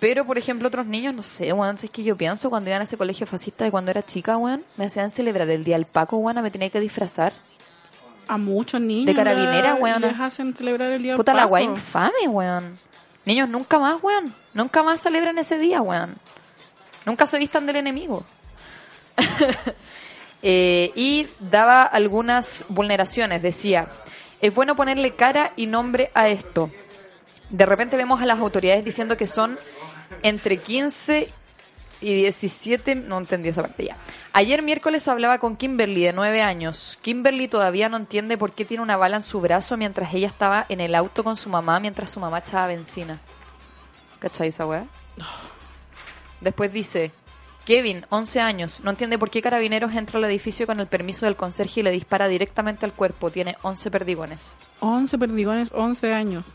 Pero, 0.00 0.24
por 0.24 0.38
ejemplo, 0.38 0.66
otros 0.68 0.86
niños, 0.86 1.12
no 1.14 1.22
sé, 1.22 1.52
weón, 1.52 1.76
es 1.80 1.90
que 1.90 2.02
yo 2.02 2.16
pienso 2.16 2.48
cuando 2.48 2.70
iban 2.70 2.80
a 2.80 2.84
ese 2.84 2.96
colegio 2.96 3.26
fascista 3.26 3.64
de 3.64 3.70
cuando 3.70 3.90
era 3.90 4.02
chica, 4.02 4.36
weón, 4.38 4.64
me 4.78 4.86
hacían 4.86 5.10
celebrar 5.10 5.48
el 5.50 5.62
Día 5.62 5.76
del 5.76 5.84
Paco, 5.86 6.16
weón, 6.16 6.42
me 6.42 6.50
tenía 6.50 6.70
que 6.70 6.80
disfrazar. 6.80 7.32
A 8.26 8.38
muchos 8.38 8.80
niños. 8.80 9.06
De 9.06 9.14
carabinera, 9.14 9.74
weona. 9.74 10.06
Les 10.06 10.20
hacen 10.20 10.54
celebrar 10.54 10.92
el 10.92 11.02
día 11.02 11.12
del 11.12 11.16
Puta 11.18 11.34
la 11.34 11.44
guay 11.46 11.64
infame, 11.64 12.28
weón. 12.28 12.78
Niños, 13.26 13.48
nunca 13.48 13.78
más, 13.78 14.00
weón. 14.02 14.32
Nunca 14.54 14.82
más 14.84 15.00
celebran 15.00 15.36
ese 15.36 15.58
día, 15.58 15.82
weón. 15.82 16.14
Nunca 17.06 17.26
se 17.26 17.38
vistan 17.38 17.66
del 17.66 17.76
enemigo. 17.76 18.24
Eh, 20.42 20.90
y 20.94 21.26
daba 21.38 21.82
algunas 21.82 22.64
vulneraciones. 22.70 23.42
Decía, 23.42 23.86
es 24.40 24.54
bueno 24.54 24.74
ponerle 24.74 25.12
cara 25.12 25.52
y 25.54 25.66
nombre 25.66 26.10
a 26.14 26.28
esto. 26.28 26.70
De 27.50 27.66
repente 27.66 27.98
vemos 27.98 28.22
a 28.22 28.24
las 28.24 28.38
autoridades 28.38 28.82
diciendo 28.82 29.18
que 29.18 29.26
son 29.26 29.58
entre 30.22 30.56
15 30.56 31.28
y 32.00 32.14
17, 32.14 32.94
no 32.94 33.18
entendí 33.18 33.50
esa 33.50 33.62
parte 33.62 33.84
ya. 33.84 33.96
Ayer 34.32 34.62
miércoles 34.62 35.06
hablaba 35.08 35.38
con 35.38 35.56
Kimberly 35.56 36.04
de 36.04 36.12
9 36.12 36.40
años. 36.42 36.98
Kimberly 37.02 37.48
todavía 37.48 37.88
no 37.88 37.96
entiende 37.96 38.38
por 38.38 38.52
qué 38.52 38.64
tiene 38.64 38.82
una 38.82 38.96
bala 38.96 39.16
en 39.16 39.22
su 39.22 39.40
brazo 39.40 39.76
mientras 39.76 40.14
ella 40.14 40.28
estaba 40.28 40.64
en 40.68 40.80
el 40.80 40.94
auto 40.94 41.24
con 41.24 41.36
su 41.36 41.50
mamá 41.50 41.80
mientras 41.80 42.10
su 42.10 42.20
mamá 42.20 42.38
echaba 42.38 42.68
benzina. 42.68 43.18
¿Cachai 44.20 44.48
esa 44.48 44.66
weá? 44.66 44.86
Después 46.40 46.72
dice, 46.72 47.12
Kevin, 47.64 48.06
11 48.08 48.40
años, 48.40 48.80
no 48.82 48.90
entiende 48.90 49.18
por 49.18 49.30
qué 49.30 49.42
Carabineros 49.42 49.94
entra 49.94 50.18
al 50.18 50.24
edificio 50.24 50.66
con 50.66 50.80
el 50.80 50.86
permiso 50.86 51.26
del 51.26 51.36
conserje 51.36 51.80
y 51.80 51.82
le 51.82 51.90
dispara 51.90 52.28
directamente 52.28 52.86
al 52.86 52.92
cuerpo. 52.92 53.30
Tiene 53.30 53.56
11 53.62 53.90
perdigones. 53.90 54.56
11 54.80 55.18
perdigones, 55.18 55.68
11 55.72 56.12
años. 56.12 56.46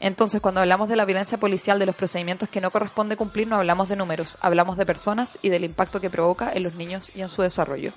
Entonces, 0.00 0.40
cuando 0.40 0.60
hablamos 0.60 0.88
de 0.88 0.96
la 0.96 1.04
violencia 1.04 1.36
policial, 1.36 1.78
de 1.78 1.86
los 1.86 1.94
procedimientos 1.94 2.48
que 2.48 2.60
no 2.60 2.70
corresponde 2.70 3.16
cumplir, 3.16 3.46
no 3.46 3.56
hablamos 3.56 3.88
de 3.88 3.96
números, 3.96 4.38
hablamos 4.40 4.78
de 4.78 4.86
personas 4.86 5.38
y 5.42 5.50
del 5.50 5.64
impacto 5.64 6.00
que 6.00 6.08
provoca 6.08 6.50
en 6.52 6.62
los 6.62 6.74
niños 6.74 7.10
y 7.14 7.20
en 7.20 7.28
su 7.28 7.42
desarrollo. 7.42 7.92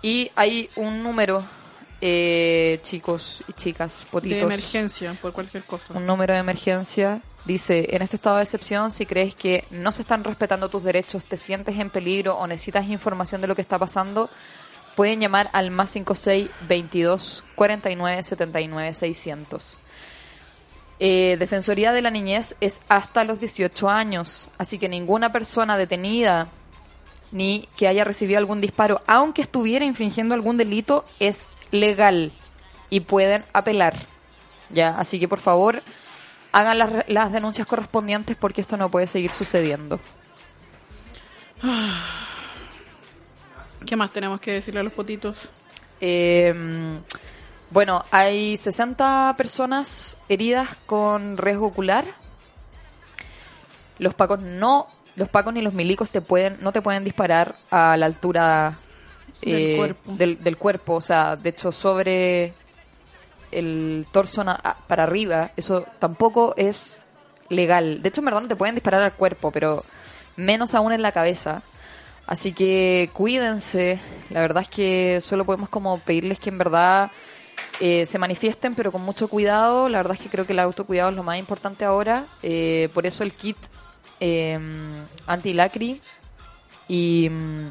Y 0.00 0.30
hay 0.36 0.70
un 0.76 1.02
número, 1.02 1.42
eh, 2.00 2.78
chicos 2.84 3.42
y 3.48 3.52
chicas, 3.54 4.06
potitos. 4.10 4.38
De 4.38 4.44
emergencia, 4.44 5.16
por 5.20 5.32
cualquier 5.32 5.64
cosa. 5.64 5.92
Un 5.94 6.06
número 6.06 6.34
de 6.34 6.40
emergencia. 6.40 7.20
Dice, 7.46 7.94
en 7.94 8.02
este 8.02 8.16
estado 8.16 8.36
de 8.36 8.42
excepción, 8.42 8.90
si 8.90 9.06
crees 9.06 9.36
que 9.36 9.64
no 9.70 9.92
se 9.92 10.02
están 10.02 10.24
respetando 10.24 10.68
tus 10.68 10.82
derechos, 10.82 11.26
te 11.26 11.36
sientes 11.36 11.78
en 11.78 11.90
peligro 11.90 12.36
o 12.36 12.46
necesitas 12.48 12.88
información 12.88 13.40
de 13.40 13.46
lo 13.46 13.54
que 13.54 13.62
está 13.62 13.78
pasando, 13.78 14.28
pueden 14.96 15.20
llamar 15.20 15.48
al 15.52 15.70
más 15.70 15.90
56 15.90 16.50
22 16.66 17.44
49 17.54 18.22
79 18.24 18.94
600. 18.94 19.76
Eh, 20.98 21.36
Defensoría 21.38 21.92
de 21.92 22.02
la 22.02 22.10
Niñez 22.10 22.56
es 22.60 22.82
hasta 22.88 23.22
los 23.22 23.38
18 23.38 23.88
años, 23.90 24.48
así 24.58 24.78
que 24.78 24.88
ninguna 24.88 25.30
persona 25.30 25.76
detenida 25.76 26.48
ni 27.30 27.68
que 27.76 27.86
haya 27.86 28.02
recibido 28.02 28.38
algún 28.38 28.60
disparo, 28.60 29.02
aunque 29.06 29.42
estuviera 29.42 29.84
infringiendo 29.84 30.34
algún 30.34 30.56
delito, 30.56 31.04
es 31.20 31.48
legal 31.70 32.32
y 32.90 33.00
pueden 33.00 33.44
apelar. 33.52 33.94
Ya, 34.70 34.90
así 34.98 35.20
que 35.20 35.28
por 35.28 35.38
favor 35.38 35.82
hagan 36.52 36.78
las, 36.78 37.08
las 37.08 37.32
denuncias 37.32 37.66
correspondientes 37.66 38.36
porque 38.36 38.60
esto 38.60 38.76
no 38.76 38.90
puede 38.90 39.06
seguir 39.06 39.30
sucediendo. 39.30 40.00
¿Qué 43.86 43.96
más 43.96 44.10
tenemos 44.12 44.40
que 44.40 44.52
decirle 44.52 44.80
a 44.80 44.82
los 44.82 44.92
potitos? 44.92 45.48
Eh, 46.00 46.52
bueno, 47.70 48.04
hay 48.10 48.56
60 48.56 49.34
personas 49.36 50.16
heridas 50.28 50.68
con 50.86 51.36
riesgo 51.36 51.66
ocular. 51.66 52.04
Los 53.98 54.14
pacos 54.14 54.40
no, 54.42 54.88
los 55.16 55.28
pacos 55.28 55.52
ni 55.52 55.62
los 55.62 55.72
milicos 55.72 56.10
te 56.10 56.20
pueden, 56.20 56.58
no 56.60 56.72
te 56.72 56.82
pueden 56.82 57.04
disparar 57.04 57.56
a 57.70 57.96
la 57.96 58.06
altura 58.06 58.74
Del 59.42 59.54
eh, 59.54 59.76
cuerpo. 59.76 60.12
del, 60.12 60.42
del 60.42 60.56
cuerpo, 60.56 60.94
o 60.94 61.00
sea, 61.00 61.36
de 61.36 61.48
hecho 61.50 61.72
sobre 61.72 62.54
el 63.58 64.06
torso 64.12 64.44
na- 64.44 64.58
a- 64.62 64.76
para 64.86 65.04
arriba, 65.04 65.50
eso 65.56 65.86
tampoco 65.98 66.54
es 66.56 67.04
legal. 67.48 68.02
De 68.02 68.08
hecho, 68.08 68.20
en 68.20 68.24
verdad 68.26 68.40
no 68.42 68.48
te 68.48 68.56
pueden 68.56 68.74
disparar 68.74 69.02
al 69.02 69.12
cuerpo, 69.12 69.50
pero 69.50 69.84
menos 70.36 70.74
aún 70.74 70.92
en 70.92 71.02
la 71.02 71.12
cabeza. 71.12 71.62
Así 72.26 72.52
que 72.52 73.08
cuídense. 73.12 73.98
La 74.30 74.40
verdad 74.40 74.62
es 74.64 74.68
que 74.68 75.20
solo 75.20 75.44
podemos 75.44 75.68
como 75.68 75.98
pedirles 76.00 76.38
que 76.40 76.50
en 76.50 76.58
verdad 76.58 77.10
eh, 77.80 78.04
se 78.04 78.18
manifiesten, 78.18 78.74
pero 78.74 78.90
con 78.90 79.02
mucho 79.02 79.28
cuidado. 79.28 79.88
La 79.88 79.98
verdad 79.98 80.14
es 80.14 80.20
que 80.20 80.28
creo 80.28 80.44
que 80.44 80.52
el 80.52 80.58
autocuidado 80.58 81.10
es 81.10 81.16
lo 81.16 81.22
más 81.22 81.38
importante 81.38 81.84
ahora. 81.84 82.26
Eh, 82.42 82.88
por 82.94 83.06
eso 83.06 83.22
el 83.22 83.32
kit 83.32 83.56
eh, 84.18 84.58
anti-lacri. 85.26 86.00
Y, 86.88 87.28
mm, 87.30 87.68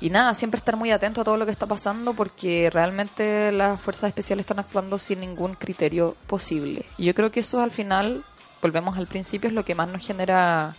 y 0.00 0.10
nada, 0.10 0.34
siempre 0.34 0.58
estar 0.58 0.76
muy 0.76 0.90
atento 0.90 1.20
a 1.20 1.24
todo 1.24 1.36
lo 1.36 1.46
que 1.46 1.52
está 1.52 1.66
pasando 1.66 2.12
porque 2.14 2.68
realmente 2.70 3.50
las 3.52 3.80
fuerzas 3.80 4.08
especiales 4.08 4.44
están 4.44 4.58
actuando 4.58 4.98
sin 4.98 5.20
ningún 5.20 5.54
criterio 5.54 6.16
posible. 6.26 6.84
Y 6.98 7.06
yo 7.06 7.14
creo 7.14 7.30
que 7.30 7.40
eso 7.40 7.60
al 7.60 7.70
final, 7.70 8.24
volvemos 8.60 8.96
al 8.98 9.06
principio, 9.06 9.48
es 9.48 9.54
lo 9.54 9.64
que 9.64 9.74
más 9.74 9.88
nos 9.88 10.06
genera 10.06 10.74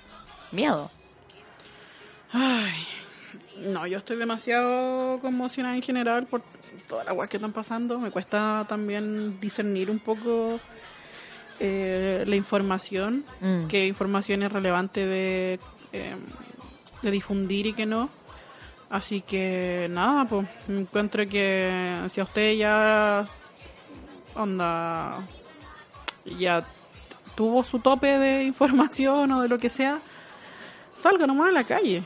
miedo. 0.51 0.89
Ay, 2.31 2.73
no, 3.61 3.87
yo 3.87 3.97
estoy 3.97 4.17
demasiado 4.17 5.19
conmocionada 5.19 5.75
en 5.75 5.81
general 5.81 6.27
por 6.27 6.43
todas 6.87 7.05
las 7.05 7.15
cosas 7.15 7.29
que 7.29 7.37
están 7.37 7.53
pasando. 7.53 7.99
Me 7.99 8.11
cuesta 8.11 8.65
también 8.67 9.39
discernir 9.39 9.89
un 9.89 9.99
poco 9.99 10.59
eh, 11.59 12.23
la 12.27 12.35
información, 12.35 13.25
Mm. 13.41 13.65
qué 13.67 13.87
información 13.87 14.43
es 14.43 14.51
relevante 14.51 15.05
de, 15.07 15.59
eh, 15.91 16.15
de 17.01 17.11
difundir 17.11 17.65
y 17.65 17.73
qué 17.73 17.85
no. 17.87 18.09
Así 18.89 19.21
que 19.21 19.87
nada, 19.91 20.25
pues 20.25 20.47
encuentro 20.69 21.27
que 21.27 21.99
si 22.11 22.21
a 22.21 22.23
usted 22.23 22.53
ya 22.55 23.25
onda 24.35 25.19
ya 26.39 26.65
tuvo 27.35 27.63
su 27.63 27.79
tope 27.79 28.17
de 28.17 28.43
información 28.51 29.31
o 29.31 29.41
de 29.41 29.49
lo 29.49 29.57
que 29.57 29.69
sea, 29.69 29.99
salga 30.95 31.27
nomás 31.27 31.49
a 31.49 31.51
la 31.51 31.63
calle. 31.63 32.03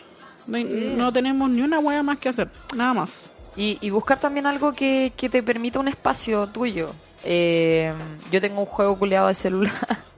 No, 0.47 1.13
tenemos 1.13 1.49
ni 1.49 1.61
una 1.61 1.79
hueá 1.79 2.03
más 2.03 2.19
que 2.19 2.29
hacer, 2.29 2.49
nada 2.75 2.93
más. 2.93 3.31
Y, 3.55 3.77
y 3.81 3.89
buscar 3.89 4.19
también 4.19 4.47
algo 4.47 4.73
que, 4.73 5.13
que 5.15 5.29
te 5.29 5.43
permita 5.43 5.79
un 5.79 5.87
espacio 5.87 6.47
tuyo. 6.47 6.89
Eh, 7.23 7.93
yo 8.31 8.41
tengo 8.41 8.61
un 8.61 8.65
juego 8.65 8.97
culeado 8.97 9.27
de 9.27 9.35
celular. 9.35 9.73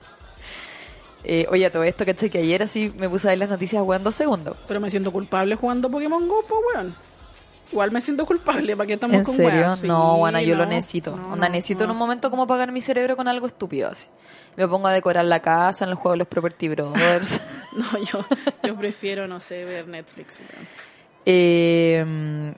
Eh, 1.24 1.46
oye, 1.50 1.70
todo 1.70 1.84
esto, 1.84 2.06
¿cachai? 2.06 2.30
Que 2.30 2.40
ayer 2.40 2.64
así 2.64 2.94
me 2.98 3.08
puse 3.10 3.28
a 3.28 3.32
ver 3.32 3.40
las 3.40 3.50
noticias 3.50 3.82
jugando 3.82 4.06
dos 4.06 4.16
segundos. 4.16 4.58
Pero 4.68 4.80
me 4.80 4.90
siento 4.90 5.12
culpable 5.12 5.56
jugando 5.56 5.90
Pokémon 5.90 6.28
Go, 6.28 6.44
pues 6.48 6.60
weón. 6.76 6.96
Igual 7.72 7.92
me 7.92 8.02
siento 8.02 8.26
culpable, 8.26 8.76
¿para 8.78 8.86
qué 8.86 8.94
estamos 8.94 9.16
¿En 9.18 9.24
con 9.24 9.36
serio? 9.36 9.76
Sí, 9.78 9.88
no, 9.88 10.18
bueno, 10.18 10.40
yo 10.42 10.56
lo 10.56 10.66
necesito. 10.66 11.16
no, 11.16 11.34
Onda, 11.34 11.48
no, 11.48 11.54
necesito 11.54 11.86
en 11.86 11.92
un 11.92 11.98
momento 11.98 12.30
como 12.30 12.44
apagar 12.44 12.72
mi 12.72 12.82
cerebro 12.82 13.16
con 13.16 13.28
algo 13.28 13.48
estúpido 13.48 13.90
así. 13.90 14.08
Me 14.58 14.68
pongo 14.68 14.88
a 14.88 14.94
decorar 14.94 15.26
la 15.26 15.40
casa 15.40 15.86
en 15.86 15.90
el 15.90 15.96
juego 15.96 16.12
de 16.12 16.18
los 16.18 16.28
Property 16.28 16.70
Brothers. 16.70 17.42
No, 17.74 17.88
yo, 18.04 18.24
yo 18.62 18.76
prefiero, 18.76 19.28
no 19.28 19.40
sé, 19.40 19.66
ver 19.66 19.88
Netflix. 19.88 20.40
weón. 20.40 20.68
Eh, 21.26 22.54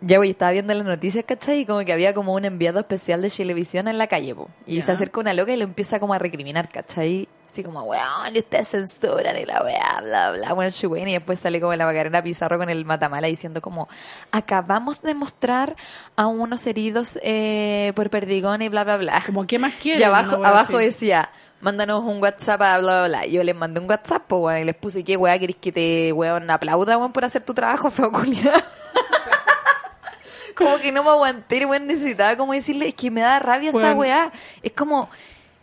ya, 0.00 0.18
güey, 0.18 0.30
estaba 0.30 0.52
viendo 0.52 0.72
las 0.74 0.86
noticias, 0.86 1.24
¿cachai? 1.26 1.60
Y 1.60 1.66
como 1.66 1.84
que 1.84 1.92
había 1.92 2.14
como 2.14 2.34
un 2.34 2.44
enviado 2.44 2.78
especial 2.78 3.20
de 3.20 3.30
televisión 3.30 3.88
en 3.88 3.98
la 3.98 4.06
calle, 4.06 4.34
po. 4.34 4.48
Y 4.64 4.80
se 4.82 4.92
acerca 4.92 5.18
una 5.18 5.34
loca 5.34 5.52
y 5.52 5.56
lo 5.56 5.64
empieza 5.64 5.98
como 5.98 6.14
a 6.14 6.18
recriminar, 6.18 6.68
¿cachai? 6.68 7.28
Así 7.50 7.62
como, 7.62 7.82
weón, 7.82 8.36
ustedes 8.36 8.68
censuran 8.68 9.36
y 9.38 9.46
la 9.46 9.62
weá, 9.62 10.00
bla, 10.02 10.32
bla, 10.32 10.54
weón, 10.54 10.70
chugüen. 10.70 11.08
Y 11.08 11.12
después 11.12 11.40
sale 11.40 11.60
como 11.60 11.74
la 11.74 11.86
Macarena 11.86 12.22
Pizarro 12.22 12.58
con 12.58 12.68
el 12.68 12.84
matamala 12.84 13.26
diciendo 13.26 13.62
como, 13.62 13.88
acabamos 14.30 15.00
de 15.00 15.14
mostrar 15.14 15.74
a 16.14 16.26
unos 16.26 16.66
heridos 16.66 17.18
eh, 17.22 17.92
por 17.96 18.10
perdigón 18.10 18.60
y 18.60 18.68
bla, 18.68 18.84
bla, 18.84 18.98
bla. 18.98 19.22
Como, 19.24 19.46
¿qué 19.46 19.58
más 19.58 19.72
quieren? 19.74 20.00
Y 20.00 20.04
abajo, 20.04 20.44
abajo 20.44 20.76
decía, 20.76 21.30
mándanos 21.60 22.04
un 22.04 22.22
WhatsApp 22.22 22.60
a 22.60 22.78
bla, 22.78 23.00
bla, 23.00 23.08
bla. 23.08 23.26
Y 23.26 23.32
Yo 23.32 23.42
les 23.42 23.56
mandé 23.56 23.80
un 23.80 23.88
WhatsApp, 23.88 24.24
pues, 24.26 24.42
weón, 24.42 24.58
y 24.60 24.64
les 24.64 24.76
puse, 24.76 25.02
¿qué 25.02 25.16
weá 25.16 25.38
querés 25.38 25.56
que 25.56 25.72
te, 25.72 26.12
weón, 26.12 26.50
aplauda, 26.50 26.98
weón, 26.98 27.12
por 27.12 27.24
hacer 27.24 27.42
tu 27.42 27.54
trabajo, 27.54 27.90
feo 27.90 28.12
culiao?" 28.12 28.62
como 30.54 30.78
que 30.78 30.90
no 30.90 31.04
me 31.04 31.10
aguanté, 31.10 31.64
weón, 31.64 31.86
necesitaba 31.86 32.36
como 32.36 32.52
decirle, 32.52 32.88
es 32.88 32.94
que 32.94 33.10
me 33.10 33.20
da 33.20 33.38
rabia 33.38 33.70
esa 33.70 33.94
weá. 33.94 34.32
Es 34.62 34.72
como, 34.72 35.08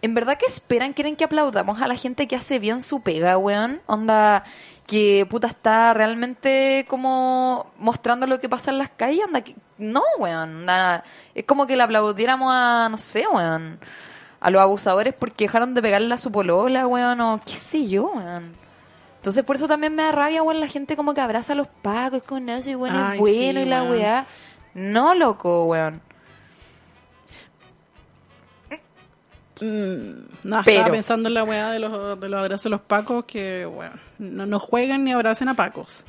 ¿en 0.05 0.13
verdad 0.13 0.37
que 0.37 0.45
esperan? 0.45 0.93
¿Quieren 0.93 1.15
que 1.15 1.23
aplaudamos 1.23 1.81
a 1.81 1.87
la 1.87 1.95
gente 1.95 2.27
que 2.27 2.35
hace 2.35 2.59
bien 2.59 2.83
su 2.83 3.01
pega, 3.01 3.37
weón? 3.39 3.81
Onda, 3.87 4.43
que 4.85 5.25
puta 5.27 5.47
está 5.47 5.95
realmente 5.95 6.85
como 6.87 7.71
mostrando 7.79 8.27
lo 8.27 8.39
que 8.39 8.47
pasa 8.47 8.69
en 8.69 8.77
las 8.77 8.89
calles, 8.89 9.25
anda, 9.25 9.41
que, 9.41 9.55
no, 9.79 10.03
weón, 10.19 10.65
nada. 10.65 11.03
Es 11.33 11.45
como 11.45 11.65
que 11.65 11.75
le 11.75 11.81
aplaudiéramos 11.83 12.51
a, 12.53 12.87
no 12.89 12.99
sé, 12.99 13.25
weón, 13.27 13.79
a 14.39 14.49
los 14.51 14.61
abusadores 14.61 15.15
porque 15.17 15.45
dejaron 15.45 15.73
de 15.73 15.81
pegarle 15.81 16.13
a 16.13 16.19
su 16.19 16.31
polola, 16.31 16.85
weón, 16.85 17.19
o 17.21 17.41
qué 17.43 17.53
sé 17.53 17.87
yo, 17.87 18.11
weón. 18.13 18.53
Entonces 19.17 19.43
por 19.43 19.55
eso 19.55 19.67
también 19.67 19.95
me 19.95 20.03
da 20.03 20.11
rabia, 20.11 20.43
weón, 20.43 20.59
la 20.59 20.67
gente 20.67 20.95
como 20.95 21.15
que 21.15 21.21
abraza 21.21 21.53
a 21.53 21.55
los 21.55 21.67
pacos, 21.67 22.21
con 22.21 22.47
eso 22.47 22.69
y 22.69 22.75
bueno, 22.75 23.07
Ay, 23.07 23.13
es 23.13 23.19
bueno 23.19 23.59
sí, 23.59 23.65
y 23.65 23.69
la 23.69 23.81
weón. 23.81 23.91
weá. 23.91 24.27
No, 24.75 25.15
loco, 25.15 25.65
weón. 25.65 26.01
No, 29.61 30.61
Pero- 30.65 30.77
estaba 30.77 30.91
pensando 30.91 31.29
en 31.29 31.33
la 31.33 31.43
weá 31.43 31.71
de 31.71 31.79
los, 31.79 32.19
de 32.19 32.29
los 32.29 32.39
abrazos 32.39 32.63
de 32.65 32.69
los 32.71 32.81
pacos 32.81 33.25
que, 33.25 33.65
bueno, 33.65 33.93
no, 34.19 34.45
no 34.45 34.59
jueguen 34.59 35.03
ni 35.03 35.13
abracen 35.13 35.47
a 35.49 35.53
pacos. 35.55 36.03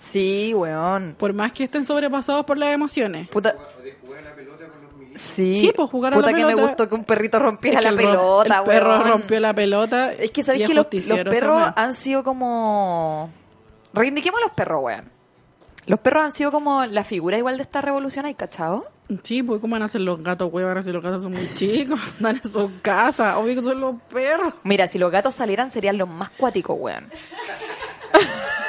Sí, 0.00 0.52
weón. 0.54 1.14
Por 1.18 1.32
más 1.32 1.52
que 1.52 1.64
estén 1.64 1.84
sobrepasados 1.84 2.44
por 2.44 2.58
las 2.58 2.72
emociones. 2.72 3.28
Puta. 3.28 3.54
Sí, 5.14 5.56
Sí, 5.58 5.72
pues, 5.74 5.90
jugar 5.90 6.12
a 6.12 6.16
Puta 6.16 6.30
la 6.30 6.36
que 6.38 6.44
me 6.46 6.54
gustó 6.54 6.88
que 6.88 6.94
un 6.94 7.04
perrito 7.04 7.38
rompiera 7.38 7.80
Es 7.80 7.84
que 7.84 7.90
la 7.90 7.96
pelota, 7.96 8.58
El 8.58 8.64
perro 8.64 8.90
weón. 8.90 9.08
rompió 9.08 9.40
la 9.40 9.52
pelota. 9.54 10.12
Es 10.12 10.30
que 10.30 10.40
y 10.40 10.44
sabéis 10.44 10.66
que 10.68 10.74
los, 10.74 10.86
perros 10.86 11.72
han 11.74 11.92
sido 11.92 12.22
como. 12.22 13.30
Reivindiquemos 13.92 14.38
a 14.40 14.42
los 14.44 14.52
perros, 14.52 14.82
weón. 14.82 15.10
Los 15.86 15.98
perros 15.98 16.24
han 16.24 16.32
sido 16.32 16.52
como 16.52 16.86
la 16.86 17.02
figura 17.04 17.36
igual 17.36 17.56
de 17.56 17.62
esta 17.64 17.80
revolución, 17.80 18.24
¿hay 18.24 18.34
cachado? 18.34 18.86
Sí, 19.22 19.42
pues 19.42 19.60
¿cómo 19.60 19.72
van 19.72 19.82
a 19.82 19.88
ser 19.88 20.02
los 20.02 20.22
gatos? 20.22 20.50
Ahora 20.52 20.82
si 20.82 20.92
los 20.92 21.02
gatos 21.02 21.22
son 21.22 21.32
muy 21.32 21.52
chicos, 21.54 21.98
andan 22.18 22.40
en 22.42 22.50
su 22.50 22.70
casa. 22.82 23.38
Obvio 23.38 23.56
que 23.56 23.62
son 23.62 23.80
los 23.80 24.02
perros. 24.02 24.54
Mira, 24.64 24.86
si 24.88 24.98
los 24.98 25.10
gatos 25.10 25.34
salieran 25.34 25.70
serían 25.70 25.98
los 25.98 26.08
más 26.08 26.30
cuáticos, 26.30 26.76
weón. 26.78 27.04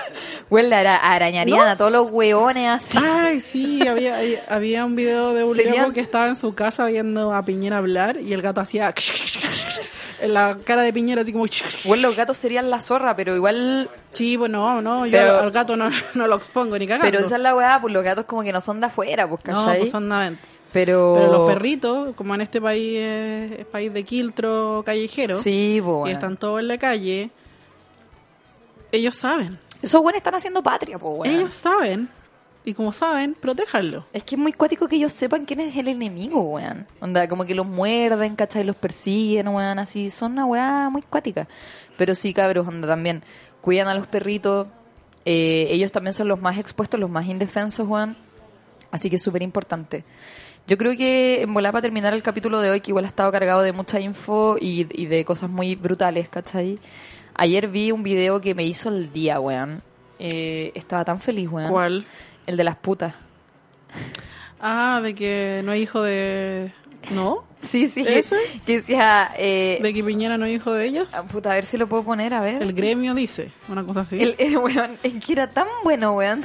Weón, 0.52 0.70
le 0.70 0.76
ara- 0.76 0.98
arañarían 0.98 1.58
No 1.58 1.64
a 1.66 1.76
todos 1.78 1.92
los 1.92 2.12
weones 2.12 2.68
así. 2.70 2.98
Ay, 3.02 3.40
sí, 3.42 3.88
había, 3.88 4.20
había 4.50 4.86
un 4.86 4.96
video 4.96 5.34
de 5.34 5.44
un 5.46 5.58
loco 5.58 5.94
que 5.94 6.02
estaba 6.02 6.28
en 6.28 6.36
su 6.36 6.54
casa 6.54 6.86
viendo 6.88 7.34
a 7.34 7.42
Piñera 7.42 7.78
hablar 7.78 8.18
y 8.20 8.34
el 8.34 8.42
gato 8.42 8.60
hacía 8.62 8.94
en 10.22 10.34
la 10.34 10.58
cara 10.64 10.82
de 10.82 10.92
Piñera 10.94 11.22
así 11.22 11.32
como 11.32 11.46
Weón, 11.86 12.02
los 12.02 12.16
gatos 12.16 12.36
serían 12.38 12.70
la 12.70 12.82
zorra, 12.82 13.16
pero 13.16 13.34
igual 13.36 13.90
Sí, 14.12 14.38
pues 14.38 14.52
no, 14.52 14.82
no, 14.82 15.06
yo 15.06 15.12
Pero- 15.14 15.40
al, 15.40 15.52
gato 15.52 15.78
no, 15.78 15.90
no 16.16 16.28
lo 16.28 16.36
expongo 16.36 16.78
ni 16.78 16.86
cagando. 16.86 17.10
Pero 17.10 17.26
esa 17.26 17.38
es 17.38 17.42
la 17.42 17.56
weá, 17.56 17.80
pues 17.80 17.94
los 17.94 18.04
gatos 18.04 18.26
como 18.26 18.44
que 18.44 18.52
no 18.52 18.60
son 18.62 18.82
de 18.82 18.88
afuera, 18.88 19.28
pues, 19.30 19.40
no, 19.46 19.54
¿cachai? 19.54 19.80
pues 19.80 19.92
son 19.92 20.10
nada 20.10 20.26
dentro. 20.26 20.46
Pero... 20.74 21.14
Pero 21.16 21.32
los 21.32 21.52
perritos, 21.54 22.14
como 22.16 22.36
en 22.36 22.42
este 22.42 22.60
país 22.62 22.98
es, 23.00 23.60
es 23.60 23.66
país 23.68 23.94
de 23.94 24.04
quiltro 24.04 24.84
callejero, 24.86 25.36
Sí, 25.42 25.80
pues, 25.82 25.88
y 25.94 25.96
weón. 25.96 26.10
están 26.10 26.36
todos 26.38 26.60
en 26.60 26.68
la 26.68 26.78
calle, 26.78 27.30
ellos 28.92 29.16
saben. 29.16 29.58
Esos 29.82 30.02
weones 30.02 30.20
están 30.20 30.36
haciendo 30.36 30.62
patria, 30.62 30.98
pues, 31.00 31.14
weón. 31.18 31.36
Ellos 31.36 31.54
saben. 31.54 32.10
Y 32.64 32.76
como 32.76 32.92
saben, 32.92 33.34
protéjanlo. 33.34 34.06
Es 34.14 34.24
que 34.24 34.36
es 34.36 34.42
muy 34.42 34.54
cuático 34.54 34.88
que 34.88 34.96
ellos 34.96 35.12
sepan 35.12 35.46
quién 35.46 35.62
es 35.62 35.76
el 35.76 35.88
enemigo, 35.88 36.42
weón. 36.42 36.86
Onda, 37.00 37.28
como 37.28 37.46
que 37.46 37.56
los 37.56 37.66
muerden, 37.66 38.36
¿cachai? 38.36 38.64
Los 38.64 38.76
persiguen, 38.76 39.48
weón, 39.48 39.80
así. 39.80 40.12
Son 40.12 40.34
una 40.34 40.46
weá 40.46 40.90
muy 40.90 41.02
cuática. 41.02 41.48
Pero 41.98 42.14
sí, 42.14 42.34
cabros, 42.34 42.68
onda, 42.68 42.88
también. 42.88 43.24
Cuidan 43.62 43.88
a 43.88 43.96
los 43.96 44.06
perritos. 44.06 44.68
Eh, 45.26 45.68
ellos 45.72 45.92
también 45.92 46.14
son 46.14 46.28
los 46.28 46.40
más 46.40 46.60
expuestos, 46.60 47.00
los 47.00 47.10
más 47.10 47.26
indefensos, 47.26 47.88
weón. 47.88 48.16
Así 48.92 49.10
que 49.10 49.16
es 49.16 49.24
súper 49.24 49.42
importante. 49.42 50.04
Yo 50.68 50.78
creo 50.78 50.96
que 50.96 51.42
en 51.42 51.54
volar 51.54 51.72
para 51.72 51.82
terminar 51.82 52.14
el 52.14 52.22
capítulo 52.22 52.60
de 52.60 52.70
hoy, 52.70 52.82
que 52.82 52.92
igual 52.92 53.06
ha 53.06 53.08
estado 53.08 53.32
cargado 53.32 53.64
de 53.64 53.72
mucha 53.72 54.00
info 54.00 54.58
y, 54.60 54.88
y 54.92 55.08
de 55.08 55.26
cosas 55.26 55.50
muy 55.50 55.74
brutales, 55.76 56.30
¿cachai? 56.30 56.78
Ayer 57.42 57.68
vi 57.68 57.92
un 57.92 58.04
video 58.04 58.40
que 58.40 58.54
me 58.54 58.64
hizo 58.66 58.90
el 58.90 59.12
día, 59.12 59.40
weón. 59.40 59.82
eh, 60.20 60.72
estaba 60.76 61.04
tan 61.04 61.20
feliz, 61.20 61.50
weón. 61.50 61.72
¿Cuál? 61.72 62.06
El 62.46 62.56
de 62.56 62.64
las 62.64 62.76
putas. 62.76 63.16
Ah, 64.60 65.00
de 65.02 65.16
que 65.16 65.62
no 65.66 65.72
es 65.72 65.82
hijo 65.82 66.04
de... 66.04 66.72
¿No? 67.10 67.44
Sí, 67.62 67.88
sí. 67.88 68.06
¿Ese? 68.08 68.36
Que 68.66 68.78
decía, 68.78 69.32
eh, 69.38 69.80
¿De 69.82 69.92
que 69.92 70.04
Piñera 70.04 70.38
no 70.38 70.46
es 70.46 70.56
hijo 70.56 70.72
de 70.72 70.86
ellas? 70.86 71.08
ah, 71.16 71.24
puta, 71.24 71.52
a 71.52 71.56
ver 71.56 71.66
si 71.66 71.78
lo 71.78 71.88
puedo 71.88 72.04
poner, 72.04 72.32
a 72.36 72.42
ver. 72.42 72.62
El 72.62 72.74
gremio 72.74 73.16
dice, 73.16 73.52
una 73.70 73.84
cosa 73.84 74.02
así. 74.02 74.22
El, 74.22 74.36
el 74.38 74.58
weón, 74.58 74.98
es 75.02 75.14
que 75.26 75.34
era 75.34 75.50
tan 75.50 75.66
bueno, 75.84 76.14
weón. 76.14 76.44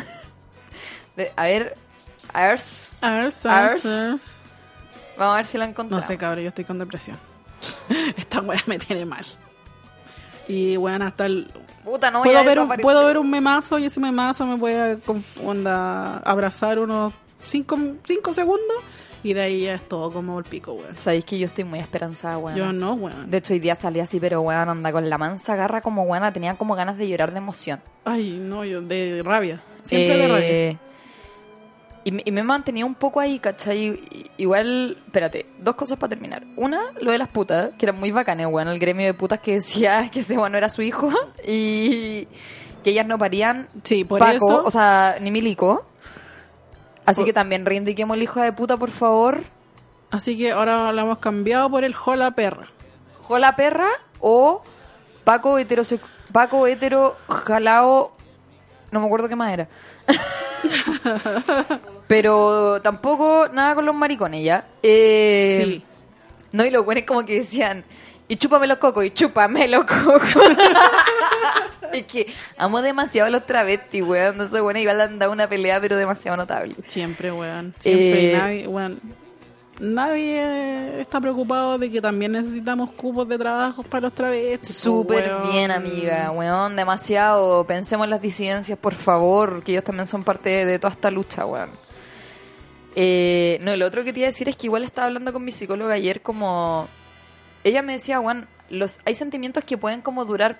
De- 1.15 1.31
a 1.37 1.45
ver, 1.45 1.77
Ars, 2.33 2.95
Ars, 3.03 3.45
Ars. 3.45 3.85
ars, 3.85 4.45
vamos 5.19 5.35
a 5.35 5.37
ver 5.37 5.45
si 5.45 5.59
lo 5.59 5.65
No 5.65 5.71
encontramos. 5.71 6.07
sé, 6.07 6.17
cabrón, 6.17 6.43
yo 6.45 6.49
estoy 6.49 6.65
con 6.65 6.79
depresión. 6.79 7.19
Esta 8.17 8.41
weá 8.41 8.63
me 8.67 8.79
tiene 8.79 9.05
mal. 9.05 9.27
Y 10.49 10.77
weón, 10.77 11.03
hasta 11.03 11.27
el... 11.27 11.51
Puta, 11.85 12.11
no 12.11 12.19
voy 12.19 12.29
Puedo 12.29 12.39
a 12.39 12.43
ver, 12.43 12.59
un, 12.59 12.69
puedo 12.83 13.05
ver 13.07 13.19
un 13.19 13.31
memazo 13.31 13.79
y 13.79 13.87
ese 13.87 14.01
memazo 14.01 14.45
me 14.47 14.57
puede 14.59 14.99
con- 15.01 15.25
onda, 15.45 16.19
abrazar 16.19 16.79
unos 16.81 17.13
5 17.47 17.79
cinco 18.05 18.33
segundos 18.33 18.77
y 19.23 19.33
de 19.35 19.41
ahí 19.43 19.63
ya 19.63 19.75
es 19.75 19.89
todo 19.89 20.11
como 20.11 20.39
el 20.39 20.45
pico, 20.45 20.73
weón. 20.73 20.97
Sabéis 20.97 21.25
que 21.25 21.39
yo 21.39 21.47
estoy 21.47 21.65
muy 21.65 21.79
esperanzada, 21.79 22.39
weón. 22.39 22.57
Yo 22.57 22.73
no, 22.73 22.95
weón. 22.95 23.31
De 23.31 23.39
hecho, 23.39 23.53
hoy 23.55 23.61
día 23.61 23.75
salí 23.77 24.01
así, 24.01 24.19
pero 24.21 24.41
weón, 24.41 24.69
anda 24.69 24.93
con 24.93 25.09
la 25.09 25.19
mansa 25.19 25.55
garra 25.57 25.81
como 25.81 26.03
weón, 26.05 26.33
tenía 26.33 26.55
como 26.55 26.75
ganas 26.75 26.97
de 26.99 27.09
llorar 27.09 27.33
de 27.33 27.39
emoción. 27.39 27.81
Ay, 28.05 28.37
no, 28.41 28.65
yo 28.65 28.83
de 28.83 29.23
rabia. 29.25 29.61
Siempre 29.85 30.17
de 30.17 30.25
Eh, 30.25 30.29
rabia. 30.29 30.79
Y, 32.07 32.13
me- 32.13 32.23
y 32.25 32.31
me 32.31 32.45
mantenía 32.45 32.87
un 32.87 32.95
poco 32.95 33.19
ahí, 33.19 33.41
¿cachai? 33.41 34.31
Igual, 34.37 34.97
espérate, 35.07 35.47
dos 35.59 35.75
cosas 35.75 35.99
para 35.99 36.11
terminar. 36.11 36.45
Una, 36.55 36.93
lo 37.01 37.11
de 37.11 37.19
las 37.19 37.27
putas, 37.27 37.71
que 37.77 37.85
era 37.87 37.93
muy 37.93 38.13
bacana, 38.13 38.47
weón, 38.47 38.69
el 38.69 38.79
gremio 38.79 39.07
de 39.07 39.15
putas 39.15 39.41
que 39.41 39.55
decía 39.55 40.09
que 40.13 40.21
ese 40.21 40.37
weón 40.39 40.53
no 40.53 40.59
era 40.59 40.69
su 40.69 40.83
hijo 40.83 41.11
y 41.47 42.29
que 42.85 42.91
ellas 42.91 43.07
no 43.09 43.19
parían 43.19 43.69
Sí, 43.83 44.05
por 44.05 44.21
Paco, 44.21 44.37
eso... 44.37 44.63
o 44.65 44.71
sea, 44.71 45.17
ni 45.21 45.33
Milico. 45.33 45.85
Así 47.05 47.23
Por- 47.23 47.27
que 47.27 47.33
también 47.33 47.67
reivindiquemos 47.67 48.17
el 48.17 48.23
hijo 48.23 48.41
de 48.41 48.53
puta, 48.53 48.77
por 48.77 48.91
favor. 48.93 49.43
Así 50.13 50.39
que 50.39 50.53
ahora 50.53 50.93
lo 50.93 51.01
hemos 51.03 51.19
cambiado 51.19 51.69
por 51.71 51.83
el 51.83 51.93
jola 51.95 52.31
perra. 52.31 52.69
Jola 53.23 53.57
perra 53.57 53.89
o 54.21 54.63
Paco 55.25 55.59
hetero 55.59 55.83
Paco 56.33 56.69
hetero 56.69 57.17
jalao 57.29 58.13
no 58.93 59.01
me 59.01 59.07
acuerdo 59.07 59.29
qué 59.29 59.35
más 59.35 59.53
era. 59.53 59.69
Pero 62.09 62.81
tampoco 62.83 63.49
nada 63.53 63.75
con 63.75 63.85
los 63.87 63.95
maricones 63.95 64.45
ya. 64.45 64.67
Eh, 64.83 65.63
Sí. 65.65 65.85
No, 66.53 66.65
y 66.65 66.71
lo 66.71 66.85
bueno 66.85 67.01
es 67.01 67.07
como 67.07 67.27
que 67.27 67.35
decían, 67.41 67.85
y 68.29 68.37
chúpame 68.37 68.67
los 68.67 68.79
cocos, 68.79 69.05
y 69.05 69.11
chúpame 69.11 69.69
los 69.69 69.85
cocos. 69.85 70.23
es 71.93 72.05
que 72.05 72.33
amo 72.57 72.81
demasiado 72.83 73.27
a 73.27 73.31
los 73.31 73.45
travestis, 73.45 74.03
weón. 74.03 74.37
No 74.37 74.49
sé, 74.49 74.61
bueno, 74.61 74.79
igual 74.79 75.01
han 75.01 75.19
dado 75.19 75.33
una 75.33 75.49
pelea, 75.49 75.81
pero 75.81 75.97
demasiado 75.97 76.37
notable. 76.37 76.75
Siempre, 76.87 77.31
weón. 77.33 77.75
Siempre. 77.81 78.29
Eh, 78.29 78.33
y 78.33 78.37
nadie, 78.37 78.69
weón. 78.69 79.01
Nadie 79.79 81.01
está 81.01 81.21
preocupado 81.21 81.79
de 81.79 81.91
que 81.91 82.01
también 82.01 82.33
necesitamos 82.33 82.91
cupos 82.91 83.29
de 83.29 83.37
trabajo 83.37 83.83
para 83.83 84.03
los 84.03 84.15
travestis. 84.15 84.77
po, 84.77 84.83
Súper 84.83 85.31
bien, 85.51 85.71
amiga, 85.71 86.31
weón, 86.31 86.77
demasiado. 86.77 87.67
Pensemos 87.67 88.05
en 88.05 88.11
las 88.11 88.23
disidencias, 88.23 88.79
por 88.79 88.95
favor, 88.95 89.63
que 89.63 89.73
ellos 89.73 89.85
también 89.85 90.07
son 90.07 90.25
parte 90.25 90.49
de, 90.49 90.65
de 90.65 90.79
toda 90.79 90.95
esta 90.95 91.11
lucha, 91.11 91.45
weón. 91.45 91.71
Eh, 92.95 93.59
no, 93.61 93.77
lo 93.77 93.87
otro 93.87 94.03
que 94.03 94.15
te 94.15 94.21
iba 94.21 94.27
a 94.27 94.31
decir 94.31 94.49
es 94.49 94.57
que 94.57 94.69
igual 94.69 94.83
estaba 94.83 95.09
hablando 95.09 95.33
con 95.33 95.45
mi 95.45 95.53
psicóloga 95.53 95.95
ayer 95.95 96.23
como... 96.23 96.89
Ella 97.63 97.83
me 97.83 97.93
decía, 97.93 98.19
weón, 98.19 98.49
los, 98.71 99.01
hay 99.05 99.15
sentimientos 99.15 99.63
que 99.65 99.77
pueden 99.77 100.01
como 100.01 100.25
durar 100.25 100.59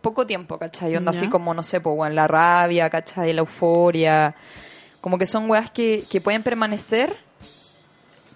poco 0.00 0.26
tiempo, 0.26 0.58
¿cachai? 0.58 0.96
Onda 0.96 1.10
así 1.10 1.28
como, 1.28 1.54
no 1.54 1.62
sé, 1.62 1.80
pues, 1.80 1.96
weón, 1.96 2.16
la 2.16 2.26
rabia, 2.26 2.90
¿cachai? 2.90 3.32
La 3.32 3.40
euforia. 3.40 4.34
Como 5.00 5.16
que 5.16 5.26
son 5.26 5.48
weas 5.48 5.70
que, 5.70 6.04
que 6.10 6.20
pueden 6.20 6.42
permanecer 6.42 7.27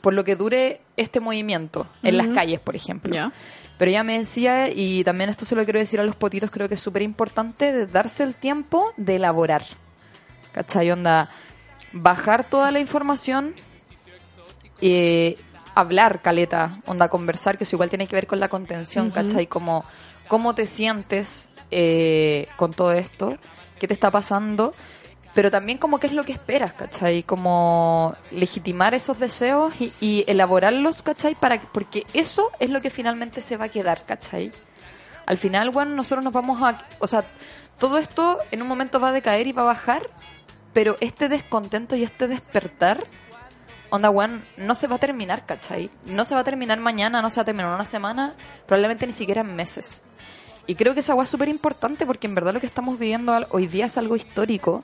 por 0.03 0.13
lo 0.13 0.25
que 0.25 0.37
dure 0.37 0.83
este 0.97 1.21
movimiento 1.21 1.87
en 2.03 2.19
las 2.19 2.27
Ujú. 2.27 2.35
calles, 2.35 2.61
por 2.61 2.77
ejemplo. 2.77 3.15
Ya. 3.15 3.33
Pero 3.79 3.91
ella 3.91 4.05
me 4.05 4.19
decía, 4.19 4.69
y 4.69 5.03
también 5.03 5.31
esto 5.31 5.45
se 5.45 5.57
lo 5.57 5.65
quiero 5.65 5.79
decir 5.79 5.99
a 5.99 6.05
los 6.05 6.15
potitos, 6.15 6.51
creo 6.51 6.69
que 6.69 6.75
es 6.75 6.81
súper 6.81 7.03
importante, 7.03 7.73
de 7.73 7.87
darse 7.87 8.23
el 8.23 8.35
tiempo 8.35 8.93
de 8.97 9.17
elaborar. 9.17 9.65
¿Cachai? 10.53 10.91
Onda, 10.91 11.31
bajar 11.93 12.45
toda 12.45 12.71
la 12.71 12.79
información, 12.79 13.55
eh, 14.81 15.37
hablar, 15.75 16.21
caleta, 16.21 16.81
onda, 16.87 17.09
conversar, 17.09 17.57
que 17.57 17.65
eso 17.65 17.77
igual 17.77 17.89
tiene 17.89 18.07
que 18.07 18.15
ver 18.15 18.27
con 18.27 18.41
la 18.41 18.49
contención, 18.49 19.11
¿cachai? 19.11 19.47
Como, 19.47 19.85
cómo 20.29 20.55
te 20.55 20.67
sientes 20.67 21.49
eh, 21.71 22.47
con 22.57 22.73
todo 22.73 22.93
esto, 22.93 23.39
qué 23.79 23.89
te 23.89 23.95
está 23.95 24.11
pasando, 24.11 24.75
pero 25.35 25.51
también 25.51 25.79
como 25.79 25.99
qué 25.99 26.09
es 26.09 26.13
lo 26.13 26.25
que 26.25 26.33
esperas, 26.33 26.73
¿cachai? 26.75 27.23
Como 27.23 28.15
legitimar 28.31 28.95
esos 28.95 29.19
deseos 29.19 29.73
y, 29.81 29.93
y 30.01 30.25
elaborarlos, 30.27 31.03
¿cachai? 31.03 31.35
Para, 31.35 31.59
que- 31.59 31.67
porque 31.73 32.07
eso 32.13 32.51
es 32.61 32.71
lo 32.71 32.81
que 32.83 32.91
finalmente 32.91 33.41
se 33.41 33.57
va 33.57 33.67
a 33.67 33.69
quedar, 33.69 34.05
¿cachai? 34.05 34.51
Al 35.25 35.39
final, 35.39 35.71
bueno, 35.71 35.95
nosotros 35.95 36.23
nos 36.25 36.33
vamos 36.33 36.61
a... 36.63 36.79
O 36.99 37.07
sea, 37.07 37.25
todo 37.79 37.99
esto 37.99 38.39
en 38.51 38.61
un 38.63 38.69
momento 38.69 39.01
va 39.01 39.09
a 39.09 39.13
decaer 39.13 39.47
y 39.47 39.53
va 39.53 39.63
a 39.63 39.67
bajar, 39.67 40.11
pero 40.73 40.97
este 41.01 41.29
descontento 41.29 41.97
y 41.97 42.03
este 42.03 42.29
despertar, 42.29 43.05
onda, 43.91 44.11
weón, 44.11 44.45
no 44.57 44.75
se 44.75 44.87
va 44.87 44.97
a 44.97 44.99
terminar, 44.99 45.47
¿cachai? 45.47 45.91
No 46.05 46.25
se 46.25 46.35
va 46.35 46.41
a 46.41 46.45
terminar 46.45 46.79
mañana, 46.81 47.23
no 47.23 47.31
se 47.31 47.37
va 47.37 47.43
a 47.43 47.47
terminar 47.47 47.75
una 47.75 47.85
semana, 47.85 48.35
probablemente 48.67 49.07
ni 49.07 49.13
siquiera 49.13 49.41
en 49.43 49.55
meses. 49.57 50.03
Y 50.67 50.75
creo 50.77 50.95
que 50.95 51.01
esa 51.01 51.13
agua 51.13 51.25
es 51.25 51.31
súper 51.31 51.49
importante 51.49 52.07
porque 52.07 52.27
en 52.27 52.35
verdad 52.35 52.55
lo 52.55 52.61
que 52.61 52.67
estamos 52.67 52.99
viviendo 52.99 53.35
hoy 53.51 53.67
día 53.67 53.87
es 53.87 53.99
algo 53.99 54.17
histórico. 54.17 54.83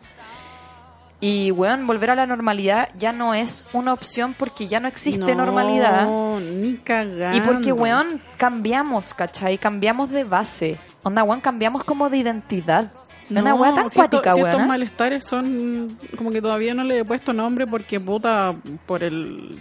Y, 1.21 1.51
weón, 1.51 1.85
volver 1.87 2.11
a 2.11 2.15
la 2.15 2.27
normalidad 2.27 2.91
ya 2.97 3.13
no 3.13 3.35
es 3.35 3.65
una 3.73 3.93
opción 3.93 4.35
porque 4.39 4.69
ya 4.69 4.79
no 4.79 4.87
existe 4.87 5.35
No, 5.35 5.47
normalidad. 5.47 6.09
ni 6.41 6.75
cagando. 6.77 7.37
Y 7.37 7.41
porque, 7.41 7.73
weón, 7.73 8.21
cambiamos, 8.37 9.15
¿cachai? 9.15 9.59
Cambiamos 9.59 10.11
de 10.11 10.23
base. 10.23 10.79
Onda, 11.03 11.25
weón, 11.25 11.41
cambiamos 11.41 11.83
como 11.83 12.09
de 12.09 12.19
identidad. 12.19 12.93
No, 13.31 13.41
una 13.43 13.55
weá 13.55 13.75
tan 13.75 13.91
si 13.91 14.01
esto- 14.01 14.21
cuática, 14.23 14.33
estos 14.49 14.67
malestares 14.67 15.25
son 15.25 15.99
como 16.17 16.31
que 16.31 16.41
todavía 16.41 16.73
no 16.73 16.83
le 16.85 17.01
he 17.01 17.05
puesto 17.05 17.33
nombre 17.33 17.67
porque 17.67 18.01
puta 18.01 18.55
por 18.87 19.03
el 19.03 19.61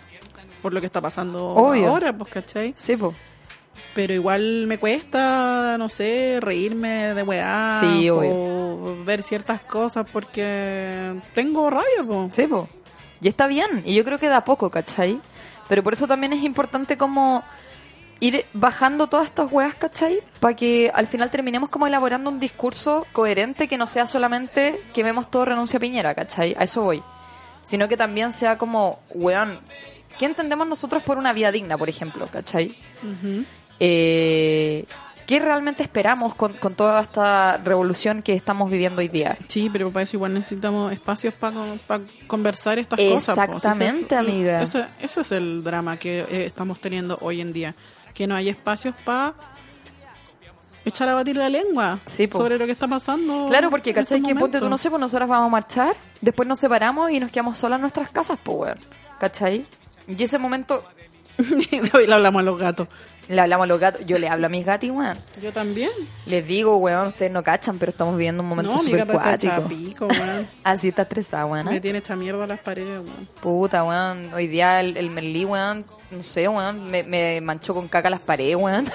por 0.62 0.74
lo 0.74 0.80
que 0.80 0.86
está 0.86 1.02
pasando 1.02 1.48
Obvio. 1.50 1.90
ahora, 1.90 2.14
pues, 2.16 2.32
¿cachai? 2.32 2.74
Sí, 2.78 2.96
po. 2.96 3.14
Pero 3.94 4.14
igual 4.14 4.68
me 4.68 4.78
cuesta, 4.78 5.76
no 5.78 5.90
sé, 5.90 6.38
reírme 6.40 7.14
de 7.16 7.24
weá 7.24 7.80
Sí, 7.82 8.10
o 8.10 8.98
ver 9.04 9.24
ciertas 9.24 9.62
cosas 9.62 10.08
porque 10.12 11.16
tengo 11.34 11.70
rabia, 11.70 12.04
po. 12.08 12.30
Sí, 12.32 12.46
po. 12.48 12.68
Y 13.22 13.28
está 13.28 13.48
bien. 13.48 13.70
Y 13.86 13.96
yo 13.96 14.04
creo 14.04 14.20
que 14.20 14.28
da 14.28 14.44
poco, 14.44 14.70
¿cachai? 14.70 15.20
Pero 15.68 15.84
por 15.84 15.94
eso 15.94 16.08
también 16.08 16.34
es 16.34 16.44
importante 16.44 16.98
como 16.98 17.44
ir 18.20 18.46
bajando 18.54 19.08
todas 19.08 19.28
estas 19.28 19.52
weas, 19.52 19.76
¿cachai? 19.76 20.20
Para 20.40 20.56
que 20.56 20.92
al 20.94 21.08
final 21.08 21.30
terminemos 21.30 21.70
como 21.70 21.88
elaborando 21.88 22.30
un 22.30 22.40
discurso 22.40 23.06
coherente 23.12 23.68
que 23.68 23.78
no 23.78 23.88
sea 23.88 24.06
solamente 24.06 24.80
que 24.94 25.04
vemos 25.04 25.30
todo 25.30 25.46
renuncia 25.46 25.78
a 25.78 25.80
Piñera, 25.80 26.16
¿cachai? 26.16 26.56
A 26.58 26.64
eso 26.64 26.82
voy. 26.82 27.02
Sino 27.62 27.88
que 27.88 27.98
también 27.98 28.32
sea 28.32 28.58
como, 28.58 29.00
weón, 29.14 29.60
¿qué 30.18 30.26
entendemos 30.26 30.68
nosotros 30.68 31.04
por 31.04 31.18
una 31.18 31.34
vida 31.34 31.52
digna, 31.52 31.78
por 31.78 31.90
ejemplo, 31.90 32.28
¿cachai? 32.28 32.78
Eh, 33.80 34.86
¿Qué 35.28 35.40
realmente 35.40 35.84
esperamos 35.84 36.34
con, 36.36 36.54
con 36.54 36.74
toda 36.74 37.02
esta 37.02 37.58
revolución 37.58 38.22
que 38.22 38.32
estamos 38.32 38.72
viviendo 38.72 39.02
hoy 39.02 39.10
día? 39.10 39.38
Sí, 39.50 39.70
pero 39.70 39.92
para 39.92 40.04
eso 40.04 40.16
igual 40.16 40.34
necesitamos 40.34 40.94
espacios 40.94 41.34
para 41.34 42.00
conversar 42.28 42.80
estas 42.80 42.98
cosas. 42.98 43.38
Exactamente, 43.38 44.16
amiga. 44.16 44.62
Eso, 44.62 44.86
eso 45.02 45.20
es 45.22 45.32
el 45.34 45.66
drama 45.66 45.98
que 45.98 46.20
eh, 46.22 46.46
estamos 46.46 46.80
teniendo 46.80 47.18
hoy 47.20 47.42
en 47.42 47.52
día. 47.52 47.76
Que 48.14 48.26
no 48.26 48.36
hay 48.36 48.48
espacios 48.48 48.96
para 49.04 49.34
echar 50.86 51.10
a 51.10 51.14
batir 51.14 51.36
la 51.36 51.50
lengua 51.50 52.00
Sí, 52.06 52.30
sobre 52.32 52.58
lo 52.58 52.66
que 52.66 52.72
está 52.72 52.88
pasando. 52.88 53.48
Claro, 53.48 53.70
porque 53.70 53.94
¿cachai? 53.94 54.20
estos 54.20 54.34
Que 54.34 54.40
ponte 54.40 54.60
tú, 54.60 54.70
no 54.70 54.78
sé, 54.78 54.90
pues 54.90 55.02
nosotras 55.02 55.28
vamos 55.28 55.48
a 55.48 55.50
marchar, 55.50 55.98
después 56.22 56.48
nos 56.48 56.58
separamos 56.60 57.12
y 57.12 57.20
nos 57.20 57.32
quedamos 57.32 57.58
solas 57.58 57.78
en 57.78 57.82
nuestras 57.82 58.10
casas, 58.12 58.40
weón. 58.46 58.80
¿Cachai? 59.20 59.66
Y 60.08 60.24
ese 60.24 60.38
momento 60.38 60.86
hoy 61.94 62.08
le 62.08 62.14
hablamos 62.14 62.40
a 62.40 62.44
los 62.44 62.58
gatos. 62.58 62.88
Le 63.28 63.42
hablamos 63.42 63.66
a 63.66 63.68
los 63.68 63.80
gatos, 63.80 64.06
yo 64.06 64.18
le 64.18 64.30
hablo 64.30 64.46
a 64.46 64.50
mis 64.50 64.66
gatos, 64.66 64.90
weón. 64.90 65.18
Yo 65.42 65.52
también. 65.52 65.92
Les 66.26 66.46
digo, 66.48 66.78
weón, 66.78 67.10
ustedes 67.10 67.32
no 67.32 67.44
cachan, 67.44 67.78
pero 67.78 67.90
estamos 67.90 68.16
viviendo 68.16 68.42
un 68.42 68.50
momento 68.50 68.72
no, 68.72 68.80
súper 68.80 69.06
cuático. 69.06 69.68
pico, 69.68 70.08
weón. 70.08 70.48
Así 70.64 70.90
está 70.90 71.02
estresada, 71.02 71.46
weón. 71.46 71.66
Me 71.66 71.78
¿eh? 71.78 71.82
tiene 71.82 72.00
hecha 72.00 72.16
mierda 72.16 72.48
las 72.48 72.60
paredes, 72.60 73.02
weón. 73.04 73.28
Puta, 73.42 73.84
weón. 73.84 74.34
Hoy 74.34 74.48
día 74.48 74.80
el, 74.80 74.96
el 74.96 75.10
Merlí, 75.10 75.46
weón, 75.46 75.86
no 76.12 76.24
sé, 76.24 76.48
weón, 76.48 76.86
me, 76.86 77.04
me 77.04 77.42
manchó 77.42 77.74
con 77.74 77.88
caca 77.88 78.10
las 78.10 78.22
paredes, 78.22 78.56
weón. 78.56 78.90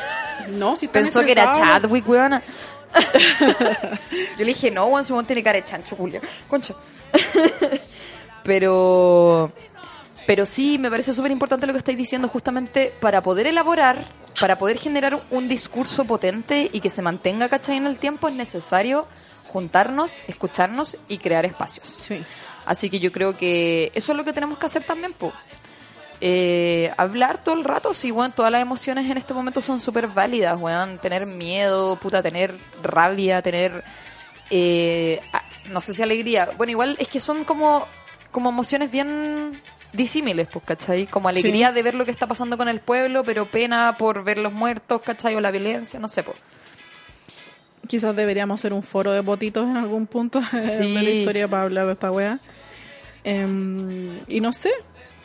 No, 0.51 0.77
si 0.77 0.89
Pensó 0.89 1.25
que 1.25 1.33
era. 1.33 1.53
Chadwick, 1.53 2.09
weón. 2.09 2.41
Yo 4.13 4.39
le 4.39 4.45
dije, 4.45 4.71
no, 4.71 4.87
weón, 4.87 5.05
su 5.05 5.13
weón 5.13 5.27
tiene 5.27 5.43
cara 5.43 5.59
de 5.59 5.65
chancho, 5.65 5.95
Julio. 5.97 6.21
Concha. 6.49 6.75
pero, 8.43 9.53
pero 10.27 10.47
sí, 10.47 10.79
me 10.79 10.91
parece 10.91 11.13
súper 11.13 11.31
importante 11.31 11.67
lo 11.67 11.73
que 11.73 11.79
estáis 11.79 11.99
diciendo, 11.99 12.29
justamente 12.29 12.93
para 13.01 13.23
poder 13.23 13.47
elaborar, 13.47 14.07
para 14.41 14.57
poder 14.57 14.79
generar 14.79 15.21
un 15.31 15.49
discurso 15.49 16.05
potente 16.05 16.71
y 16.73 16.81
que 16.81 16.91
se 16.91 17.03
mantenga, 17.03 17.49
¿cachai? 17.49 17.77
En 17.77 17.87
el 17.87 17.99
tiempo, 17.99 18.29
es 18.29 18.35
necesario 18.35 19.07
juntarnos, 19.49 20.13
escucharnos 20.29 20.97
y 21.09 21.19
crear 21.19 21.45
espacios. 21.45 21.89
Sí. 22.01 22.25
Así 22.65 22.89
que 22.89 23.01
yo 23.01 23.13
creo 23.13 23.37
que 23.37 23.91
eso 23.95 24.13
es 24.13 24.19
lo 24.19 24.25
que 24.25 24.33
tenemos 24.33 24.59
que 24.59 24.67
hacer 24.67 24.85
también, 24.85 25.13
po. 25.13 25.33
Eh, 26.21 26.93
hablar 26.97 27.43
todo 27.43 27.57
el 27.57 27.65
rato, 27.65 27.93
sí, 27.93 28.13
weón, 28.13 28.31
todas 28.31 28.53
las 28.53 28.63
emociones 28.63 29.11
en 29.11 29.19
este 29.19 29.35
momento 29.35 29.61
son 29.61 29.81
súper 29.81 30.07
válidas, 30.07 30.59
weón. 30.61 30.99
Tener 30.99 31.27
miedo, 31.27 31.97
puta, 31.97 32.23
tener 32.23 32.55
rabia, 32.83 33.43
tener, 33.43 33.83
eh, 34.49 35.21
no 35.67 35.81
sé 35.81 35.93
si 35.93 36.03
alegría. 36.03 36.51
Bueno, 36.57 36.71
igual 36.71 36.97
es 37.01 37.09
que 37.09 37.19
son 37.19 37.43
como, 37.45 37.89
como 38.33 38.51
emociones 38.51 38.91
bien 38.91 39.61
disímiles, 39.93 40.49
pues, 40.53 40.65
¿cachai? 40.65 41.07
Como 41.07 41.29
alegría 41.29 41.69
Sí. 41.69 41.75
de 41.75 41.83
ver 41.83 41.95
lo 41.95 42.05
que 42.05 42.11
está 42.11 42.27
pasando 42.27 42.57
con 42.59 42.69
el 42.69 42.81
pueblo, 42.81 43.23
pero 43.25 43.47
pena 43.47 43.95
por 43.99 44.25
ver 44.25 44.39
los 44.39 44.53
muertos, 44.53 45.03
¿cachai? 45.03 45.37
O 45.37 45.41
la 45.41 45.51
violencia, 45.51 46.01
no 46.01 46.09
sé, 46.09 46.23
pues. 46.23 46.37
Quizás 47.87 48.15
deberíamos 48.17 48.61
hacer 48.61 48.73
un 48.73 48.83
foro 48.83 49.13
de 49.13 49.23
potitos 49.23 49.67
en 49.69 49.77
algún 49.77 50.07
punto 50.07 50.41
Sí. 50.59 50.95
de 50.95 51.03
la 51.03 51.11
historia 51.11 51.49
para 51.49 51.63
hablar 51.65 51.87
de 51.87 51.93
esta 51.93 52.11
wea. 52.11 52.39
Em, 53.25 54.19
y 54.29 54.41
no 54.41 54.53
sé, 54.53 54.73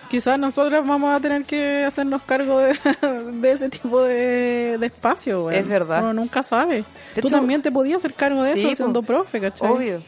quizás 0.09 0.37
nosotros 0.37 0.85
vamos 0.85 1.15
a 1.15 1.19
tener 1.19 1.45
que 1.45 1.83
hacernos 1.85 2.21
cargo 2.23 2.59
de, 2.59 2.77
de 3.33 3.51
ese 3.51 3.69
tipo 3.69 4.03
de, 4.03 4.77
de 4.79 4.85
espacio, 4.87 5.45
weón. 5.45 5.59
Es 5.59 5.67
verdad. 5.67 6.01
Uno 6.03 6.13
nunca 6.13 6.43
sabe. 6.43 6.83
De 7.15 7.21
Tú 7.21 7.27
hecho- 7.27 7.37
también 7.37 7.61
te 7.61 7.71
podías 7.71 7.97
hacer 7.99 8.13
cargo 8.13 8.43
de 8.43 8.53
Sí, 8.53 8.65
eso 8.65 8.75
siendo 8.75 9.01
profe, 9.01 9.39
¿cachai? 9.39 9.69
Obvio. 9.71 10.03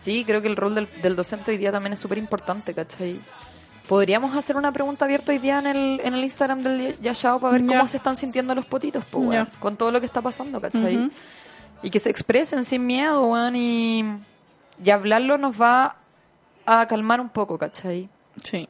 Sí, 0.00 0.24
creo 0.24 0.40
que 0.40 0.48
el 0.48 0.56
rol 0.56 0.74
del, 0.74 0.88
del 1.02 1.16
docente 1.16 1.50
hoy 1.50 1.58
día 1.58 1.72
también 1.72 1.92
es 1.92 1.98
súper 1.98 2.18
importante, 2.18 2.72
¿cachai? 2.74 3.18
Podríamos 3.88 4.36
hacer 4.36 4.56
una 4.56 4.70
pregunta 4.70 5.06
abierta 5.06 5.32
hoy 5.32 5.38
día 5.38 5.58
en 5.58 5.66
el, 5.66 6.00
en 6.04 6.14
el 6.14 6.22
Instagram 6.22 6.62
del 6.62 6.98
Yashao 7.00 7.40
para 7.40 7.52
ver 7.52 7.66
cómo 7.66 7.86
se 7.88 7.96
están 7.96 8.16
sintiendo 8.16 8.54
los 8.54 8.66
potitos, 8.66 9.04
po, 9.06 9.18
weón, 9.18 9.32
Ya. 9.32 9.46
con 9.60 9.76
todo 9.76 9.90
lo 9.90 9.98
que 10.00 10.06
está 10.06 10.20
pasando, 10.20 10.60
¿cachai? 10.60 11.10
Y 11.82 11.90
que 11.90 11.98
se 11.98 12.10
expresen 12.10 12.64
sin 12.64 12.86
miedo, 12.86 13.26
weón, 13.26 13.56
y, 13.56 14.04
y 14.84 14.90
hablarlo 14.90 15.38
nos 15.38 15.60
va 15.60 15.96
a 16.66 16.86
calmar 16.86 17.20
un 17.20 17.30
poco, 17.30 17.56
¿cachai? 17.58 18.08
Sí. 18.44 18.68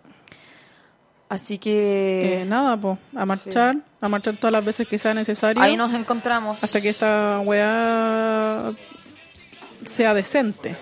Así 1.28 1.58
que 1.58 2.42
Eh, 2.42 2.44
nada, 2.46 2.76
pues, 2.78 2.98
a 3.14 3.26
marchar, 3.26 3.76
a 4.00 4.08
marchar 4.08 4.36
todas 4.36 4.52
las 4.52 4.64
veces 4.64 4.88
que 4.88 4.98
sea 4.98 5.12
necesario. 5.14 5.62
ahí 5.62 5.76
nos 5.76 5.92
encontramos. 5.92 6.62
hasta 6.64 6.80
que 6.80 6.88
esta 6.90 7.40
weá 7.44 8.72
sea 9.84 10.14
decente. 10.14 10.76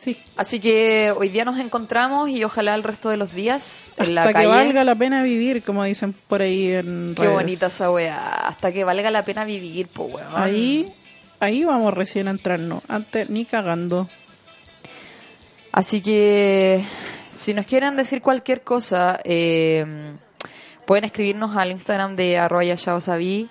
Sí. 0.00 0.16
Así 0.34 0.60
que 0.60 1.12
hoy 1.14 1.28
día 1.28 1.44
nos 1.44 1.58
encontramos 1.58 2.30
y 2.30 2.42
ojalá 2.42 2.74
el 2.74 2.82
resto 2.82 3.10
de 3.10 3.18
los 3.18 3.34
días 3.34 3.92
en 3.98 4.14
la 4.14 4.22
Hasta 4.22 4.30
que 4.32 4.46
calle. 4.46 4.46
valga 4.48 4.82
la 4.82 4.94
pena 4.94 5.22
vivir, 5.22 5.62
como 5.62 5.84
dicen 5.84 6.14
por 6.26 6.40
ahí 6.40 6.72
en 6.72 7.12
Qué 7.14 7.22
redes. 7.24 7.34
bonita 7.34 7.66
esa 7.66 7.90
weá. 7.90 8.48
Hasta 8.48 8.72
que 8.72 8.82
valga 8.82 9.10
la 9.10 9.22
pena 9.26 9.44
vivir, 9.44 9.88
po 9.88 10.04
weón. 10.04 10.26
Ahí, 10.34 10.90
ahí 11.38 11.64
vamos 11.64 11.92
recién 11.92 12.28
a 12.28 12.30
entrarnos. 12.30 12.82
Antes 12.88 13.28
ni 13.28 13.44
cagando. 13.44 14.08
Así 15.70 16.00
que 16.00 16.82
si 17.30 17.52
nos 17.54 17.66
quieren 17.66 17.96
decir 17.96 18.22
cualquier 18.22 18.62
cosa, 18.62 19.20
eh, 19.24 20.14
pueden 20.86 21.04
escribirnos 21.04 21.56
al 21.56 21.70
Instagram 21.72 22.16
de 22.16 22.30
yayaosabi, 22.32 23.48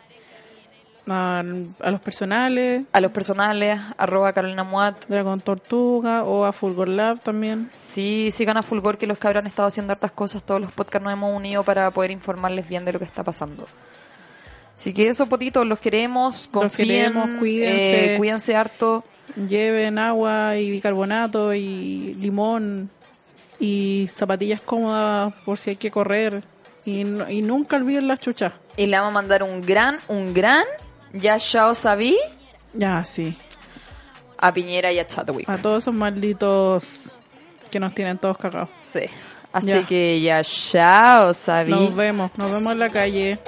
A, 1.10 1.40
a 1.40 1.92
los 1.92 2.02
personales, 2.02 2.86
a 2.92 3.02
los 3.02 3.12
personales, 3.12 3.80
arroba 3.98 4.34
Carolina 4.34 4.64
Muat. 4.64 5.06
Dragon 5.08 5.40
Tortuga 5.42 6.24
o 6.24 6.46
a 6.46 6.54
Fulgor 6.54 6.88
Lab 6.88 7.20
también. 7.20 7.70
Sí, 7.82 8.32
sigan 8.32 8.58
a 8.58 8.64
Fulgor 8.64 8.98
que 8.98 9.08
los 9.08 9.18
cabros 9.18 9.42
han 9.42 9.48
estado 9.48 9.68
haciendo 9.68 9.94
hartas 9.94 10.12
cosas. 10.12 10.44
Todos 10.44 10.62
los 10.62 10.72
podcasts 10.72 11.04
nos 11.04 11.14
hemos 11.14 11.36
unido 11.36 11.64
para 11.64 11.90
poder 11.92 12.12
informarles 12.12 12.68
bien 12.68 12.86
de 12.86 12.94
lo 12.94 13.00
que 13.00 13.06
está 13.06 13.24
pasando. 13.24 13.66
Así 14.76 14.94
que 14.94 15.08
eso, 15.08 15.26
potitos, 15.26 15.66
los 15.66 15.80
queremos, 15.80 16.48
confíen, 16.50 17.14
queremos, 17.14 17.40
cuídense. 17.40 18.14
eh, 18.14 18.18
cuídense 18.18 18.56
harto. 18.56 19.04
Lleven 19.36 20.00
agua 20.00 20.58
y 20.58 20.72
bicarbonato 20.72 21.54
y 21.54 22.16
limón 22.16 22.90
y 23.60 24.10
zapatillas 24.12 24.62
cómodas 24.62 25.34
por 25.46 25.58
si 25.58 25.72
hay 25.72 25.76
que 25.76 25.92
correr. 25.92 26.44
Y, 26.86 27.02
y 27.02 27.42
nunca 27.42 27.76
olviden 27.76 28.08
las 28.08 28.22
chuchas. 28.22 28.54
Y 28.78 28.88
le 28.88 28.98
vamos 28.98 29.12
a 29.12 29.14
mandar 29.16 29.44
un 29.44 29.62
gran, 29.62 29.98
un 30.08 30.34
gran 30.34 30.64
Yashao 31.14 31.74
Sabi 31.76 32.18
Ya, 32.74 33.04
sí. 33.06 33.36
a 34.38 34.52
Piñera 34.54 34.92
y 34.92 35.00
a 35.00 35.08
Chadwick. 35.08 35.50
A 35.50 35.58
todos 35.58 35.84
esos 35.84 35.94
malditos 35.94 36.84
que 37.70 37.80
nos 37.80 37.94
tienen 37.94 38.18
todos 38.18 38.38
cagados. 38.38 38.70
Sí. 38.82 39.02
Así 39.52 39.68
Ya. 39.68 39.86
que 39.86 40.22
Yashao 40.22 41.34
Sabi. 41.34 41.72
Nos 41.72 41.96
vemos, 41.96 42.32
nos 42.38 42.52
vemos 42.52 42.72
en 42.72 42.80
la 42.80 42.90
calle. 42.90 43.40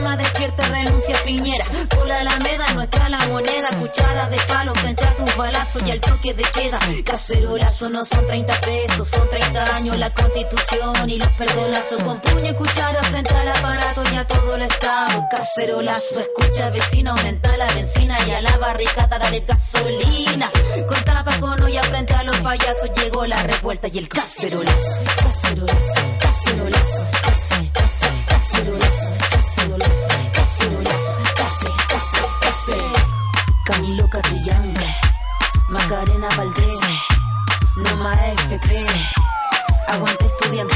Cacerolazo, 0.00 0.08
cacerolazo, 0.08 0.08
cacerolazo, 0.08 0.08
cacerolazo. 0.08 0.10
Quema 0.10 0.16
despierta, 0.16 0.68
renuncia 0.68 1.22
Piñera. 1.24 1.64
Por 1.90 2.06
la 2.06 2.20
Alameda, 2.20 2.72
nuestra 2.74 3.08
la 3.10 3.18
moneda. 3.26 3.68
Cuchara 3.78 4.28
de 4.30 4.38
palo 4.48 4.74
frente 4.74 5.04
a 5.04 5.14
tus 5.14 5.36
balazos 5.36 5.82
y 5.86 5.90
al 5.90 6.00
toque 6.00 6.32
de 6.32 6.42
queda. 6.42 6.78
Cacerolazo 7.04 7.90
no 7.90 8.04
son 8.04 8.24
30 8.26 8.60
pesos, 8.60 9.08
son 9.08 9.28
30 9.28 9.76
años 9.76 9.98
la 9.98 10.12
constitución 10.14 11.10
y 11.10 11.18
los 11.18 11.28
perdonazos. 11.32 12.02
Con 12.02 12.18
puño 12.20 12.50
y 12.50 12.54
cuchara 12.54 13.02
frente 13.04 13.34
al 13.34 13.48
aparato 13.48 14.02
y 14.10 14.16
a 14.16 14.26
todo 14.26 14.54
el 14.56 14.62
estado. 14.62 15.26
Cacerolazo, 15.30 16.20
escucha 16.20 16.70
vecino, 16.70 17.10
aumenta 17.10 17.54
la 17.58 17.66
benzina 17.74 18.16
y 18.26 18.30
a 18.30 18.40
la 18.40 18.56
barricada 18.56 19.18
dale 19.18 19.40
gasolina. 19.46 20.50
Con 20.88 21.04
tapa 21.04 21.38
con 21.40 21.62
olla 21.62 21.82
frente 21.84 22.14
a 22.14 22.22
los 22.24 22.38
payasos 22.38 22.90
llegó 22.96 23.26
la 23.26 23.42
revuelta 23.42 23.88
y 23.88 23.98
el 23.98 24.08
cacerolazo. 24.08 24.96
Cacerolazo, 25.22 26.00
cacerolazo, 26.18 27.04
case, 27.22 27.70
case, 27.74 28.08
cacerolazo, 28.26 29.12
cacerolazo, 29.90 30.08
cacerolazo, 30.32 31.16
case, 31.34 31.66
case, 31.88 32.22
case. 32.40 32.76
Camilo 33.64 34.08
Catrillange, 34.08 34.96
Macarena 35.68 36.28
Valdés, 36.36 36.80
Noma 37.76 38.14
F 38.32 38.58
cree, 38.60 38.86
aguante 39.88 40.26
estudiante. 40.26 40.74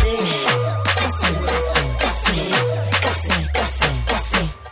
Cacerolazo, 0.98 1.80
cacerolazo, 1.98 2.82
case, 3.00 3.50
case, 3.52 3.88
case. 4.06 4.63